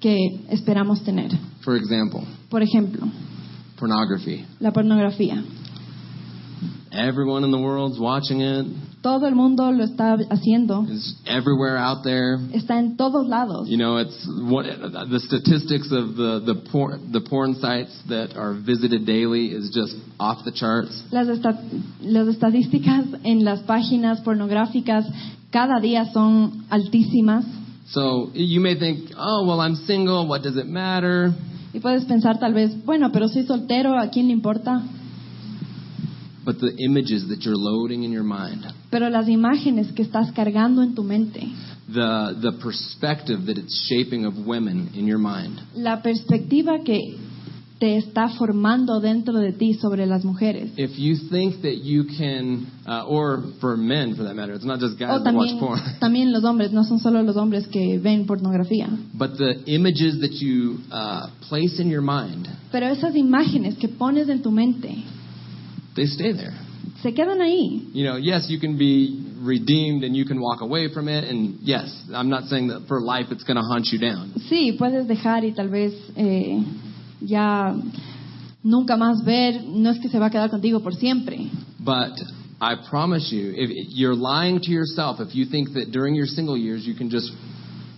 que 0.00 0.16
esperamos 0.48 1.02
tener. 1.04 1.30
For 1.60 1.76
example, 1.76 2.22
Por 2.48 2.62
ejemplo, 2.62 3.06
pornography. 3.78 4.42
la 4.58 4.72
pornografía. 4.72 5.44
Everyone 6.94 7.42
in 7.44 7.50
the 7.50 7.58
world's 7.58 7.98
watching 7.98 8.40
it. 8.40 8.66
Todo 9.02 9.26
el 9.26 9.34
mundo 9.34 9.70
lo 9.72 9.84
está 9.84 10.16
haciendo. 10.30 10.86
It's 10.88 11.14
everywhere 11.26 11.76
out 11.76 12.04
there. 12.04 12.38
Está 12.54 12.78
en 12.78 12.96
todos 12.96 13.26
lados. 13.28 13.68
You 13.68 13.76
know, 13.76 13.98
it's 13.98 14.16
what 14.48 14.64
the 15.10 15.18
statistics 15.20 15.90
of 15.92 16.14
the 16.16 16.40
the 16.46 16.54
porn 16.70 17.10
the 17.12 17.20
porn 17.20 17.54
sites 17.56 17.92
that 18.08 18.36
are 18.36 18.54
visited 18.54 19.04
daily 19.04 19.48
is 19.48 19.70
just 19.74 19.94
off 20.18 20.44
the 20.44 20.52
charts. 20.52 21.02
Las, 21.10 21.28
esta- 21.28 21.58
las 22.00 22.28
estadísticas 22.28 23.06
en 23.24 23.44
las 23.44 23.60
páginas 23.64 24.20
pornográficas 24.22 25.04
cada 25.50 25.80
día 25.80 26.06
son 26.12 26.64
altísimas. 26.70 27.44
So 27.88 28.30
you 28.34 28.60
may 28.60 28.78
think, 28.78 29.10
oh 29.18 29.44
well, 29.46 29.60
I'm 29.60 29.74
single. 29.86 30.26
What 30.26 30.42
does 30.42 30.56
it 30.56 30.66
matter? 30.66 31.32
Y 31.74 31.80
puedes 31.80 32.04
pensar 32.04 32.38
tal 32.38 32.54
vez, 32.54 32.72
bueno, 32.86 33.10
pero 33.12 33.28
soy 33.28 33.44
soltero, 33.44 33.98
¿a 33.98 34.08
quién 34.08 34.28
le 34.28 34.32
importa? 34.32 34.80
But 36.44 36.58
the 36.60 36.74
images 36.78 37.26
that 37.28 37.40
you're 37.40 37.56
loading 37.56 38.02
in 38.04 38.12
your 38.12 38.24
mind, 38.24 38.64
Pero 38.90 39.08
las 39.08 39.28
imágenes 39.28 39.92
que 39.92 40.02
estás 40.02 40.30
cargando 40.32 40.82
en 40.82 40.94
tu 40.94 41.02
mente, 41.02 41.40
the 41.88 42.36
the 42.40 42.52
perspective 42.62 43.46
that 43.46 43.56
it's 43.58 43.86
shaping 43.88 44.26
of 44.26 44.34
women 44.46 44.90
in 44.94 45.06
your 45.06 45.18
mind, 45.18 45.58
la 45.74 46.02
perspectiva 46.02 46.80
que 46.84 47.16
te 47.78 47.96
está 47.96 48.28
formando 48.28 49.00
dentro 49.00 49.34
de 49.38 49.52
ti 49.52 49.74
sobre 49.74 50.06
las 50.06 50.24
mujeres. 50.24 50.70
if 50.76 50.96
you 50.98 51.16
think 51.30 51.60
that 51.62 51.78
you 51.82 52.04
can, 52.16 52.66
uh, 52.86 53.04
or 53.08 53.42
for 53.60 53.76
men 53.76 54.14
for 54.14 54.22
that 54.24 54.34
matter, 54.34 54.54
it's 54.54 54.64
not 54.64 54.78
just 54.80 54.98
guys 54.98 55.18
O 55.20 55.24
that 55.24 55.34
watch 55.34 55.58
porn, 55.58 55.80
también 56.00 56.30
los 56.32 56.44
hombres, 56.44 56.72
no 56.72 56.84
son 56.84 56.98
solo 57.00 57.22
los 57.22 57.36
hombres 57.36 57.66
que 57.68 57.98
ven 57.98 58.26
pornografía. 58.26 58.88
but 59.14 59.36
the 59.38 59.64
images 59.66 60.20
that 60.20 60.32
you 60.32 60.78
uh, 60.92 61.26
place 61.48 61.80
in 61.80 61.88
your 61.90 62.02
mind, 62.02 62.48
Pero 62.70 62.86
esas 62.86 63.14
imágenes 63.16 63.76
que 63.76 63.88
pones 63.88 64.28
en 64.28 64.40
tu 64.42 64.50
mente 64.50 65.02
they 65.94 66.06
stay 66.06 66.32
there. 66.32 66.54
se 67.04 67.12
quedan 67.12 67.40
ahí. 67.40 67.90
You 67.92 68.04
know, 68.04 68.16
yes, 68.16 68.46
you 68.48 68.58
can 68.58 68.78
be 68.78 69.22
redeemed 69.42 70.04
and 70.04 70.16
you 70.16 70.24
can 70.24 70.40
walk 70.40 70.62
away 70.62 70.88
from 70.92 71.08
it, 71.08 71.24
and 71.24 71.58
yes, 71.60 71.86
I'm 72.12 72.30
not 72.30 72.44
saying 72.44 72.68
that 72.68 72.86
for 72.88 73.00
life 73.00 73.26
it's 73.30 73.44
going 73.44 73.56
to 73.56 73.62
hunt 73.62 73.88
you 73.92 73.98
down. 73.98 74.32
Sí, 74.48 74.72
puedes 74.78 75.06
dejar 75.06 75.44
y 75.44 75.52
tal 75.54 75.68
vez 75.68 75.92
eh, 76.16 76.62
ya 77.20 77.74
nunca 78.62 78.96
más 78.96 79.22
ver, 79.24 79.62
no 79.66 79.90
es 79.90 79.98
que 79.98 80.08
se 80.08 80.18
va 80.18 80.26
a 80.26 80.30
quedar 80.30 80.50
contigo 80.50 80.82
por 80.82 80.94
siempre. 80.94 81.50
But 81.78 82.12
I 82.60 82.76
promise 82.88 83.30
you, 83.30 83.52
if 83.54 83.70
you're 83.90 84.14
lying 84.14 84.60
to 84.60 84.70
yourself 84.70 85.20
if 85.20 85.34
you 85.34 85.44
think 85.44 85.74
that 85.74 85.92
during 85.92 86.14
your 86.14 86.26
single 86.26 86.56
years 86.56 86.86
you 86.86 86.94
can 86.94 87.10
just 87.10 87.30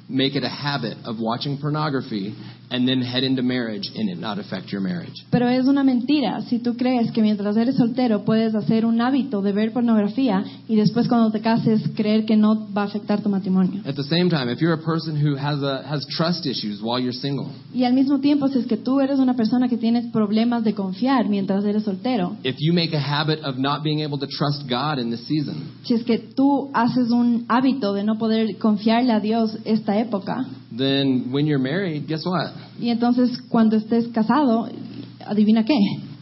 make 0.09 0.35
it 0.35 0.43
a 0.43 0.49
habit 0.49 0.97
of 1.05 1.19
watching 1.21 1.59
pornography 1.59 2.35
and 2.71 2.87
then 2.87 3.03
head 3.03 3.25
into 3.25 3.43
marriage 3.43 3.89
and 3.95 4.09
it 4.11 4.19
not 4.19 4.39
affect 4.39 4.73
your 4.73 4.81
marriage. 4.81 5.15
Pero 5.31 5.49
es 5.49 5.67
una 5.67 5.85
mentira. 5.85 6.41
Si 6.43 6.59
tú 6.59 6.77
crees 6.77 7.11
que 7.13 7.23
mientras 7.23 7.57
eres 7.57 7.77
soltero 7.77 8.25
puedes 8.25 8.55
hacer 8.55 8.85
un 8.85 9.01
hábito 9.01 9.43
de 9.43 9.53
ver 9.53 9.73
pornografía 9.73 10.45
y 10.69 10.77
después 10.77 11.09
cuando 11.09 11.31
te 11.31 11.41
cases 11.41 11.83
creer 11.95 12.25
que 12.25 12.37
no 12.37 12.69
va 12.73 12.83
a 12.83 12.85
afectar 12.87 13.23
tu 13.23 13.29
matrimonio. 13.29 13.83
At 13.87 13.95
the 13.95 14.05
same 14.05 14.29
time, 14.29 14.51
if 14.51 14.61
you're 14.61 14.75
a 14.75 14.83
person 14.83 15.17
who 15.17 15.37
has 15.37 15.63
a, 15.63 15.83
has 15.89 16.07
trust 16.17 16.47
issues 16.47 16.81
while 16.83 17.01
you're 17.01 17.13
single, 17.13 17.49
Y 17.73 17.85
al 17.85 17.93
mismo 17.93 18.21
tiempo, 18.21 18.49
si 18.49 18.59
es 18.59 18.67
que 18.67 18.77
tú 18.77 19.01
eres 19.01 19.19
una 19.19 19.35
persona 19.35 19.69
que 19.69 19.77
tienes 19.77 20.07
problemas 20.11 20.65
de 20.65 20.75
confiar 20.75 21.29
mientras 21.29 21.65
eres 21.65 21.85
soltero, 21.85 22.37
if 22.43 22.57
you 22.59 22.73
make 22.73 22.95
a 22.97 23.01
habit 23.01 23.45
of 23.45 23.59
not 23.59 23.83
being 23.83 24.03
able 24.03 24.19
to 24.19 24.27
trust 24.27 24.69
God 24.69 24.99
in 24.99 25.11
this 25.11 25.27
season, 25.27 25.73
si 25.85 25.95
es 25.95 26.05
que 26.05 26.19
tú 26.19 26.71
haces 26.73 27.11
un 27.11 27.45
hábito 27.49 27.93
de 27.93 28.05
no 28.05 28.19
poder 28.19 28.57
confiarle 28.59 29.13
a 29.13 29.21
Dios 29.21 29.59
esta 29.65 29.99
época, 29.99 30.47
then 30.71 31.31
when 31.33 31.47
you're 31.47 31.59
married, 31.63 32.07
guess 32.07 32.25
what? 32.25 32.53
y 32.81 32.91
entonces 32.91 33.39
cuando 33.49 33.77
estés 33.77 34.09
casado, 34.13 34.69
adivina 35.25 35.65
qué, 35.65 35.79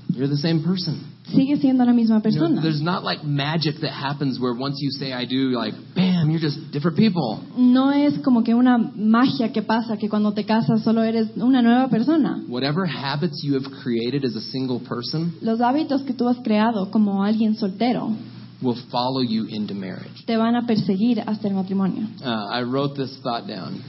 You're 0.09 0.29
the 0.29 0.37
same 0.37 0.63
person. 0.63 1.01
sigue 1.35 1.57
siendo 1.57 1.85
la 1.85 1.93
misma 1.93 2.23
You 2.25 2.39
know, 2.39 2.61
there's 2.63 2.83
not 2.83 3.03
like 3.03 3.25
magic 3.25 3.81
that 3.81 3.91
happens 3.91 4.39
where 4.39 4.53
once 4.55 4.77
you 4.81 4.91
say 4.91 5.13
I 5.13 5.25
do, 5.25 5.51
like, 5.57 5.75
bam, 5.97 6.31
you're 6.31 6.39
just 6.41 6.59
different 6.71 6.97
people. 6.97 7.41
No 7.57 7.91
es 7.91 8.19
como 8.23 8.45
que 8.45 8.55
una 8.55 8.79
magia 8.79 9.51
que 9.53 9.63
pasa 9.63 9.97
que 9.97 10.09
cuando 10.09 10.33
te 10.33 10.45
casas 10.45 10.83
solo 10.83 11.03
eres 11.03 11.31
una 11.37 11.63
nueva 11.63 11.89
persona. 11.89 12.45
Whatever 12.49 12.87
habits 12.87 13.43
you 13.43 13.55
have 13.55 13.65
created 13.83 14.25
as 14.25 14.37
a 14.37 14.41
single 14.53 14.81
person 14.81 15.33
Los 15.41 15.61
hábitos 15.61 16.03
que 16.03 16.13
tú 16.13 16.29
has 16.29 16.37
creado 16.39 16.91
como 16.91 17.25
alguien 17.25 17.57
soltero 17.57 18.15
will 18.63 18.77
follow 18.91 19.23
you 19.23 19.47
into 19.49 19.75
marriage. 19.75 20.25
te 20.27 20.37
van 20.37 20.55
a 20.55 20.67
perseguir 20.67 21.21
hasta 21.27 21.49
el 21.49 21.55
matrimonio. 21.55 22.07
Uh, 22.23 22.47
I 22.53 22.63
wrote 22.63 22.95
this 22.97 23.19
thought 23.23 23.47
down. 23.49 23.83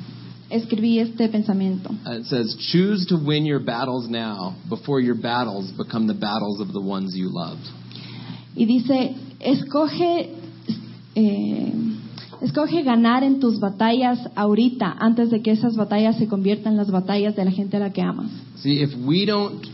Escribí 0.50 1.00
este 1.00 1.28
pensamiento. 1.30 1.90
Uh, 2.06 2.20
it 2.20 2.26
says, 2.26 2.56
Choose 2.72 3.08
to 3.08 3.18
win 3.18 3.46
your 3.46 3.60
battles 3.60 4.08
now 4.08 4.56
before 4.70 5.00
your 5.00 5.16
battles 5.16 5.72
become 5.72 6.08
the 6.08 6.14
battles 6.14 6.60
of 6.60 6.72
the 6.72 6.82
ones 6.82 7.16
you 7.16 7.30
love. 7.32 7.58
Y 8.56 8.66
dice, 8.66 9.16
escoge, 9.40 10.30
eh, 11.16 11.74
escoge 12.42 12.84
ganar 12.84 13.24
en 13.24 13.40
tus 13.40 13.60
batallas 13.60 14.20
ahorita, 14.36 14.96
antes 15.00 15.30
de 15.30 15.42
que 15.42 15.52
esas 15.52 15.76
batallas 15.76 16.18
se 16.18 16.28
conviertan 16.28 16.74
en 16.74 16.78
las 16.78 16.92
batallas 16.92 17.36
de 17.36 17.44
la 17.44 17.52
gente 17.52 17.78
a 17.78 17.80
la 17.82 17.92
que 17.92 18.02
amas. 18.02 18.32
See, 18.58 18.82
if 18.82 18.94
we 19.06 19.26
don't 19.26 19.66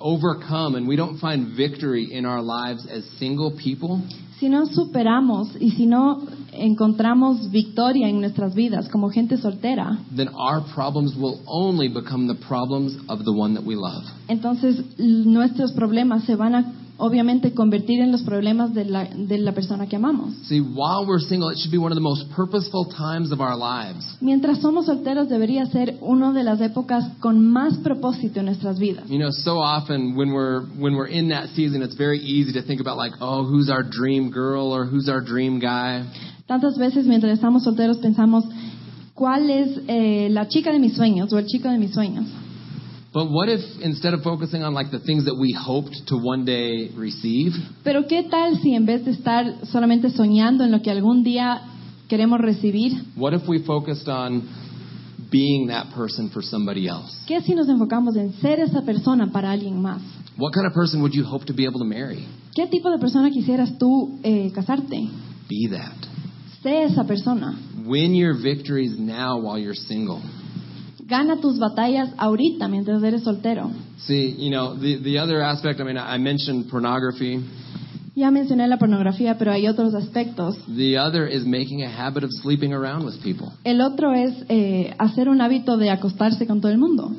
overcome 0.00 0.74
and 0.74 0.88
we 0.88 0.96
don't 0.96 1.18
find 1.20 1.56
victory 1.56 2.12
in 2.12 2.24
our 2.24 2.40
lives 2.42 2.86
as 2.90 3.04
single 3.18 3.52
people, 3.62 4.02
Si 4.40 4.48
no 4.48 4.64
superamos 4.64 5.48
y 5.60 5.72
si 5.72 5.84
no 5.84 6.22
encontramos 6.52 7.50
victoria 7.50 8.08
en 8.08 8.20
nuestras 8.20 8.54
vidas 8.54 8.88
como 8.88 9.10
gente 9.10 9.36
soltera, 9.36 9.98
then 10.16 10.28
our 10.28 10.62
problems 10.74 11.14
will 11.14 11.42
only 11.46 11.88
become 11.88 12.26
the 12.26 12.46
problems 12.48 12.96
of 13.08 13.22
the 13.24 13.32
one 13.32 13.54
that 13.54 13.62
we 13.62 13.74
love. 13.76 14.02
entonces 14.28 14.82
nuestros 14.98 15.72
problemas 15.72 16.24
se 16.24 16.36
van 16.36 16.54
a 16.54 16.72
obviamente 17.00 17.52
convertir 17.52 18.00
en 18.00 18.12
los 18.12 18.22
problemas 18.22 18.72
de 18.74 18.84
la, 18.84 19.04
de 19.04 19.38
la 19.38 19.52
persona 19.52 19.86
que 19.86 19.96
amamos. 19.96 20.34
See, 20.44 20.60
while 20.60 21.06
we're 21.06 21.20
single, 21.20 21.50
it 21.50 21.58
should 21.58 21.72
be 21.72 21.78
one 21.78 21.92
of 21.92 21.96
the 21.96 22.02
most 22.02 22.30
purposeful 22.36 22.86
times 22.86 23.32
of 23.32 23.40
our 23.40 23.56
lives. 23.56 24.04
Mientras 24.20 24.60
somos 24.60 24.86
solteros 24.86 25.28
debería 25.28 25.66
ser 25.66 25.96
una 26.00 26.32
de 26.32 26.44
las 26.44 26.60
épocas 26.60 27.04
con 27.20 27.44
más 27.44 27.78
propósito 27.78 28.40
en 28.40 28.46
nuestras 28.46 28.78
vidas. 28.78 29.08
You 29.08 29.18
know, 29.18 29.30
so 29.30 29.58
often 29.58 30.14
when 30.16 30.32
we're 30.32 30.62
when 30.78 30.94
we're 30.94 31.10
in 31.10 31.30
that 31.30 31.48
season, 31.54 31.82
it's 31.82 31.96
very 31.96 32.18
easy 32.18 32.52
to 32.52 32.62
think 32.62 32.80
about 32.80 32.96
like, 32.96 33.14
oh, 33.20 33.44
who's 33.44 33.70
our 33.70 33.82
dream 33.82 34.30
girl 34.30 34.72
or 34.72 34.84
who's 34.84 35.08
our 35.08 35.20
dream 35.20 35.58
guy. 35.58 36.04
Tantas 36.46 36.76
veces 36.78 37.06
mientras 37.06 37.32
estamos 37.32 37.62
solteros 37.64 37.98
pensamos, 37.98 38.44
¿cuál 39.14 39.50
es 39.50 39.80
eh, 39.86 40.28
la 40.30 40.48
chica 40.48 40.72
de 40.72 40.78
mis 40.78 40.94
sueños 40.94 41.32
o 41.32 41.38
el 41.38 41.46
chico 41.46 41.70
de 41.70 41.78
mis 41.78 41.92
sueños? 41.92 42.26
But 43.12 43.28
what 43.28 43.48
if 43.48 43.60
instead 43.82 44.14
of 44.14 44.22
focusing 44.22 44.62
on 44.62 44.72
like 44.72 44.92
the 44.92 45.00
things 45.00 45.24
that 45.24 45.34
we 45.34 45.52
hoped 45.52 45.96
to 46.08 46.16
one 46.16 46.44
day 46.44 46.90
receive, 46.96 47.52
Pero 47.82 48.06
¿qué 48.06 48.22
tal 48.30 48.58
si 48.60 48.74
en 48.74 48.86
vez 48.86 49.04
de 49.04 49.10
estar 49.10 49.66
solamente 49.66 50.10
soñando 50.10 50.62
en 50.64 50.70
lo 50.70 50.80
que 50.80 50.90
algún 50.92 51.24
día 51.24 51.60
queremos 52.08 52.40
recibir, 52.40 52.92
what 53.16 53.34
if 53.34 53.48
we 53.48 53.58
focused 53.64 54.08
on 54.08 54.48
being 55.30 55.66
that 55.68 55.92
person 55.92 56.30
for 56.30 56.42
somebody 56.42 56.86
else? 56.86 57.12
qué 57.26 57.40
si 57.42 57.54
nos 57.54 57.68
enfocamos 57.68 58.14
en 58.16 58.32
ser 58.34 58.60
esa 58.60 58.82
persona 58.82 59.32
para 59.32 59.50
alguien 59.50 59.80
más? 59.82 60.00
What 60.38 60.52
kind 60.52 60.66
of 60.66 60.72
person 60.72 61.02
would 61.02 61.12
you 61.12 61.24
hope 61.24 61.44
to 61.46 61.52
be 61.52 61.66
able 61.66 61.80
to 61.80 61.84
marry? 61.84 62.24
¿Qué 62.54 62.68
tipo 62.68 62.90
de 62.92 62.98
persona 62.98 63.30
quisieras 63.30 63.76
tú 63.76 64.20
eh, 64.22 64.52
casarte? 64.54 65.08
Be 65.48 65.68
that. 65.70 65.96
Sé 66.62 66.84
esa 66.84 67.04
persona. 67.04 67.58
Win 67.84 68.14
your 68.14 68.34
victories 68.40 68.96
now 68.98 69.38
while 69.40 69.58
you're 69.58 69.74
single. 69.74 70.22
Gana 71.10 71.40
tus 71.40 71.58
batallas 71.58 72.10
ahorita 72.16 72.68
mientras 72.68 73.02
eres 73.02 73.24
soltero. 73.24 73.68
See, 74.06 74.36
you 74.38 74.50
know, 74.50 74.76
the, 74.76 74.98
the 75.02 75.18
other 75.18 75.42
aspect, 75.42 75.80
I 75.80 75.82
mean, 75.82 75.98
I 75.98 76.18
mentioned 76.18 76.70
pornography. 76.70 77.40
Ya 78.14 78.30
mencioné 78.30 78.68
la 78.68 78.78
pornografía, 78.78 79.36
pero 79.36 79.50
hay 79.50 79.66
otros 79.66 79.92
aspectos. 79.94 80.56
The 80.68 80.98
other 80.98 81.26
is 81.26 81.44
making 81.44 81.82
a 81.82 81.88
habit 81.88 82.22
of 82.22 82.30
sleeping 82.42 82.72
around 82.72 83.04
with 83.04 83.20
people. 83.24 83.52
El 83.64 83.80
otro 83.80 84.14
es 84.14 84.34
eh, 84.48 84.94
hacer 84.98 85.28
un 85.28 85.40
hábito 85.40 85.76
de 85.76 85.90
acostarse 85.90 86.46
con 86.46 86.60
todo 86.60 86.70
el 86.70 86.78
mundo. 86.78 87.10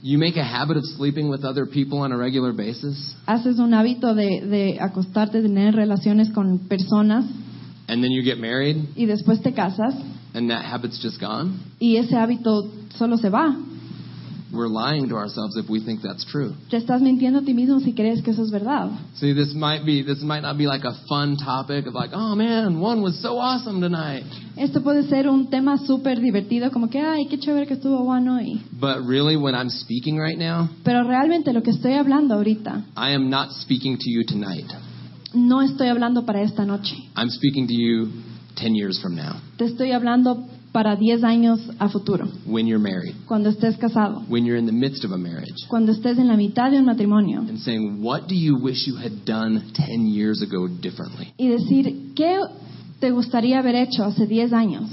You 0.00 0.18
make 0.18 0.38
a 0.38 0.44
habit 0.44 0.76
of 0.76 0.84
sleeping 0.96 1.28
with 1.28 1.44
other 1.44 1.66
people 1.66 1.98
on 1.98 2.12
a 2.12 2.16
regular 2.16 2.52
basis, 2.52 3.16
Haces 3.26 3.58
un 3.58 3.74
hábito 3.74 4.14
de, 4.14 4.46
de 4.46 4.78
acostarte, 4.80 5.42
tener 5.42 5.74
relaciones 5.74 6.30
con 6.30 6.68
personas 6.68 7.26
and 7.88 8.04
then 8.04 8.12
you 8.12 8.22
get 8.22 8.38
married, 8.38 8.76
y 8.94 9.06
después 9.06 9.42
te 9.42 9.52
casas 9.52 9.94
and 10.34 10.50
that 10.50 10.64
habit's 10.64 11.00
just 11.02 11.20
gone. 11.20 11.58
y 11.80 11.96
ese 11.96 12.16
hábito 12.16 12.70
solo 12.96 13.16
se 13.16 13.28
va. 13.30 13.56
We're 14.52 14.66
lying 14.66 15.08
to 15.10 15.14
ourselves 15.14 15.56
if 15.56 15.70
we 15.70 15.78
think 15.78 16.02
that's 16.02 16.24
true. 16.24 16.54
Te 16.70 16.76
estás 16.76 17.00
mintiendo 17.00 17.38
a 17.38 17.42
ti 17.42 17.54
mismo 17.54 17.78
si 17.78 17.92
crees 17.92 18.20
que 18.20 18.32
eso 18.32 18.42
es 18.42 18.50
verdad. 18.50 18.90
See, 19.14 19.32
this 19.32 19.54
might 19.54 19.84
be 19.86 20.02
this 20.02 20.22
might 20.24 20.42
not 20.42 20.58
be 20.58 20.66
like 20.66 20.82
a 20.82 20.92
fun 21.08 21.36
topic 21.36 21.86
of 21.86 21.94
like, 21.94 22.10
oh 22.12 22.34
man, 22.34 22.80
one 22.80 23.00
was 23.00 23.16
so 23.22 23.38
awesome 23.38 23.80
tonight. 23.80 24.24
Esto 24.56 24.82
puede 24.82 25.08
ser 25.08 25.28
un 25.28 25.48
tema 25.50 25.78
súper 25.78 26.18
divertido, 26.20 26.72
como 26.72 26.88
que, 26.90 26.98
ay, 27.00 27.28
qué 27.30 27.38
chévere 27.38 27.68
que 27.68 27.74
estuvo 27.74 28.02
bueno 28.04 28.38
hoy. 28.38 28.60
But 28.72 29.06
really, 29.06 29.36
when 29.36 29.54
I'm 29.54 29.70
speaking 29.70 30.18
right 30.18 30.36
now, 30.36 30.68
Pero 30.82 31.04
realmente 31.04 31.52
lo 31.52 31.62
que 31.62 31.70
estoy 31.70 31.92
hablando 31.92 32.34
ahorita, 32.34 32.86
I 32.96 33.14
am 33.14 33.30
not 33.30 33.52
speaking 33.52 33.98
to 33.98 34.10
you 34.10 34.24
tonight. 34.24 34.66
no 35.32 35.62
estoy 35.62 35.86
hablando 35.86 36.26
para 36.26 36.42
esta 36.42 36.64
noche. 36.64 36.96
I'm 37.16 37.30
speaking 37.30 37.68
to 37.68 37.72
you 37.74 38.08
10 38.56 38.74
years 38.74 39.00
from 39.00 39.14
now 39.16 39.36
Te 39.56 39.64
estoy 39.64 39.92
hablando 39.92 40.46
para 40.72 40.94
10 40.96 41.24
años 41.24 41.58
a 41.80 41.88
futuro, 41.88 42.28
when 42.46 42.66
you're 42.66 42.82
married, 42.82 43.14
cuando 43.26 43.48
estés 43.50 43.76
casado, 43.76 44.22
when 44.28 44.44
you're 44.44 44.58
in 44.58 44.66
the 44.66 44.72
midst 44.72 45.04
of 45.04 45.12
a 45.12 45.16
marriage, 45.18 45.54
cuando 45.68 45.90
estés 45.92 46.16
en 46.18 46.28
la 46.28 46.36
mitad 46.36 46.70
de 46.70 46.78
un 46.78 46.84
matrimonio. 46.86 47.40
and 47.40 47.58
saying, 47.58 48.00
what 48.02 48.28
do 48.28 48.34
you 48.36 48.56
wish 48.56 48.86
you 48.86 48.96
had 48.96 49.24
done 49.24 49.60
10 49.74 50.06
years 50.06 50.42
ago 50.42 50.68
differently? 50.68 51.32
Y 51.38 51.48
decir, 51.48 52.12
¿qué 52.14 52.38
te 53.00 53.10
gustaría 53.10 53.58
haber 53.58 53.74
hecho 53.74 54.04
hace 54.04 54.26
10 54.26 54.52
años? 54.52 54.88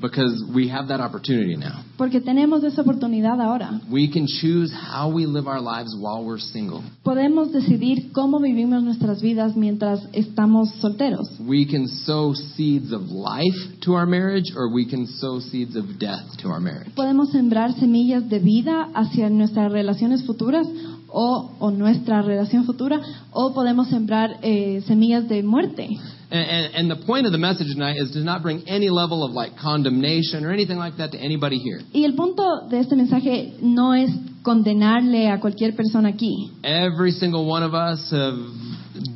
Because 0.00 0.44
we 0.54 0.68
have 0.68 0.88
that 0.88 1.00
opportunity 1.00 1.56
now. 1.56 1.84
Porque 1.96 2.20
tenemos 2.20 2.64
esa 2.64 2.82
oportunidad 2.82 3.40
ahora. 3.40 3.80
We 3.90 4.10
can 4.10 4.26
choose 4.26 4.72
how 4.72 5.10
we 5.10 5.26
live 5.26 5.46
our 5.46 5.60
lives 5.60 5.94
while 5.98 6.24
we're 6.24 6.40
single. 6.40 6.82
Podemos 7.02 7.52
decidir 7.52 8.12
cómo 8.12 8.40
vivimos 8.40 8.82
nuestras 8.82 9.20
vidas 9.20 9.56
mientras 9.56 10.00
estamos 10.12 10.70
solteros. 10.80 11.28
We 11.40 11.66
can 11.66 11.86
sow 11.86 12.34
seeds 12.34 12.92
of 12.92 13.10
life 13.10 13.80
to 13.82 13.94
our 13.94 14.06
marriage, 14.06 14.52
or 14.56 14.72
we 14.72 14.88
can 14.88 15.06
sow 15.06 15.40
seeds 15.40 15.76
of 15.76 15.98
death 15.98 16.38
to 16.42 16.48
our 16.48 16.60
marriage. 16.60 16.94
Podemos 16.94 17.30
sembrar 17.30 17.72
semillas 17.74 18.28
de 18.28 18.38
vida 18.38 18.88
hacia 18.94 19.28
nuestras 19.28 19.70
relaciones 19.70 20.24
futuras 20.24 20.66
o, 21.12 21.50
o 21.58 21.70
nuestra 21.70 22.22
relación 22.22 22.64
futura, 22.64 23.00
o 23.32 23.52
podemos 23.52 23.88
sembrar 23.88 24.38
eh, 24.42 24.82
semillas 24.86 25.28
de 25.28 25.42
muerte. 25.42 25.88
And, 26.32 26.74
and, 26.74 26.90
the 26.90 27.04
point 27.06 27.26
of 27.26 27.32
the 27.32 27.38
message 27.38 27.66
tonight 27.72 27.96
is 27.98 28.12
to 28.12 28.20
not 28.20 28.42
bring 28.42 28.62
any 28.68 28.88
level 28.88 29.24
of 29.24 29.32
like 29.32 29.58
condemnation 29.60 30.44
or 30.44 30.52
anything 30.52 30.78
like 30.78 30.96
that 30.98 31.10
to 31.10 31.18
anybody 31.18 31.58
here. 31.58 31.80
Y 31.92 32.04
el 32.04 32.14
punto 32.14 32.68
de 32.68 32.78
este 32.78 32.94
mensaje 32.94 33.54
no 33.60 33.94
es 33.94 34.10
condenarle 34.42 35.28
a 35.28 35.40
cualquier 35.40 35.74
persona 35.74 36.10
aquí. 36.10 36.52
Every 36.62 37.10
single 37.10 37.46
one 37.46 37.64
of 37.64 37.74
us 37.74 38.12
have 38.12 38.36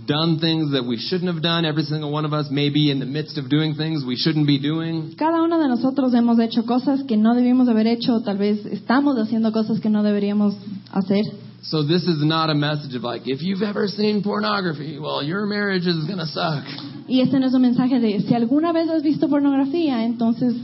done 0.07 0.39
things 0.41 0.73
that 0.73 0.85
we 0.85 0.99
shouldn't 0.99 1.33
have 1.33 1.41
done. 1.41 1.65
Every 1.65 1.85
single 1.85 2.11
one 2.11 2.25
of 2.25 2.33
us 2.33 2.51
may 2.51 2.69
be 2.69 2.91
in 2.91 2.99
the 2.99 3.07
midst 3.07 3.39
of 3.39 3.49
doing 3.49 3.77
things 3.77 4.05
we 4.05 4.17
shouldn't 4.17 4.47
be 4.47 4.59
doing. 4.59 5.15
Cada 5.17 5.41
uno 5.41 5.61
de 5.61 5.69
nosotros 5.69 6.15
hemos 6.15 6.39
hecho 6.41 6.65
cosas 6.65 7.05
que 7.05 7.17
no 7.17 7.35
debimos 7.35 7.69
haber 7.69 7.87
hecho, 7.87 8.23
tal 8.23 8.39
vez 8.39 8.65
estamos 8.67 9.17
haciendo 9.19 9.53
cosas 9.53 9.81
que 9.81 9.89
no 9.89 10.03
deberíamos 10.03 10.57
hacer. 10.91 11.25
So 11.65 11.83
this 11.83 12.03
is 12.03 12.23
not 12.23 12.51
a 12.51 12.55
message 12.55 12.95
of 12.95 13.03
like, 13.03 13.23
if 13.27 13.41
you've 13.41 13.63
ever 13.63 13.89
seen 13.89 14.23
pornography, 14.23 14.99
well, 14.99 15.23
your 15.23 15.47
marriage 15.47 15.87
is 15.87 16.05
going 16.05 16.19
to 16.19 16.27
suck. 16.27 16.65
Y 17.09 17.21
este 17.21 17.39
no 17.39 17.47
es 17.47 17.55
un 17.55 17.63
mensaje 17.63 18.01
de 18.01 18.21
si 18.21 18.35
alguna 18.35 18.73
vez 18.73 18.89
has 18.89 19.03
visto 19.03 19.29
pornografía, 19.29 20.05
entonces 20.05 20.55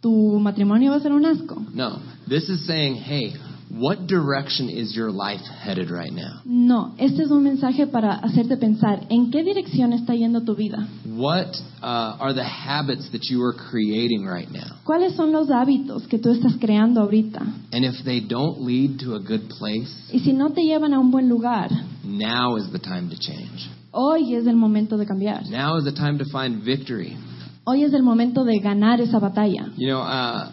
tu 0.00 0.38
matrimonio 0.38 0.92
va 0.92 0.98
a 0.98 1.00
ser 1.00 1.12
un 1.12 1.24
asco. 1.26 1.56
No. 1.74 2.00
This 2.28 2.48
is 2.48 2.66
saying, 2.66 2.96
hey, 2.96 3.34
what 3.70 4.06
direction 4.06 4.68
is 4.68 4.94
your 4.96 5.10
life 5.10 5.40
headed 5.62 5.90
right 5.90 6.12
now? 6.12 6.40
No, 6.44 6.94
este 6.98 7.22
es 7.22 7.30
un 7.30 7.42
mensaje 7.42 7.86
para 7.86 8.14
hacerte 8.14 8.56
pensar 8.56 9.06
en 9.10 9.30
qué 9.30 9.42
dirección 9.42 9.92
está 9.92 10.14
yendo 10.14 10.42
tu 10.44 10.54
vida. 10.54 10.86
What 11.06 11.54
uh, 11.82 12.16
are 12.18 12.32
the 12.34 12.44
habits 12.44 13.10
that 13.12 13.22
you 13.30 13.42
are 13.44 13.52
creating 13.52 14.24
right 14.26 14.50
now? 14.50 14.76
¿Cuáles 14.84 15.14
son 15.14 15.32
los 15.32 15.50
hábitos 15.50 16.06
que 16.08 16.18
tú 16.18 16.30
estás 16.30 16.54
creando 16.58 17.00
ahorita? 17.02 17.40
And 17.72 17.84
if 17.84 18.02
they 18.04 18.20
don't 18.20 18.60
lead 18.62 19.00
to 19.00 19.14
a 19.14 19.20
good 19.20 19.48
place, 19.58 19.90
Y 20.12 20.20
si 20.20 20.32
no 20.32 20.50
te 20.50 20.62
llevan 20.62 20.94
a 20.94 20.98
un 20.98 21.10
buen 21.10 21.28
lugar, 21.28 21.70
now 22.04 22.56
is 22.56 22.70
the 22.72 22.78
time 22.78 23.10
to 23.10 23.16
change. 23.16 23.68
hoy 23.90 24.34
es 24.34 24.46
el 24.46 24.56
momento 24.56 24.96
de 24.96 25.06
cambiar. 25.06 25.42
Now 25.50 25.76
is 25.76 25.84
the 25.84 25.92
time 25.92 26.18
to 26.18 26.24
find 26.32 26.62
victory. 26.62 27.16
Hoy 27.64 27.84
es 27.84 27.92
el 27.92 28.02
momento 28.02 28.44
de 28.44 28.58
ganar 28.60 29.00
esa 29.00 29.18
batalla. 29.18 29.68
You 29.76 29.88
know, 29.88 30.00
uh, 30.00 30.48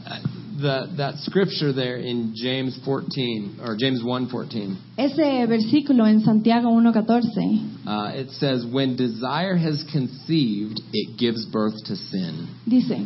the, 0.57 0.93
that 0.97 1.15
scripture 1.19 1.73
there 1.73 1.97
in 1.97 2.33
James 2.35 2.79
14 2.85 3.59
or 3.65 3.75
James 3.77 4.01
1:14, 4.01 4.77
Ese 4.97 5.47
versículo 5.47 6.07
en 6.07 6.21
Santiago 6.21 6.69
1.14 6.69 7.87
uh, 7.87 8.11
it 8.15 8.29
says, 8.31 8.65
"When 8.65 8.95
desire 8.95 9.55
has 9.55 9.83
conceived, 9.91 10.81
it 10.93 11.17
gives 11.17 11.45
birth 11.45 11.75
to 11.85 11.95
sin." 11.95 12.47
dice, 12.67 13.05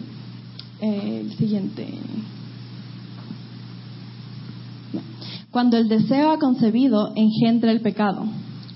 eh, 0.81 1.19
el 1.21 1.35
siguiente, 1.37 1.87
No. 4.93 5.01
cuando 5.51 5.77
el 5.77 5.87
deseo 5.87 6.31
ha 6.31 6.37
concebido, 6.39 7.13
engendra 7.15 7.71
el 7.71 7.79
pecado. 7.81 8.27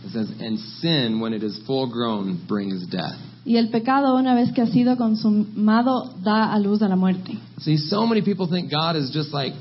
It 0.05 0.11
says, 0.11 0.29
"And 0.39 0.59
sin, 0.81 1.19
when 1.19 1.33
it 1.33 1.43
is 1.43 1.57
full 1.65 1.87
grown, 1.87 2.39
brings 2.47 2.85
death." 2.87 3.19
Y 3.45 3.57
el 3.57 3.69
pecado, 3.69 4.15
una 4.15 4.33
vez 4.35 4.53
que 4.53 4.61
ha 4.61 4.67
sido 4.67 4.95
consumado, 4.95 6.13
da 6.23 6.53
a 6.53 6.59
luz 6.59 6.81
a 6.81 6.87
la 6.87 6.95
muerte. 6.95 7.37
See, 7.59 7.77
so 7.77 8.07
many 8.07 8.21
people 8.21 8.47
think 8.47 8.71
God 8.71 8.95
is 8.95 9.11
just 9.13 9.33
like 9.33 9.53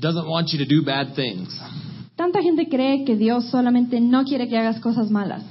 doesn't 0.00 0.26
want 0.26 0.52
you 0.52 0.58
to 0.58 0.66
do 0.66 0.82
bad 0.82 1.14
things. 1.14 1.58
Tanta 2.16 2.40
gente 2.40 2.68
cree 2.68 3.04
que 3.04 3.16
Dios 3.16 3.50
solamente 3.50 4.00
no 4.00 4.24
quiere 4.24 4.48
que 4.48 4.56
hagas 4.56 4.80
cosas 4.80 5.10
malas. 5.10 5.42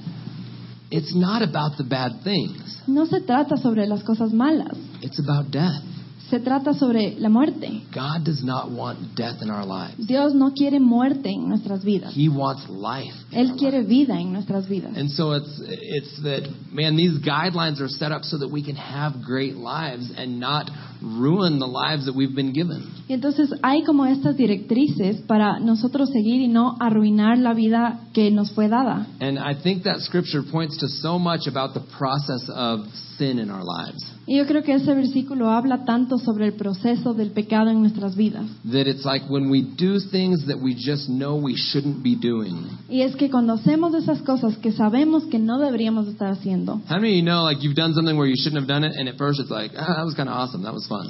It's 0.90 1.14
not 1.16 1.42
about 1.42 1.78
the 1.78 1.84
bad 1.84 2.24
things. 2.24 2.82
No 2.88 3.06
se 3.06 3.22
trata 3.22 3.58
sobre 3.58 3.86
las 3.88 4.04
cosas 4.04 4.32
malas, 4.34 4.78
It's 5.02 5.20
about 5.20 5.52
death. 5.52 5.84
Se 6.30 6.40
trata 6.40 6.74
sobre 6.74 7.16
la 7.20 7.30
muerte. 7.30 7.84
God 7.94 8.26
does 8.26 8.44
not 8.44 8.70
want 8.70 9.16
death 9.16 9.42
in 9.42 9.50
our 9.50 9.66
lives. 9.66 9.96
Dios 10.08 10.34
no 10.34 10.52
quiere 10.52 10.80
muerte 10.80 11.30
en 11.30 11.48
nuestras 11.48 11.84
vidas. 11.84 12.14
He 12.14 12.30
wants 12.30 12.68
life. 12.70 13.14
Él 13.32 13.56
quiere 13.58 13.80
lives. 13.80 13.90
vida 13.90 14.20
en 14.20 14.34
nuestras 14.34 14.68
vidas. 14.68 14.98
And 14.98 15.10
so 15.10 15.34
it's 15.34 15.62
it's 15.66 16.22
that 16.24 16.48
man 16.72 16.96
these 16.96 17.20
guidelines 17.20 17.80
are 17.80 17.88
set 17.88 18.12
up 18.12 18.24
so 18.24 18.38
that 18.40 18.50
we 18.50 18.64
can 18.64 18.76
have 18.76 19.22
great 19.24 19.56
lives 19.56 20.12
and 20.18 20.40
not 20.40 20.70
ruin 21.02 21.60
the 21.60 21.68
lives 21.68 22.06
that 22.06 22.16
we've 22.16 22.36
been 22.36 22.54
given. 22.54 22.84
Y 23.08 23.14
entonces 23.14 23.54
hay 23.64 23.84
como 23.84 24.06
estas 24.06 24.36
directrices 24.36 25.22
para 25.28 25.60
nosotros 25.60 26.10
seguir 26.10 26.42
y 26.42 26.48
no 26.48 26.76
arruinar 26.80 27.38
la 27.38 27.54
vida 27.54 28.02
que 28.14 28.32
nos 28.32 28.52
fue 28.52 28.68
dada. 28.68 29.08
And 29.20 29.38
I 29.38 29.56
think 29.62 29.84
that 29.84 30.00
scripture 30.02 30.44
points 30.44 30.78
to 30.80 30.88
so 30.88 31.18
much 31.20 31.48
about 31.48 31.74
the 31.74 31.82
process 31.98 32.50
of 32.50 32.86
sin 33.18 33.40
in 33.40 33.50
our 33.50 33.64
lives. 33.64 34.04
Y 34.30 34.36
yo 34.36 34.46
creo 34.46 34.62
que 34.62 34.74
ese 34.74 34.94
versículo 34.94 35.52
habla 35.52 35.86
tanto 35.86 36.18
sobre 36.18 36.48
el 36.48 36.54
proceso 36.54 37.14
del 37.14 37.32
pecado 37.32 37.70
en 37.70 37.80
nuestras 37.80 38.18
vidas. 38.18 38.46
That 38.70 38.86
it's 38.86 39.06
like 39.06 39.26
when 39.30 39.50
we 39.50 39.62
do 39.62 40.00
things 40.12 40.46
that 40.48 40.58
we 40.62 40.76
just 40.76 41.08
know 41.08 41.36
we 41.36 41.56
shouldn't 41.56 42.04
be 42.04 42.16
doing. 42.16 42.68
Y 42.90 43.04
es 43.04 43.16
que 43.16 43.30
cuando 43.30 43.54
hacemos 43.54 43.94
esas 43.94 44.22
cosas 44.24 44.58
que 44.58 44.74
sabemos 44.74 45.24
que 45.28 45.40
no 45.40 45.60
deberíamos 45.60 46.08
estar 46.08 46.30
haciendo, 46.30 46.82
How 46.90 47.00
many 47.00 47.12
of 47.12 47.16
you 47.16 47.24
know 47.24 47.46
like 47.46 47.64
you've 47.64 47.78
done 47.78 47.94
something 47.94 48.18
where 48.18 48.28
you 48.28 48.36
shouldn't 48.36 48.60
have 48.60 48.68
done 48.68 48.86
it 48.86 48.92
and 49.00 49.08
at 49.08 49.18
first 49.18 49.40
it's 49.40 49.50
like, 49.50 49.72
ah, 49.78 49.96
that 49.96 50.06
was 50.06 50.14
kind 50.16 50.28
of 50.28 50.36
awesome, 50.36 50.64
that 50.64 50.74
was 50.74 50.86
fun. 50.88 51.08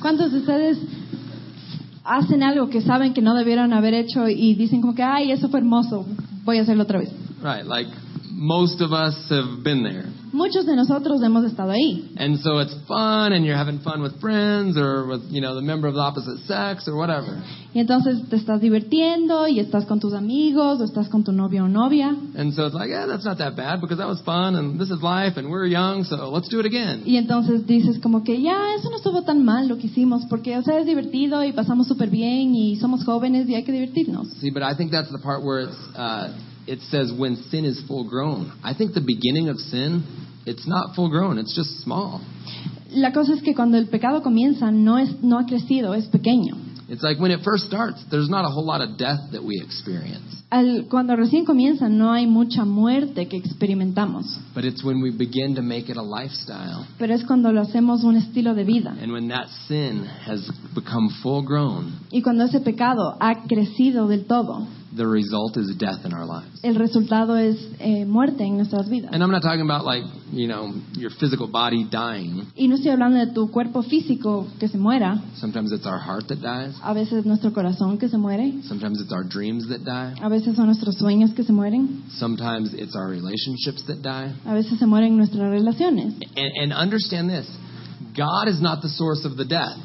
¿cuántos 0.00 0.32
de 0.32 0.38
ustedes 0.38 0.78
hacen 2.04 2.42
algo 2.42 2.68
que 2.70 2.80
saben 2.80 3.12
que 3.12 3.22
no 3.22 3.34
debieron 3.34 3.72
haber 3.72 3.94
hecho 3.94 4.28
y 4.28 4.54
dicen 4.54 4.80
como 4.80 4.94
que, 4.94 5.02
ay, 5.02 5.32
eso 5.32 5.48
fue 5.48 5.60
hermoso, 5.60 6.06
voy 6.44 6.58
a 6.58 6.62
hacerlo 6.62 6.84
otra 6.84 6.98
vez? 6.98 7.10
Right, 7.42 7.66
like 7.66 7.90
most 8.40 8.80
of 8.80 8.90
us 8.90 9.14
have 9.28 9.62
been 9.62 9.82
there. 9.82 10.06
Muchos 10.32 10.64
de 10.64 10.74
nosotros 10.74 11.20
hemos 11.22 11.44
estado 11.44 11.72
ahí. 11.72 12.10
And 12.16 12.38
so 12.38 12.58
it's 12.60 12.74
fun 12.88 13.34
and 13.34 13.44
you're 13.44 13.58
having 13.58 13.80
fun 13.80 14.00
with 14.00 14.18
friends 14.18 14.78
or 14.78 15.06
with, 15.06 15.24
you 15.28 15.42
know, 15.42 15.54
the 15.54 15.60
member 15.60 15.86
of 15.88 15.94
the 15.94 16.00
opposite 16.00 16.38
sex 16.46 16.88
or 16.88 16.96
whatever. 16.96 17.42
Y 17.74 17.80
entonces 17.80 18.26
te 18.30 18.36
estás 18.36 18.62
divirtiendo 18.62 19.46
y 19.46 19.60
estás 19.60 19.84
con 19.84 20.00
tus 20.00 20.14
amigos 20.14 20.80
o 20.80 20.84
estás 20.84 21.10
con 21.10 21.22
tu 21.22 21.32
novio 21.32 21.64
o 21.64 21.68
novia. 21.68 22.16
And 22.34 22.54
so 22.54 22.64
it's 22.64 22.74
like, 22.74 22.88
yeah, 22.88 23.04
that's 23.06 23.26
not 23.26 23.36
that 23.38 23.56
bad 23.56 23.82
because 23.82 23.98
that 23.98 24.08
was 24.08 24.22
fun 24.22 24.56
and 24.56 24.80
this 24.80 24.90
is 24.90 25.02
life 25.02 25.36
and 25.36 25.50
we're 25.50 25.66
young, 25.66 26.04
so 26.04 26.30
let's 26.30 26.48
do 26.48 26.60
it 26.60 26.66
again. 26.66 27.02
Y 27.04 27.18
entonces 27.18 27.66
dices 27.66 27.98
como 28.00 28.24
que 28.24 28.40
ya, 28.40 28.74
eso 28.74 28.88
no 28.88 28.96
estuvo 28.96 29.22
tan 29.22 29.44
mal 29.44 29.68
lo 29.68 29.76
que 29.76 29.88
hicimos, 29.88 30.24
porque 30.30 30.56
o 30.56 30.62
sea, 30.62 30.78
es 30.78 30.86
divertido 30.86 31.44
y 31.44 31.52
pasamos 31.52 31.88
súper 31.88 32.08
bien 32.08 32.54
y 32.54 32.76
somos 32.76 33.04
jóvenes 33.04 33.46
y 33.50 33.54
hay 33.54 33.64
que 33.64 33.72
divertirnos. 33.72 34.28
See, 34.40 34.50
but 34.50 34.62
I 34.62 34.74
think 34.74 34.90
that's 34.92 35.10
the 35.10 35.18
part 35.18 35.44
where 35.44 35.68
it's, 35.68 35.76
uh, 35.94 36.32
it 36.70 36.80
says 36.90 37.12
when 37.12 37.36
sin 37.50 37.64
is 37.64 37.80
full 37.88 38.04
grown. 38.08 38.52
I 38.62 38.74
think 38.74 38.94
the 38.94 39.00
beginning 39.00 39.48
of 39.48 39.56
sin, 39.58 40.04
it's 40.46 40.66
not 40.66 40.94
full 40.94 41.10
grown, 41.10 41.38
it's 41.38 41.54
just 41.54 41.82
small. 41.82 42.20
La 42.92 43.12
cosa 43.12 43.34
es 43.34 43.42
que 43.42 43.54
cuando 43.54 43.76
el 43.76 43.86
pecado 43.88 44.22
comienza 44.22 44.70
no, 44.70 44.96
es, 44.98 45.10
no 45.22 45.38
ha 45.38 45.44
crecido, 45.46 45.94
es 45.94 46.06
pequeño. 46.08 46.56
It's 46.88 47.02
like 47.04 47.20
when 47.20 47.30
it 47.30 47.40
first 47.44 47.66
starts, 47.66 48.02
there's 48.10 48.28
not 48.28 48.44
a 48.44 48.48
whole 48.48 48.66
lot 48.66 48.80
of 48.80 48.96
death 48.98 49.30
that 49.32 49.42
we 49.44 49.60
experience. 49.64 50.24
Al- 50.50 50.86
cuando 50.90 51.14
recién 51.14 51.44
comienza 51.44 51.88
no 51.88 52.12
hay 52.12 52.26
mucha 52.26 52.64
muerte 52.64 53.28
que 53.28 53.36
experimentamos, 53.36 54.26
But 54.54 54.64
it's 54.64 54.82
when 54.82 55.00
we 55.00 55.12
begin 55.12 55.54
to 55.54 55.62
make 55.62 55.88
it 55.88 55.96
a 55.96 56.02
lifestyle. 56.02 56.84
pero 56.98 57.14
es 57.14 57.24
cuando 57.24 57.52
lo 57.52 57.60
hacemos 57.60 58.02
un 58.02 58.16
estilo 58.16 58.54
de 58.56 58.64
vida. 58.64 58.96
And 59.00 59.12
when 59.12 59.28
that 59.28 59.46
sin 59.68 60.04
has 60.26 60.40
become 60.74 61.08
full 61.22 61.42
grown, 61.44 61.92
Y 62.10 62.22
cuando 62.22 62.44
ese 62.44 62.58
pecado 62.60 63.16
ha 63.20 63.44
crecido 63.46 64.08
del 64.08 64.24
todo, 64.24 64.66
the 64.96 65.06
result 65.06 65.56
is 65.56 65.74
death 65.76 66.04
in 66.04 66.12
our 66.12 66.26
lives. 66.26 66.58
el 66.64 66.74
resultado 66.74 67.36
es 67.36 67.56
eh, 67.78 68.04
muerte 68.04 68.42
en 68.44 68.56
nuestras 68.56 68.88
vidas. 68.88 69.12
And 69.12 69.22
I'm 69.22 69.30
not 69.30 69.42
talking 69.42 69.62
about 69.62 69.84
like, 69.84 70.04
you 70.32 70.48
know, 70.48 70.72
your 70.96 71.10
physical 71.10 71.46
body 71.46 71.84
dying. 71.90 72.46
Y 72.56 72.66
no 72.66 72.74
estoy 72.76 72.90
hablando 72.90 73.18
de 73.18 73.32
tu 73.32 73.50
cuerpo 73.50 73.82
físico 73.82 74.46
que 74.58 74.68
se 74.68 74.78
muera, 74.78 75.22
Sometimes 75.36 75.70
it's 75.72 75.86
our 75.86 75.98
heart 75.98 76.26
that 76.28 76.38
dies. 76.40 76.74
a 76.82 76.92
veces 76.92 77.24
nuestro 77.24 77.52
corazón 77.52 77.98
que 77.98 78.08
se 78.08 78.18
muere, 78.18 78.62
Sometimes 78.64 79.00
it's 79.00 79.12
our 79.12 79.24
dreams 79.24 79.68
that 79.68 79.80
die. 79.84 80.14
a 80.20 80.28
veces 80.28 80.56
son 80.56 80.66
nuestros 80.66 80.96
sueños 80.98 81.32
que 81.34 81.44
se 81.44 81.52
mueren, 81.52 82.02
Sometimes 82.18 82.74
it's 82.74 82.96
our 82.96 83.08
relationships 83.08 83.84
that 83.86 84.02
die. 84.02 84.32
a 84.44 84.54
veces 84.54 84.78
se 84.78 84.86
mueren 84.86 85.16
nuestras 85.16 85.50
relaciones. 85.50 86.14
And, 86.36 86.52
and 86.62 86.72
understand 86.72 87.30
this 87.30 87.46
God 88.16 88.48
is 88.48 88.60
not 88.60 88.82
the 88.82 88.88
source 88.88 89.24
of 89.24 89.36
the 89.36 89.44
death. 89.44 89.76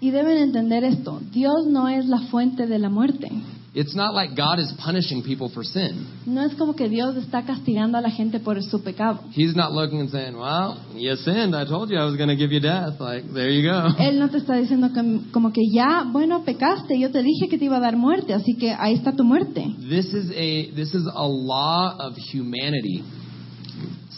Y 0.00 0.10
deben 0.10 0.36
entender 0.38 0.84
esto, 0.84 1.20
Dios 1.32 1.66
no 1.66 1.88
es 1.88 2.06
la 2.06 2.18
fuente 2.30 2.66
de 2.66 2.78
la 2.78 2.88
muerte. 2.88 3.28
It's 3.74 3.94
not 3.94 4.12
like 4.14 4.36
God 4.36 4.58
is 4.58 4.70
punishing 4.84 5.22
people 5.22 5.48
for 5.48 5.64
sin. 5.64 6.06
No 6.26 6.42
es 6.42 6.54
como 6.56 6.74
que 6.74 6.90
Dios 6.90 7.16
está 7.16 7.42
castigando 7.46 7.96
a 7.96 8.02
la 8.02 8.10
gente 8.10 8.38
por 8.38 8.62
su 8.62 8.82
pecado. 8.82 9.20
He's 9.34 9.56
not 9.56 9.72
looking 9.72 9.98
and 10.00 10.10
saying, 10.10 10.36
Well, 10.36 10.76
you 10.94 11.16
sinned. 11.16 11.54
I 11.56 11.64
told 11.64 11.88
you 11.90 11.96
I 11.96 12.04
was 12.04 12.16
going 12.18 12.28
to 12.28 12.36
give 12.36 12.52
you 12.52 12.60
death. 12.60 13.00
Like, 13.00 13.24
there 13.32 13.48
you 13.48 13.62
go. 13.62 13.88
Él 13.98 14.18
no 14.18 14.28
te 14.28 14.36
está 14.38 14.56
diciendo 14.56 14.90
como 15.32 15.52
que 15.54 15.62
ya, 15.72 16.04
bueno, 16.12 16.44
pecaste, 16.44 16.98
yo 17.00 17.10
te 17.10 17.22
dije 17.22 17.48
que 17.48 17.56
te 17.56 17.64
iba 17.64 17.78
a 17.78 17.80
dar 17.80 17.96
muerte, 17.96 18.34
así 18.34 18.56
que 18.58 18.72
ahí 18.72 18.92
está 18.92 19.12
tu 19.16 19.24
muerte. 19.24 19.64
This 19.88 20.12
is 20.12 20.30
a 20.32 20.74
this 20.76 20.94
is 20.94 21.06
a 21.06 21.26
law 21.26 21.96
of 21.98 22.14
humanity. 22.30 23.02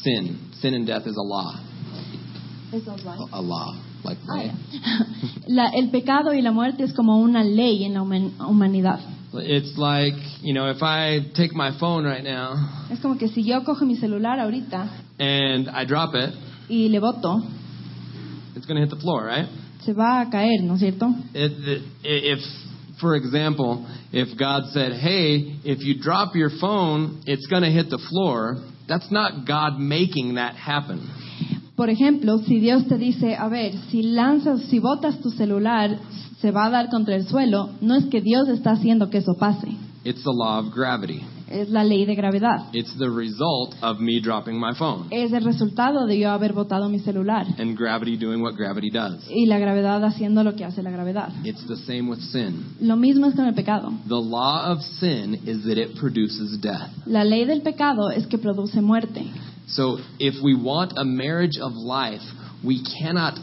Sin, 0.03 0.37
sin 0.61 0.75
and 0.75 0.85
death 0.85 1.07
is 1.07 1.17
a 1.17 1.23
law. 1.23 1.55
A 3.33 3.41
law. 3.41 3.77
like 4.03 4.19
Ah. 4.29 4.51
La- 5.47 5.71
el 5.77 5.91
pecado 5.91 6.35
y 6.35 6.43
la 6.43 6.51
muerte 6.51 6.83
es 6.83 6.93
como 6.93 7.19
una 7.19 7.45
ley 7.45 7.85
en 7.85 7.95
la 7.95 8.03
human- 8.03 8.33
humanidad. 8.41 8.99
It's 9.37 9.77
like, 9.77 10.15
you 10.43 10.55
know, 10.55 10.71
if 10.71 10.83
I 10.83 11.21
take 11.35 11.53
my 11.53 11.79
phone 11.79 12.05
right 12.05 12.25
now 12.25 12.87
Es 12.91 13.01
como 13.01 13.17
que 13.17 13.29
si 13.29 13.43
yo 13.43 13.63
cojo 13.65 13.85
mi 13.85 13.97
celular 13.97 14.39
ahorita 14.39 15.03
and 15.19 15.69
I 15.69 15.85
drop 15.85 16.15
it, 16.15 16.35
y 16.69 16.89
le 16.89 17.01
boto, 17.01 17.41
it's 18.57 18.67
going 18.67 18.81
to 18.81 18.87
hit 18.87 18.91
the 18.91 19.01
floor, 19.01 19.25
right? 19.25 19.49
se 19.85 19.93
va 19.93 20.21
a 20.21 20.31
caer, 20.31 20.63
¿no 20.63 20.75
es 20.75 20.81
cierto? 20.81 21.15
It, 21.35 21.53
it, 21.69 21.83
if, 22.03 22.39
for 23.01 23.17
example, 23.17 23.87
if 24.13 24.37
God 24.39 24.65
said, 24.73 24.93
hey, 24.93 25.61
if 25.65 25.81
you 25.81 26.01
drop 26.01 26.35
your 26.35 26.51
phone, 26.61 27.23
it's 27.27 27.47
going 27.47 27.63
to 27.63 27.71
hit 27.71 27.91
the 27.91 27.99
floor, 28.11 28.57
that's 28.89 29.11
not 29.11 29.47
God 29.47 29.79
making 29.79 30.37
that 30.37 30.55
happen. 30.55 31.11
Por 31.77 31.89
ejemplo, 31.89 32.39
si 32.47 32.61
Dios 32.61 32.87
te 32.89 32.97
dice, 32.97 33.37
a 33.37 33.49
ver, 33.49 33.73
si 33.91 34.03
lanzas, 34.03 34.69
si 34.71 34.79
botas 34.79 35.21
tu 35.21 35.31
celular, 35.31 35.99
se 36.45 36.51
va 36.51 36.67
a 36.67 36.71
dar 36.71 36.91
contra 36.91 37.17
el 37.17 37.27
suelo, 37.27 37.71
no 37.81 37.95
es 37.95 38.05
que 38.11 38.21
Dios 38.21 38.49
está 38.51 38.73
haciendo 38.73 39.09
que 39.09 39.17
eso 39.17 39.33
pase, 39.39 39.67
It's 40.05 40.23
the 40.23 40.31
law 40.35 40.59
of 40.59 40.75
gravity. 40.75 41.23
es 41.49 41.71
la 41.71 41.83
ley 41.85 42.05
de 42.05 42.15
gravedad. 42.15 42.67
It's 42.75 42.95
the 42.99 43.09
result 43.09 43.75
of 43.81 43.99
me 43.99 44.21
dropping 44.21 44.61
my 44.61 44.75
phone 44.75 45.07
Es 45.11 45.33
el 45.33 45.43
resultado 45.43 46.05
de 46.07 46.19
yo 46.19 46.31
haber 46.33 46.53
botado 46.53 46.91
mi 46.91 46.99
celular 46.99 47.47
and 47.59 47.75
gravity 47.79 48.19
doing 48.19 48.43
what 48.43 48.55
gravity 48.57 48.91
does. 48.91 49.27
y 49.31 49.47
la 49.47 49.59
gravedad 49.59 50.05
haciendo 50.05 50.45
lo 50.45 50.55
que 50.55 50.67
hace 50.67 50.83
la 50.83 50.91
gravedad. 50.91 51.31
It's 51.45 51.67
the 51.67 51.77
same 51.77 52.11
with 52.11 52.19
sin. 52.21 52.63
Lo 52.83 52.97
mismo 52.97 53.27
es 53.29 53.35
con 53.35 53.47
el 53.47 53.55
pecado. 53.55 53.91
The 54.07 54.21
law 54.21 54.71
of 54.71 54.83
sin 55.01 55.37
is 55.47 55.63
that 55.65 55.79
it 55.79 55.97
produces 55.99 56.61
death. 56.61 56.91
La 57.07 57.25
ley 57.25 57.47
del 57.47 57.63
pecado 57.63 58.11
es 58.11 58.27
que 58.27 58.37
produce 58.37 58.83
muerte. 58.83 59.25
So 59.69 59.97
if 60.19 60.35
we 60.43 60.55
want 60.55 60.93
a 60.99 61.05
marriage 61.07 61.59
of 61.59 61.73
life, 61.75 62.21
we 62.63 62.83
cannot 63.01 63.39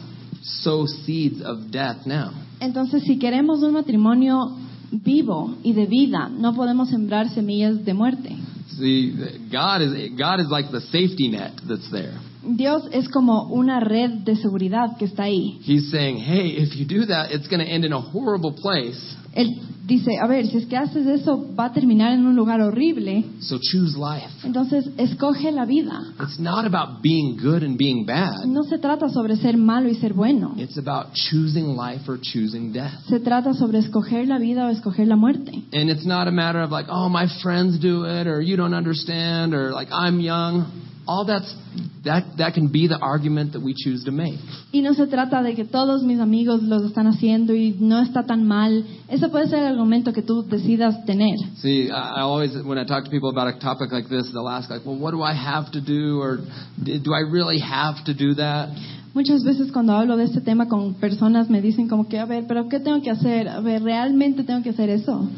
sow 0.62 0.86
seeds 0.86 1.42
of 1.44 1.72
death 1.72 2.06
now. 2.06 2.30
Entonces, 2.62 3.02
si 3.02 3.18
queremos 3.18 3.60
un 3.62 3.72
matrimonio 3.72 4.56
vivo 4.92 5.56
y 5.64 5.72
de 5.72 5.86
vida, 5.86 6.28
no 6.28 6.54
podemos 6.54 6.90
sembrar 6.90 7.28
semillas 7.30 7.84
de 7.84 7.92
muerte. 7.92 8.36
See, 8.78 9.12
God 9.50 9.82
is 9.82 10.16
God 10.16 10.40
is 10.40 10.48
like 10.48 10.70
the 10.70 10.80
safety 10.80 11.28
net 11.28 11.52
that's 11.66 11.90
there. 11.90 12.12
Dios 12.44 12.84
es 12.92 13.08
como 13.08 13.48
una 13.52 13.80
red 13.80 14.22
de 14.24 14.36
seguridad 14.36 14.96
que 14.96 15.06
está 15.06 15.24
ahí. 15.24 15.58
He's 15.66 15.90
saying, 15.90 16.18
"Hey, 16.18 16.56
if 16.58 16.74
you 16.76 16.86
do 16.86 17.04
that, 17.06 17.32
it's 17.32 17.48
going 17.48 17.60
to 17.60 17.68
end 17.68 17.84
in 17.84 17.92
a 17.92 18.00
horrible 18.00 18.52
place. 18.52 19.16
Él 19.34 19.48
dice, 19.86 20.12
a 20.22 20.26
ver, 20.26 20.46
si 20.46 20.58
es 20.58 20.66
que 20.66 20.76
haces 20.76 21.06
eso, 21.06 21.54
va 21.58 21.66
a 21.66 21.72
terminar 21.72 22.12
en 22.12 22.26
un 22.26 22.36
lugar 22.36 22.60
horrible. 22.60 23.24
So 23.40 23.58
choose 23.60 23.96
life." 23.96 24.30
Entonces, 24.44 24.88
escoge 24.96 25.50
la 25.52 25.64
vida. 25.64 26.00
It's 26.20 26.38
not 26.38 26.66
about 26.66 27.02
being 27.02 27.36
good 27.36 27.62
and 27.62 27.76
being 27.76 28.04
bad. 28.04 28.44
No 28.46 28.62
se 28.64 28.78
trata 28.78 29.08
sobre 29.08 29.36
ser 29.36 29.56
malo 29.56 29.88
y 29.88 29.94
ser 29.94 30.12
bueno. 30.12 30.54
It's 30.56 30.78
about 30.78 31.12
choosing 31.14 31.76
life 31.76 32.08
or 32.08 32.18
choosing 32.20 32.72
death. 32.72 33.06
Se 33.08 33.20
trata 33.20 33.54
sobre 33.54 33.78
escoger 33.78 34.28
la 34.28 34.38
vida 34.38 34.66
o 34.66 34.70
escoger 34.70 35.06
la 35.06 35.16
muerte. 35.16 35.52
And 35.72 35.90
it's 35.90 36.06
not 36.06 36.28
a 36.28 36.32
matter 36.32 36.62
of 36.62 36.70
like, 36.70 36.88
"Oh, 36.90 37.08
my 37.08 37.26
friends 37.42 37.80
do 37.80 38.04
it," 38.04 38.26
or 38.26 38.42
"You 38.42 38.56
don't 38.56 38.74
understand," 38.74 39.54
or 39.54 39.72
like, 39.72 39.90
"I'm 39.92 40.20
young." 40.20 40.66
All 41.04 41.24
that's 41.26 41.52
that 42.04 42.36
that 42.38 42.54
can 42.54 42.68
be 42.68 42.86
the 42.86 42.96
argument 43.00 43.52
that 43.54 43.60
we 43.62 43.74
choose 43.74 44.04
to 44.04 44.12
make. 44.12 44.38
Y 44.72 44.82
no 44.82 44.94
se 44.94 45.06
trata 45.08 45.42
de 45.42 45.54
que 45.54 45.64
todos 45.64 46.02
mis 46.04 46.20
amigos 46.20 46.62
los 46.62 46.82
están 46.84 47.06
haciendo 47.08 47.54
y 47.54 47.76
no 47.80 48.00
está 48.00 48.24
tan 48.24 48.46
mal. 48.46 48.84
Eso 49.08 49.28
puede 49.30 49.48
ser 49.48 49.60
el 49.60 49.72
argumento 49.72 50.12
que 50.12 50.22
tú 50.22 50.42
decidas 50.48 51.04
tener. 51.04 51.36
See, 51.56 51.88
I 51.88 51.90
I 51.90 52.20
always, 52.20 52.54
when 52.64 52.78
I 52.78 52.84
talk 52.84 53.04
to 53.04 53.10
people 53.10 53.30
about 53.30 53.48
a 53.48 53.58
topic 53.58 53.90
like 53.90 54.08
this, 54.08 54.30
they'll 54.32 54.48
ask, 54.48 54.70
like, 54.70 54.86
well, 54.86 54.96
what 54.96 55.10
do 55.12 55.22
I 55.22 55.34
have 55.34 55.72
to 55.72 55.80
do? 55.80 56.20
Or 56.20 56.38
"D- 56.82 56.98
do 57.00 57.12
I 57.12 57.22
really 57.28 57.58
have 57.58 58.04
to 58.04 58.14
do 58.14 58.34
that? 58.36 58.68
Muchas 59.14 59.42
veces 59.44 59.72
cuando 59.72 59.92
hablo 59.94 60.16
de 60.16 60.24
este 60.24 60.40
tema 60.40 60.68
con 60.68 60.94
personas 60.94 61.50
me 61.50 61.60
dicen 61.60 61.88
como 61.88 62.08
que, 62.08 62.18
a 62.18 62.24
ver, 62.26 62.46
pero 62.46 62.68
¿qué 62.68 62.78
tengo 62.80 63.02
que 63.02 63.10
hacer? 63.10 63.48
A 63.48 63.60
ver, 63.60 63.82
¿realmente 63.82 64.44
tengo 64.44 64.62
que 64.62 64.70
hacer 64.70 64.88
eso? 64.88 65.28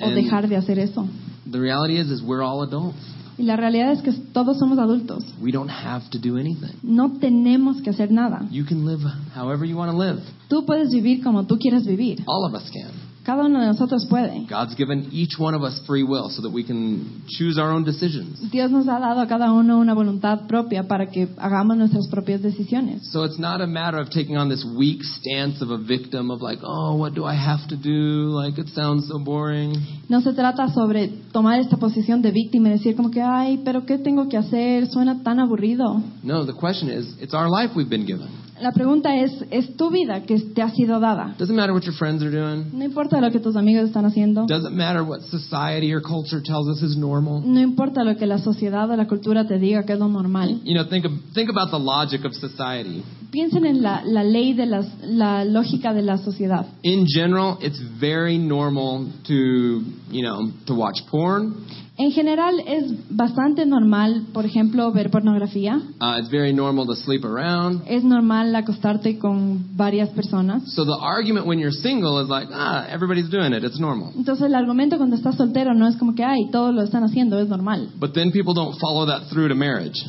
O 0.00 0.04
And- 0.06 0.14
dejar 0.14 0.48
de 0.48 0.56
hacer 0.56 0.78
eso. 0.78 1.06
The 1.50 1.58
reality 1.58 1.98
is, 1.98 2.10
is 2.10 2.22
we're 2.22 2.42
all 2.42 2.62
adults. 2.62 2.96
Y 3.36 3.42
la 3.42 3.56
realidad 3.56 3.92
es 3.92 4.02
que 4.02 4.12
todos 4.32 4.58
somos 4.58 4.78
adultos. 4.78 5.24
We 5.42 5.50
don't 5.50 5.70
have 5.70 6.08
to 6.10 6.18
do 6.18 6.38
anything. 6.38 6.78
No 6.82 7.18
tenemos 7.18 7.82
que 7.82 7.90
hacer 7.90 8.10
nada. 8.10 8.46
You 8.50 8.64
can 8.64 8.86
live 8.86 9.02
however 9.34 9.66
you 9.66 9.76
want 9.76 9.90
to 9.90 9.98
live. 9.98 10.20
Tú 10.48 10.64
puedes 10.64 10.90
vivir 10.90 11.22
como 11.22 11.44
tú 11.44 11.58
quieres 11.58 11.84
vivir. 11.84 12.22
All 12.26 12.46
of 12.46 12.54
us 12.54 12.70
can. 12.70 13.03
Cada 13.24 13.46
uno 13.46 13.60
de 13.60 13.66
nosotros 13.68 14.04
puede. 14.04 14.46
God's 14.50 14.74
given 14.76 15.08
each 15.10 15.38
one 15.38 15.56
of 15.56 15.62
us 15.62 15.80
free 15.86 16.02
will 16.02 16.28
so 16.28 16.42
that 16.42 16.52
we 16.52 16.62
can 16.62 17.24
choose 17.26 17.58
our 17.58 17.72
own 17.72 17.82
decisions. 17.82 18.38
Dios 18.50 18.70
nos 18.70 18.86
ha 18.86 18.98
dado 19.00 19.20
a 19.20 19.26
cada 19.26 19.50
uno 19.50 19.78
una 19.78 19.94
voluntad 19.94 20.46
propia 20.46 20.82
para 20.86 21.06
que 21.06 21.28
hagamos 21.38 21.78
nuestras 21.78 22.06
propias 22.08 22.42
decisiones. 22.42 23.00
So 23.12 23.24
it's 23.24 23.38
not 23.38 23.62
a 23.62 23.66
matter 23.66 23.98
of 23.98 24.10
taking 24.10 24.36
on 24.36 24.50
this 24.50 24.62
weak 24.76 25.02
stance 25.02 25.62
of 25.62 25.70
a 25.70 25.78
victim 25.78 26.30
of 26.30 26.42
like, 26.42 26.60
oh, 26.62 26.96
what 26.96 27.14
do 27.14 27.24
I 27.24 27.34
have 27.34 27.66
to 27.68 27.76
do? 27.76 28.28
Like, 28.28 28.58
it 28.58 28.68
sounds 28.74 29.08
so 29.08 29.18
boring. 29.18 29.74
No 30.10 30.20
se 30.20 30.34
trata 30.34 30.68
sobre 30.68 31.08
tomar 31.32 31.60
esta 31.60 31.78
posición 31.78 32.20
de 32.20 32.30
víctima 32.30 32.68
y 32.68 32.72
decir 32.72 32.94
como 32.94 33.10
que, 33.10 33.22
ay, 33.22 33.62
pero 33.64 33.86
¿qué 33.86 33.96
tengo 33.96 34.28
que 34.28 34.36
hacer? 34.36 34.86
Suena 34.88 35.22
tan 35.22 35.40
aburrido. 35.40 36.02
No, 36.22 36.44
the 36.44 36.52
question 36.52 36.90
is, 36.90 37.16
it's 37.22 37.32
our 37.32 37.48
life 37.48 37.74
we've 37.74 37.88
been 37.88 38.04
given. 38.04 38.43
La 38.60 38.72
pregunta 38.72 39.16
es, 39.16 39.32
¿es 39.50 39.76
tu 39.76 39.90
vida 39.90 40.22
que 40.22 40.38
te 40.38 40.62
ha 40.62 40.70
sido 40.70 41.00
dada? 41.00 41.34
Doesn't 41.38 41.56
matter 41.56 41.72
what 41.72 41.82
your 41.82 41.94
friends 41.94 42.22
are 42.22 42.30
doing. 42.30 42.70
No 42.72 42.84
importa 42.84 43.20
lo 43.20 43.30
que 43.30 43.40
tus 43.40 43.56
amigos 43.56 43.86
están 43.86 44.04
haciendo. 44.04 44.46
Doesn't 44.46 44.74
matter 44.74 45.02
what 45.02 45.22
society 45.22 45.92
or 45.92 46.00
culture 46.00 46.40
tells 46.40 46.68
us 46.68 46.82
is 46.82 46.96
normal. 46.96 47.42
No 47.44 47.60
importa 47.60 48.04
lo 48.04 48.16
que 48.16 48.26
la 48.26 48.38
sociedad 48.38 48.88
o 48.90 48.96
la 48.96 49.06
cultura 49.06 49.46
te 49.46 49.58
diga 49.58 49.84
que 49.84 49.94
es 49.94 49.98
lo 49.98 50.08
normal. 50.08 50.60
You 50.64 50.74
know, 50.74 50.84
think 50.88 51.04
of, 51.04 51.12
think 51.34 51.50
about 51.50 51.70
the 51.70 51.78
logic 51.78 52.24
of 52.24 52.32
society. 52.34 53.02
Piensen 53.32 53.66
en 53.66 53.82
la, 53.82 54.02
la 54.04 54.22
ley 54.22 54.52
de 54.52 54.66
las, 54.66 54.86
la 55.02 55.44
lógica 55.44 55.92
de 55.92 56.02
la 56.02 56.18
sociedad. 56.18 56.66
In 56.82 57.06
general, 57.06 57.58
it's 57.60 57.80
very 57.98 58.38
normal 58.38 59.08
to, 59.26 59.82
you 60.12 60.22
know, 60.22 60.52
to 60.66 60.74
watch 60.74 61.00
porn. 61.10 61.66
En 61.96 62.10
general 62.10 62.56
es 62.66 62.92
bastante 63.08 63.64
normal, 63.66 64.26
por 64.32 64.44
ejemplo, 64.44 64.90
ver 64.90 65.10
pornografía. 65.10 65.80
Uh, 66.00 66.18
it's 66.18 66.28
very 66.28 66.52
normal 66.52 66.86
to 66.86 66.96
sleep 66.96 67.24
around. 67.24 67.82
Es 67.86 68.02
normal 68.02 68.54
acostarte 68.56 69.16
con 69.16 69.76
varias 69.76 70.08
personas. 70.08 70.74
So 70.74 70.84
the 70.84 70.96
argument 71.00 71.46
when 71.46 71.60
you're 71.60 71.72
single 71.72 72.20
is 72.20 72.28
like, 72.28 72.48
ah, 72.52 72.86
everybody's 72.90 73.30
doing 73.30 73.52
it. 73.52 73.62
It's 73.62 73.78
normal. 73.78 74.12
Entonces 74.16 74.46
el 74.46 74.56
argumento 74.56 74.96
cuando 74.96 75.14
estás 75.14 75.36
soltero 75.36 75.72
no 75.72 75.86
es 75.86 75.96
como 75.96 76.16
que, 76.16 76.24
ay, 76.24 76.50
todos 76.50 76.74
lo 76.74 76.82
están 76.82 77.04
haciendo, 77.04 77.38
es 77.38 77.48
normal. 77.48 77.90
But 78.00 78.12
then 78.12 78.32
people 78.32 78.54
don't 78.54 78.76
follow 78.80 79.06
that 79.06 79.28
through 79.30 79.48
to 79.50 79.54
marriage. 79.54 80.04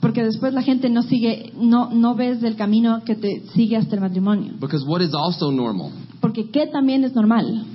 Porque 0.00 0.24
después 0.24 0.54
la 0.54 0.62
gente 0.62 0.88
no 0.88 1.02
sigue, 1.02 1.52
no, 1.56 1.90
no 1.90 2.14
ves 2.14 2.40
del 2.40 2.56
camino 2.56 3.02
que 3.04 3.16
te 3.16 3.42
sigue 3.54 3.76
hasta 3.76 3.96
el 3.96 4.00
matrimonio. 4.00 4.54
Because 4.58 4.82
what 4.86 5.02
is 5.02 5.12
also 5.12 5.50
normal? 5.50 5.92
Porque 6.20 6.50
¿qué 6.50 6.66
también 6.66 7.04
es 7.04 7.14
normal? 7.14 7.66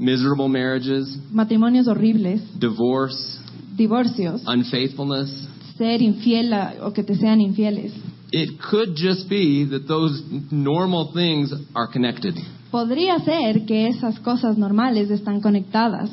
Miserable 0.00 0.48
marriages, 0.48 1.14
Matrimonios 1.30 1.86
horribles, 1.86 2.40
divorce, 2.58 3.38
divorcios, 3.76 4.40
unfaithfulness. 4.46 5.28
ser 5.76 6.00
infiel 6.00 6.54
a- 6.54 6.86
o 6.86 6.92
que 6.92 7.02
te 7.02 7.14
sean 7.14 7.38
infieles. 7.40 7.92
It 8.32 8.58
could 8.70 8.94
just 8.96 9.28
be 9.28 9.66
that 9.66 9.86
those 9.86 10.22
normal 10.50 11.12
things 11.12 11.52
are 11.74 11.86
connected. 11.92 12.34
Podría 12.70 13.18
ser 13.24 13.66
que 13.66 13.88
esas 13.88 14.18
cosas 14.20 14.56
normales 14.56 15.10
están 15.10 15.42
conectadas. 15.42 16.08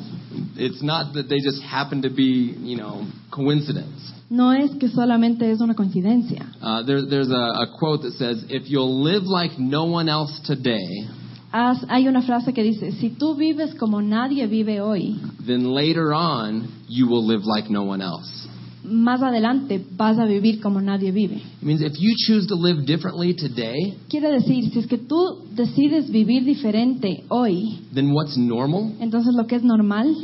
It's 0.58 0.82
not 0.82 1.14
that 1.14 1.28
they 1.28 1.38
just 1.42 1.62
happen 1.62 2.02
to 2.02 2.10
be, 2.10 2.54
you 2.62 2.76
know, 2.76 3.06
coincidence. 3.30 4.12
No 4.28 4.52
es 4.52 4.70
que 4.78 4.88
solamente 4.88 5.50
es 5.50 5.60
una 5.62 5.74
coincidencia. 5.74 6.44
Uh, 6.60 6.82
there, 6.84 7.06
there's 7.08 7.30
a, 7.30 7.62
a 7.62 7.66
quote 7.78 8.02
that 8.02 8.12
says, 8.18 8.44
"If 8.50 8.68
you'll 8.68 9.02
live 9.02 9.24
like 9.26 9.58
no 9.58 9.84
one 9.84 10.10
else 10.10 10.38
today, 10.44 11.08
Hay 11.52 12.08
una 12.08 12.22
frase 12.22 12.52
que 12.52 12.62
dice, 12.62 12.92
si 12.92 13.10
tú 13.10 13.34
vives 13.34 13.74
como 13.74 14.02
nadie 14.02 14.46
vive 14.46 14.80
hoy, 14.80 15.18
then 15.46 15.72
later 15.72 16.12
on 16.12 16.68
you 16.88 17.06
will 17.06 17.26
live 17.26 17.44
like 17.44 17.70
no 17.70 17.84
one 17.84 18.02
else." 18.02 18.48
más 18.88 19.22
adelante 19.22 19.84
vas 19.96 20.18
a 20.18 20.24
vivir 20.24 20.60
como 20.60 20.80
nadie 20.80 21.12
vive. 21.12 21.36
It 21.36 21.62
means 21.62 21.82
if 21.82 21.98
you 21.98 22.14
choose 22.16 22.46
to 22.48 22.54
live 22.54 22.86
differently 22.86 23.34
today 23.34 23.94
Quiere 24.08 24.30
decir, 24.32 24.70
si 24.72 24.78
es 24.78 24.86
que 24.86 24.98
tú 24.98 25.44
decides 25.54 26.10
vivir 26.10 26.44
diferente 26.44 27.24
hoy, 27.28 27.80
than 27.94 28.12
what's 28.12 28.36
normal, 28.36 28.94
entonces 29.00 29.34
lo 29.34 29.46
que 29.46 29.56
es 29.56 29.62
normal, 29.62 30.14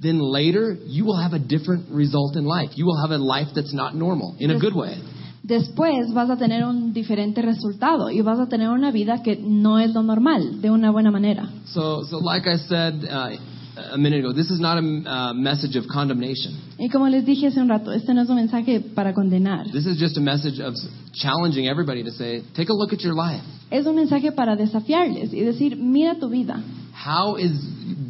then 0.00 0.20
later 0.20 0.78
you 0.86 1.04
will 1.04 1.20
have 1.20 1.34
a 1.34 1.38
different 1.38 1.86
result 1.90 2.36
in 2.36 2.44
life. 2.44 2.72
You 2.76 2.86
will 2.86 3.00
have 3.00 3.10
a 3.10 3.18
life 3.18 3.48
that's 3.54 3.72
not 3.72 3.94
normal 3.94 4.36
in 4.38 4.50
a 4.50 4.58
good 4.58 4.74
way. 4.74 4.98
Después 5.44 6.12
vas 6.14 6.30
a 6.30 6.36
tener 6.36 6.64
un 6.64 6.92
diferente 6.92 7.42
resultado 7.42 8.10
y 8.10 8.22
vas 8.22 8.40
a 8.40 8.48
tener 8.48 8.70
una 8.70 8.90
vida 8.90 9.22
que 9.22 9.36
no 9.36 9.78
es 9.78 9.92
lo 9.92 10.02
normal, 10.02 10.60
de 10.62 10.70
una 10.70 10.90
buena 10.90 11.10
manera. 11.10 11.48
So, 11.66 12.02
so 12.04 12.18
like 12.18 12.48
I 12.48 12.56
said 12.56 13.04
uh, 13.04 13.36
a 13.92 13.98
minute 13.98 14.20
ago, 14.20 14.32
this 14.32 14.50
is 14.50 14.58
not 14.58 14.78
a 14.78 14.80
uh, 14.80 15.34
message 15.34 15.76
of 15.76 15.86
condemnation. 15.86 16.54
Y 16.78 16.88
como 16.88 17.08
les 17.08 17.24
dije 17.26 17.48
hace 17.48 17.60
un 17.60 17.68
rato, 17.68 17.92
este 17.92 18.14
no 18.14 18.22
es 18.22 18.28
un 18.28 18.36
mensaje 18.36 18.80
para 18.80 19.12
condenar, 19.12 19.70
This 19.70 19.86
is 19.86 19.98
just 19.98 20.16
a 20.16 20.20
message 20.20 20.60
of 20.60 20.74
challenging 21.12 21.68
everybody 21.68 22.02
to 22.02 22.10
say, 22.10 22.42
take 22.56 22.70
a 22.70 22.74
look 22.74 22.92
at 22.92 23.00
your 23.02 23.14
life. 23.14 23.42
es 23.70 23.86
un 23.86 23.96
mensaje 23.96 24.32
para 24.32 24.56
desafiarles 24.56 25.32
y 25.32 25.40
decir, 25.40 25.76
mira 25.76 26.18
tu 26.18 26.28
vida. 26.30 26.62
How 26.94 27.36
is 27.36 27.52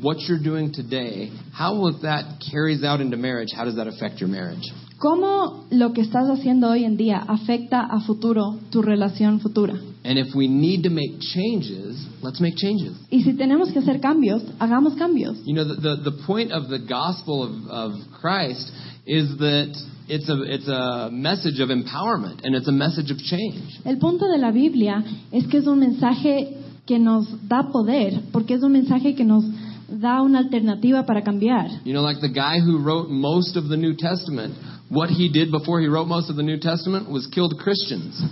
what 0.03 0.19
you're 0.29 0.39
doing 0.43 0.71
today, 0.73 1.33
how 1.53 1.75
will 1.75 1.99
that 2.03 2.39
carries 2.53 2.85
out 2.85 3.01
into 3.01 3.17
marriage, 3.17 3.49
how 3.57 3.65
does 3.65 3.75
that 3.75 3.89
affect 3.89 4.21
your 4.21 4.29
marriage? 4.29 4.63
¿Cómo 5.05 5.67
lo 5.71 5.93
que 5.93 6.01
estás 6.01 6.31
haciendo 6.31 6.71
hoy 6.71 6.85
en 6.85 6.97
día 6.97 7.19
afecta 7.29 7.83
a 7.83 8.01
futuro 8.01 8.59
tu 8.71 8.81
relación 8.81 9.39
futura? 9.39 9.75
And 10.03 10.17
if 10.17 10.35
we 10.35 10.49
need 10.49 10.83
to 10.85 10.89
make 10.89 11.19
changes, 11.21 12.09
let's 12.23 12.41
make 12.41 12.57
changes. 12.57 12.97
Y 13.11 13.23
si 13.23 13.35
tenemos 13.35 13.71
que 13.71 13.81
hacer 13.81 14.01
cambios, 14.01 14.43
hagamos 14.59 14.95
cambios. 14.95 15.37
You 15.45 15.57
know, 15.57 15.67
the, 15.67 15.75
the, 15.75 16.11
the 16.11 16.25
point 16.27 16.53
of 16.53 16.71
the 16.71 16.79
gospel 16.79 17.43
of, 17.43 17.53
of 17.69 17.93
Christ 18.19 18.73
is 19.05 19.29
that 19.37 19.77
it's 20.09 20.31
a, 20.31 20.43
it's 20.45 20.69
a 20.69 21.11
message 21.13 21.61
of 21.61 21.69
empowerment 21.69 22.41
and 22.43 22.55
it's 22.57 22.69
a 22.69 22.73
message 22.73 23.11
of 23.11 23.19
change. 23.19 23.79
El 23.85 23.99
punto 23.99 24.27
de 24.27 24.39
la 24.39 24.53
Biblia 24.53 25.05
es 25.31 25.47
que 25.49 25.59
es 25.59 25.67
un 25.67 25.81
mensaje 25.81 26.57
que 26.87 26.99
nos 26.99 27.27
da 27.47 27.69
poder, 27.71 28.23
porque 28.33 28.55
es 28.55 28.63
un 28.63 28.73
mensaje 28.73 29.15
que 29.15 29.25
nos 29.27 29.45
da 29.87 30.23
una 30.23 30.39
alternativa 30.39 31.05
para 31.05 31.23
cambiar. 31.23 31.69
You 31.85 31.93
know, 31.93 32.03
like 32.03 32.23
the 32.23 32.33
guy 32.33 32.59
who 32.59 32.79
wrote 32.79 33.11
most 33.11 33.57
of 33.57 33.69
the 33.69 33.77
New 33.77 33.97
Testament, 33.97 34.55
what 34.89 35.11
he 35.11 35.29
did 35.29 35.51
before 35.51 35.81
he 35.81 35.89
wrote 35.89 36.07
most 36.07 36.31
of 36.31 36.37
the 36.37 36.43
New 36.43 36.59
Testament 36.59 37.11
was 37.11 37.27
killed 37.29 37.55
Christians. 37.59 38.23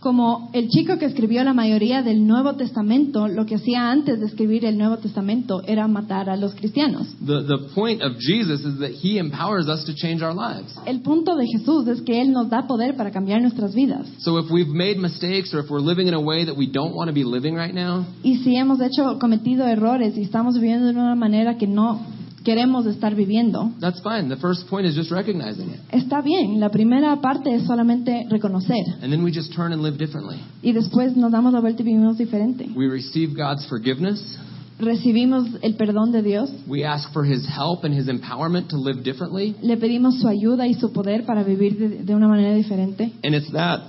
Como 0.00 0.48
el 0.52 0.68
chico 0.68 0.96
que 0.96 1.06
escribió 1.06 1.42
la 1.42 1.52
mayoría 1.52 2.02
del 2.02 2.24
Nuevo 2.24 2.54
Testamento, 2.54 3.26
lo 3.26 3.46
que 3.46 3.56
hacía 3.56 3.90
antes 3.90 4.20
de 4.20 4.26
escribir 4.26 4.64
el 4.64 4.78
Nuevo 4.78 4.98
Testamento 4.98 5.60
era 5.66 5.88
matar 5.88 6.30
a 6.30 6.36
los 6.36 6.54
cristianos. 6.54 7.08
The, 7.26 7.42
the 7.42 7.74
point 7.74 8.00
of 8.00 8.12
Jesus 8.20 8.60
is 8.60 8.78
that 8.78 8.92
he 8.92 9.18
empowers 9.18 9.66
us 9.66 9.84
to 9.86 9.94
change 9.94 10.22
our 10.22 10.32
lives. 10.32 10.72
El 10.86 11.00
punto 11.00 11.34
de 11.34 11.46
Jesús 11.48 11.88
es 11.88 12.00
que 12.02 12.22
Él 12.22 12.30
nos 12.30 12.48
da 12.48 12.68
poder 12.68 12.96
para 12.96 13.10
cambiar 13.10 13.42
nuestras 13.42 13.74
vidas. 13.74 14.06
So 14.20 14.38
if 14.38 14.48
we've 14.52 14.72
made 14.72 14.98
mistakes 14.98 15.52
or 15.52 15.64
if 15.64 15.68
we're 15.68 15.82
living 15.82 16.06
in 16.06 16.14
a 16.14 16.20
way 16.20 16.44
that 16.44 16.56
we 16.56 16.70
don't 16.70 16.94
want 16.94 17.08
to 17.08 17.14
be 17.14 17.24
living 17.24 17.56
right 17.56 17.74
now, 17.74 18.06
Y 18.22 18.36
si 18.44 18.54
hemos 18.54 18.80
hecho 18.80 19.18
cometido 19.18 19.66
errores 19.66 20.16
y 20.16 20.22
estamos 20.22 20.54
viviendo 20.54 20.86
de 20.86 20.92
una 20.92 21.16
manera 21.16 21.58
que 21.58 21.66
no 21.66 22.17
queremos 22.48 22.86
estar 22.86 23.14
viviendo, 23.14 23.72
that's 23.78 24.00
fine. 24.00 24.28
The 24.28 24.36
first 24.40 24.66
point 24.68 24.86
is 24.86 24.94
just 24.94 25.10
recognizing 25.10 25.68
it. 25.70 25.80
está 25.92 26.22
bien. 26.22 26.58
La 26.60 26.70
primera 26.70 27.14
parte 27.20 27.54
es 27.54 27.64
solamente 27.66 28.26
reconocer 28.30 28.82
And 29.02 29.10
then 29.12 29.22
we 29.22 29.30
just 29.30 29.52
turn 29.54 29.72
and 29.74 29.82
live 29.82 29.98
differently. 29.98 30.38
y 30.62 30.72
después 30.72 31.14
nos 31.16 31.30
damos 31.30 31.52
la 31.52 31.60
vuelta 31.60 31.82
y 31.82 31.84
vivimos 31.84 32.16
diferente. 32.16 32.68
We 32.74 32.88
receive 32.88 33.34
God's 33.34 33.66
forgiveness. 33.68 34.38
Recibimos 34.78 35.44
el 35.62 35.74
perdón 35.74 36.12
de 36.12 36.22
Dios, 36.22 36.50
We 36.68 36.84
ask 36.84 37.12
for 37.12 37.24
his 37.26 37.44
help 37.48 37.84
and 37.84 37.92
his 37.92 38.08
empowerment 38.08 38.68
to 38.68 38.76
live 38.78 39.02
differently. 39.02 39.54
le 39.60 39.76
pedimos 39.76 40.20
su 40.20 40.28
ayuda 40.28 40.66
y 40.66 40.74
su 40.74 40.92
poder 40.92 41.24
para 41.26 41.42
vivir 41.42 41.76
de, 41.76 41.88
de 42.04 42.14
una 42.14 42.28
manera 42.28 42.54
diferente. 42.54 43.12
And 43.24 43.34
it's 43.34 43.50
that 43.52 43.80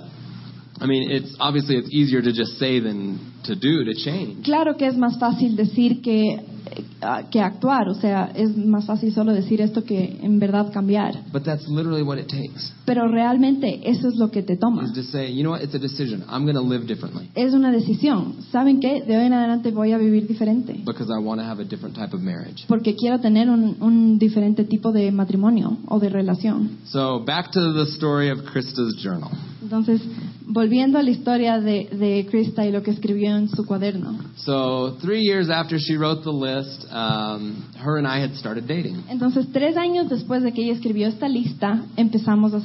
I 0.82 0.86
mean, 0.86 1.10
it's 1.10 1.34
obviously 1.38 1.76
it's 1.76 1.88
easier 1.92 2.22
to 2.22 2.32
just 2.32 2.58
say 2.58 2.80
than 2.80 3.18
to 3.44 3.54
do 3.54 3.84
to 3.84 3.92
change. 4.02 4.42
Claro 4.44 4.76
que 4.76 4.86
es 4.86 4.96
más 4.96 5.18
fácil 5.18 5.54
decir 5.54 6.00
que, 6.02 6.40
que 7.30 7.40
actuar, 7.40 7.88
o 7.88 7.94
sea, 7.94 8.30
es 8.34 8.56
más 8.56 8.86
fácil 8.86 9.12
solo 9.12 9.32
decir 9.32 9.60
esto 9.60 9.84
que 9.84 10.18
en 10.22 10.38
verdad 10.38 10.72
cambiar. 10.72 11.14
But 11.32 11.44
that's 11.44 11.66
literally 11.68 12.02
what 12.02 12.18
it 12.18 12.28
takes. 12.28 12.72
Pero 12.90 13.06
realmente 13.06 13.88
eso 13.88 14.08
es 14.08 14.16
lo 14.16 14.32
que 14.32 14.42
te 14.42 14.56
toma. 14.56 14.92
To 14.92 15.02
say, 15.04 15.32
you 15.32 15.42
know 15.42 15.52
what, 15.52 15.62
it's 15.62 15.76
a 15.76 15.78
decision. 15.78 16.24
I'm 16.28 16.42
going 16.42 16.56
to 16.56 16.60
live 16.60 16.88
differently 16.88 17.30
Es 17.36 17.52
una 17.54 17.70
decisión. 17.70 18.34
¿Saben 18.50 18.80
qué? 18.80 19.04
De 19.06 19.16
hoy 19.16 19.26
en 19.26 19.32
adelante 19.32 19.70
voy 19.70 19.92
a 19.92 19.98
vivir 19.98 20.26
diferente. 20.26 20.82
because 20.84 21.08
I 21.08 21.22
want 21.22 21.40
to 21.40 21.46
have 21.46 21.60
a 21.60 21.64
different 21.64 21.94
type 21.94 22.12
of 22.12 22.20
marriage. 22.20 22.64
Porque 22.66 22.96
quiero 22.96 23.20
tener 23.20 23.48
un, 23.48 23.76
un 23.80 24.18
diferente 24.18 24.64
tipo 24.64 24.90
de 24.90 25.12
matrimonio 25.12 25.78
o 25.86 26.00
de 26.00 26.08
relación. 26.08 26.78
So, 26.86 27.24
back 27.24 27.52
to 27.52 27.72
the 27.74 27.86
story 27.92 28.28
of 28.28 28.44
Krista's 28.52 28.96
journal. 29.00 29.30
Entonces, 29.62 30.02
volviendo 30.46 30.98
a 30.98 31.02
la 31.02 31.10
historia 31.10 31.60
de, 31.60 31.88
de 31.92 32.26
Krista 32.28 32.66
y 32.66 32.72
lo 32.72 32.82
que 32.82 32.90
escribió 32.90 33.36
en 33.36 33.48
su 33.48 33.64
cuaderno. 33.64 34.18
So, 34.38 34.96
three 35.00 35.20
years 35.22 35.48
after 35.48 35.78
she 35.78 35.96
wrote 35.96 36.22
the 36.24 36.32
list, 36.32 36.86
um, 36.90 37.62
her 37.78 37.98
and 37.98 38.06
I 38.06 38.20
had 38.20 38.34
started 38.34 38.64
dating. 38.66 39.04
Entonces, 39.08 39.46
tres 39.52 39.76
años 39.76 40.08
después 40.08 40.42
de 40.42 40.52
que 40.52 40.64
ella 40.64 40.72
escribió 40.72 41.06
esta 41.06 41.28
lista, 41.28 41.84
empezamos 41.96 42.52
a 42.54 42.60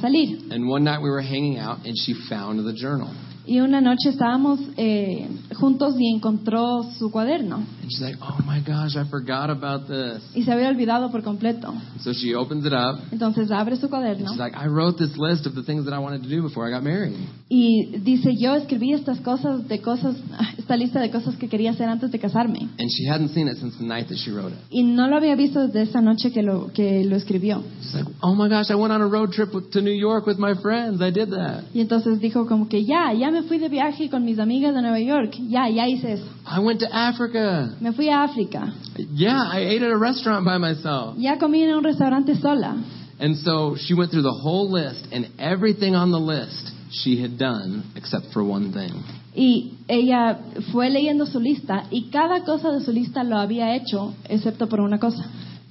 And 0.50 0.68
one 0.68 0.84
night 0.84 1.02
we 1.02 1.10
were 1.10 1.20
hanging 1.20 1.58
out, 1.58 1.84
and 1.84 1.94
she 1.96 2.14
found 2.28 2.64
the 2.64 2.72
journal. 2.72 3.14
Y 3.46 3.60
una 3.60 3.80
noche 3.80 4.10
estábamos 4.10 4.58
eh, 4.76 5.28
juntos 5.54 5.94
y 5.98 6.12
encontró 6.14 6.84
su 6.98 7.10
cuaderno. 7.10 7.56
And 7.56 7.90
she's 7.90 8.00
like, 8.00 8.18
oh 8.20 8.38
my 8.44 8.60
gosh, 8.60 8.96
I 8.96 9.08
forgot 9.08 9.50
about 9.50 9.86
this. 9.86 10.22
Y 10.34 10.42
se 10.42 10.52
había 10.52 10.68
olvidado 10.68 11.10
por 11.10 11.22
completo. 11.22 11.72
So 12.00 12.12
she 12.12 12.34
opens 12.34 12.66
it 12.66 12.72
up. 12.72 13.00
Entonces 13.12 13.50
abre 13.50 13.76
su 13.76 13.88
cuaderno 13.88 14.30
She's 14.30 14.38
like, 14.38 14.56
I 14.56 14.66
wrote 14.66 14.98
this 14.98 15.16
list 15.16 15.46
of 15.46 15.54
the 15.54 15.62
things 15.62 15.84
that 15.84 15.94
I 15.94 15.98
wanted 15.98 16.22
to 16.22 16.28
do 16.28 16.42
before 16.42 16.66
I 16.68 16.72
got 16.72 16.82
married. 16.82 17.16
y 17.48 17.98
dice, 18.02 18.34
yo 18.36 18.54
escribí 18.56 18.92
estas 18.92 19.20
cosas 19.20 19.68
de 19.68 19.80
cosas, 19.80 20.16
esta 20.58 20.76
lista 20.76 21.00
de 21.00 21.10
cosas 21.10 21.36
que 21.36 21.48
quería 21.48 21.70
hacer 21.70 21.88
antes 21.88 22.10
de 22.10 22.18
casarme. 22.18 22.68
And 22.78 22.90
she 22.90 23.08
hadn't 23.08 23.32
seen 23.32 23.46
it 23.46 23.58
since 23.58 23.76
the 23.78 23.84
night 23.84 24.08
that 24.08 24.16
she 24.16 24.32
wrote 24.32 24.52
it. 24.52 24.58
Y 24.70 24.82
no 24.82 25.06
lo 25.06 25.16
había 25.16 25.36
visto 25.36 25.60
desde 25.60 25.82
esa 25.82 26.00
noche 26.00 26.32
que 26.32 26.42
lo, 26.42 26.72
que 26.72 27.04
lo 27.04 27.14
escribió. 27.14 27.62
She's 27.82 27.94
like, 27.94 28.10
oh 28.22 28.34
my 28.34 28.48
gosh, 28.48 28.70
I 28.70 28.74
went 28.74 28.92
on 28.92 29.00
a 29.00 29.06
road 29.06 29.30
trip 29.30 29.52
to 29.52 29.80
New 29.80 29.94
York 29.94 30.26
with 30.26 30.38
my 30.38 30.54
friends. 30.60 31.00
I 31.00 31.10
did 31.12 31.30
that. 31.30 31.64
Y 31.72 31.80
entonces 31.80 32.20
dijo 32.20 32.46
como 32.46 32.68
que 32.68 32.84
ya, 32.84 33.12
ya 33.12 33.30
me 33.36 33.42
fui 33.42 33.58
de 33.58 33.68
viaje 33.68 34.08
con 34.08 34.24
mis 34.24 34.38
amigas 34.38 34.74
de 34.74 34.80
Nueva 34.80 35.00
York. 35.00 35.34
Ya, 35.48 35.68
ya 35.68 35.86
hice 35.86 36.12
eso. 36.12 36.26
I 36.46 36.60
went 36.60 36.80
to 36.80 36.88
Africa. 36.90 37.76
Me 37.80 37.92
fui 37.92 38.08
a 38.08 38.22
África. 38.22 38.72
Yeah, 39.14 39.36
I 39.52 39.60
ate 39.60 39.82
at 39.82 39.92
a 39.92 39.98
restaurant 39.98 40.44
by 40.44 40.58
myself. 40.58 41.16
Ya 41.18 41.36
comí 41.38 41.62
en 41.62 41.74
un 41.74 41.84
restaurante 41.84 42.34
sola. 42.36 42.76
And 43.18 43.36
so 43.36 43.76
she 43.76 43.94
went 43.94 44.10
through 44.10 44.22
the 44.22 44.38
whole 44.42 44.70
list, 44.70 45.06
and 45.12 45.28
everything 45.38 45.94
on 45.94 46.10
the 46.10 46.18
list 46.18 46.72
she 46.90 47.20
had 47.20 47.38
done 47.38 47.84
except 47.96 48.32
for 48.32 48.42
one 48.42 48.72
thing. 48.72 48.92
Y 49.34 49.74
ella 49.88 50.38
fue 50.72 50.88
leyendo 50.88 51.26
su 51.26 51.40
lista 51.40 51.84
y 51.90 52.08
cada 52.10 52.42
cosa 52.44 52.70
de 52.72 52.80
su 52.80 52.90
lista 52.90 53.22
lo 53.22 53.36
había 53.36 53.74
hecho 53.74 54.14
excepto 54.28 54.66
por 54.66 54.80
una 54.80 54.98
cosa. 54.98 55.26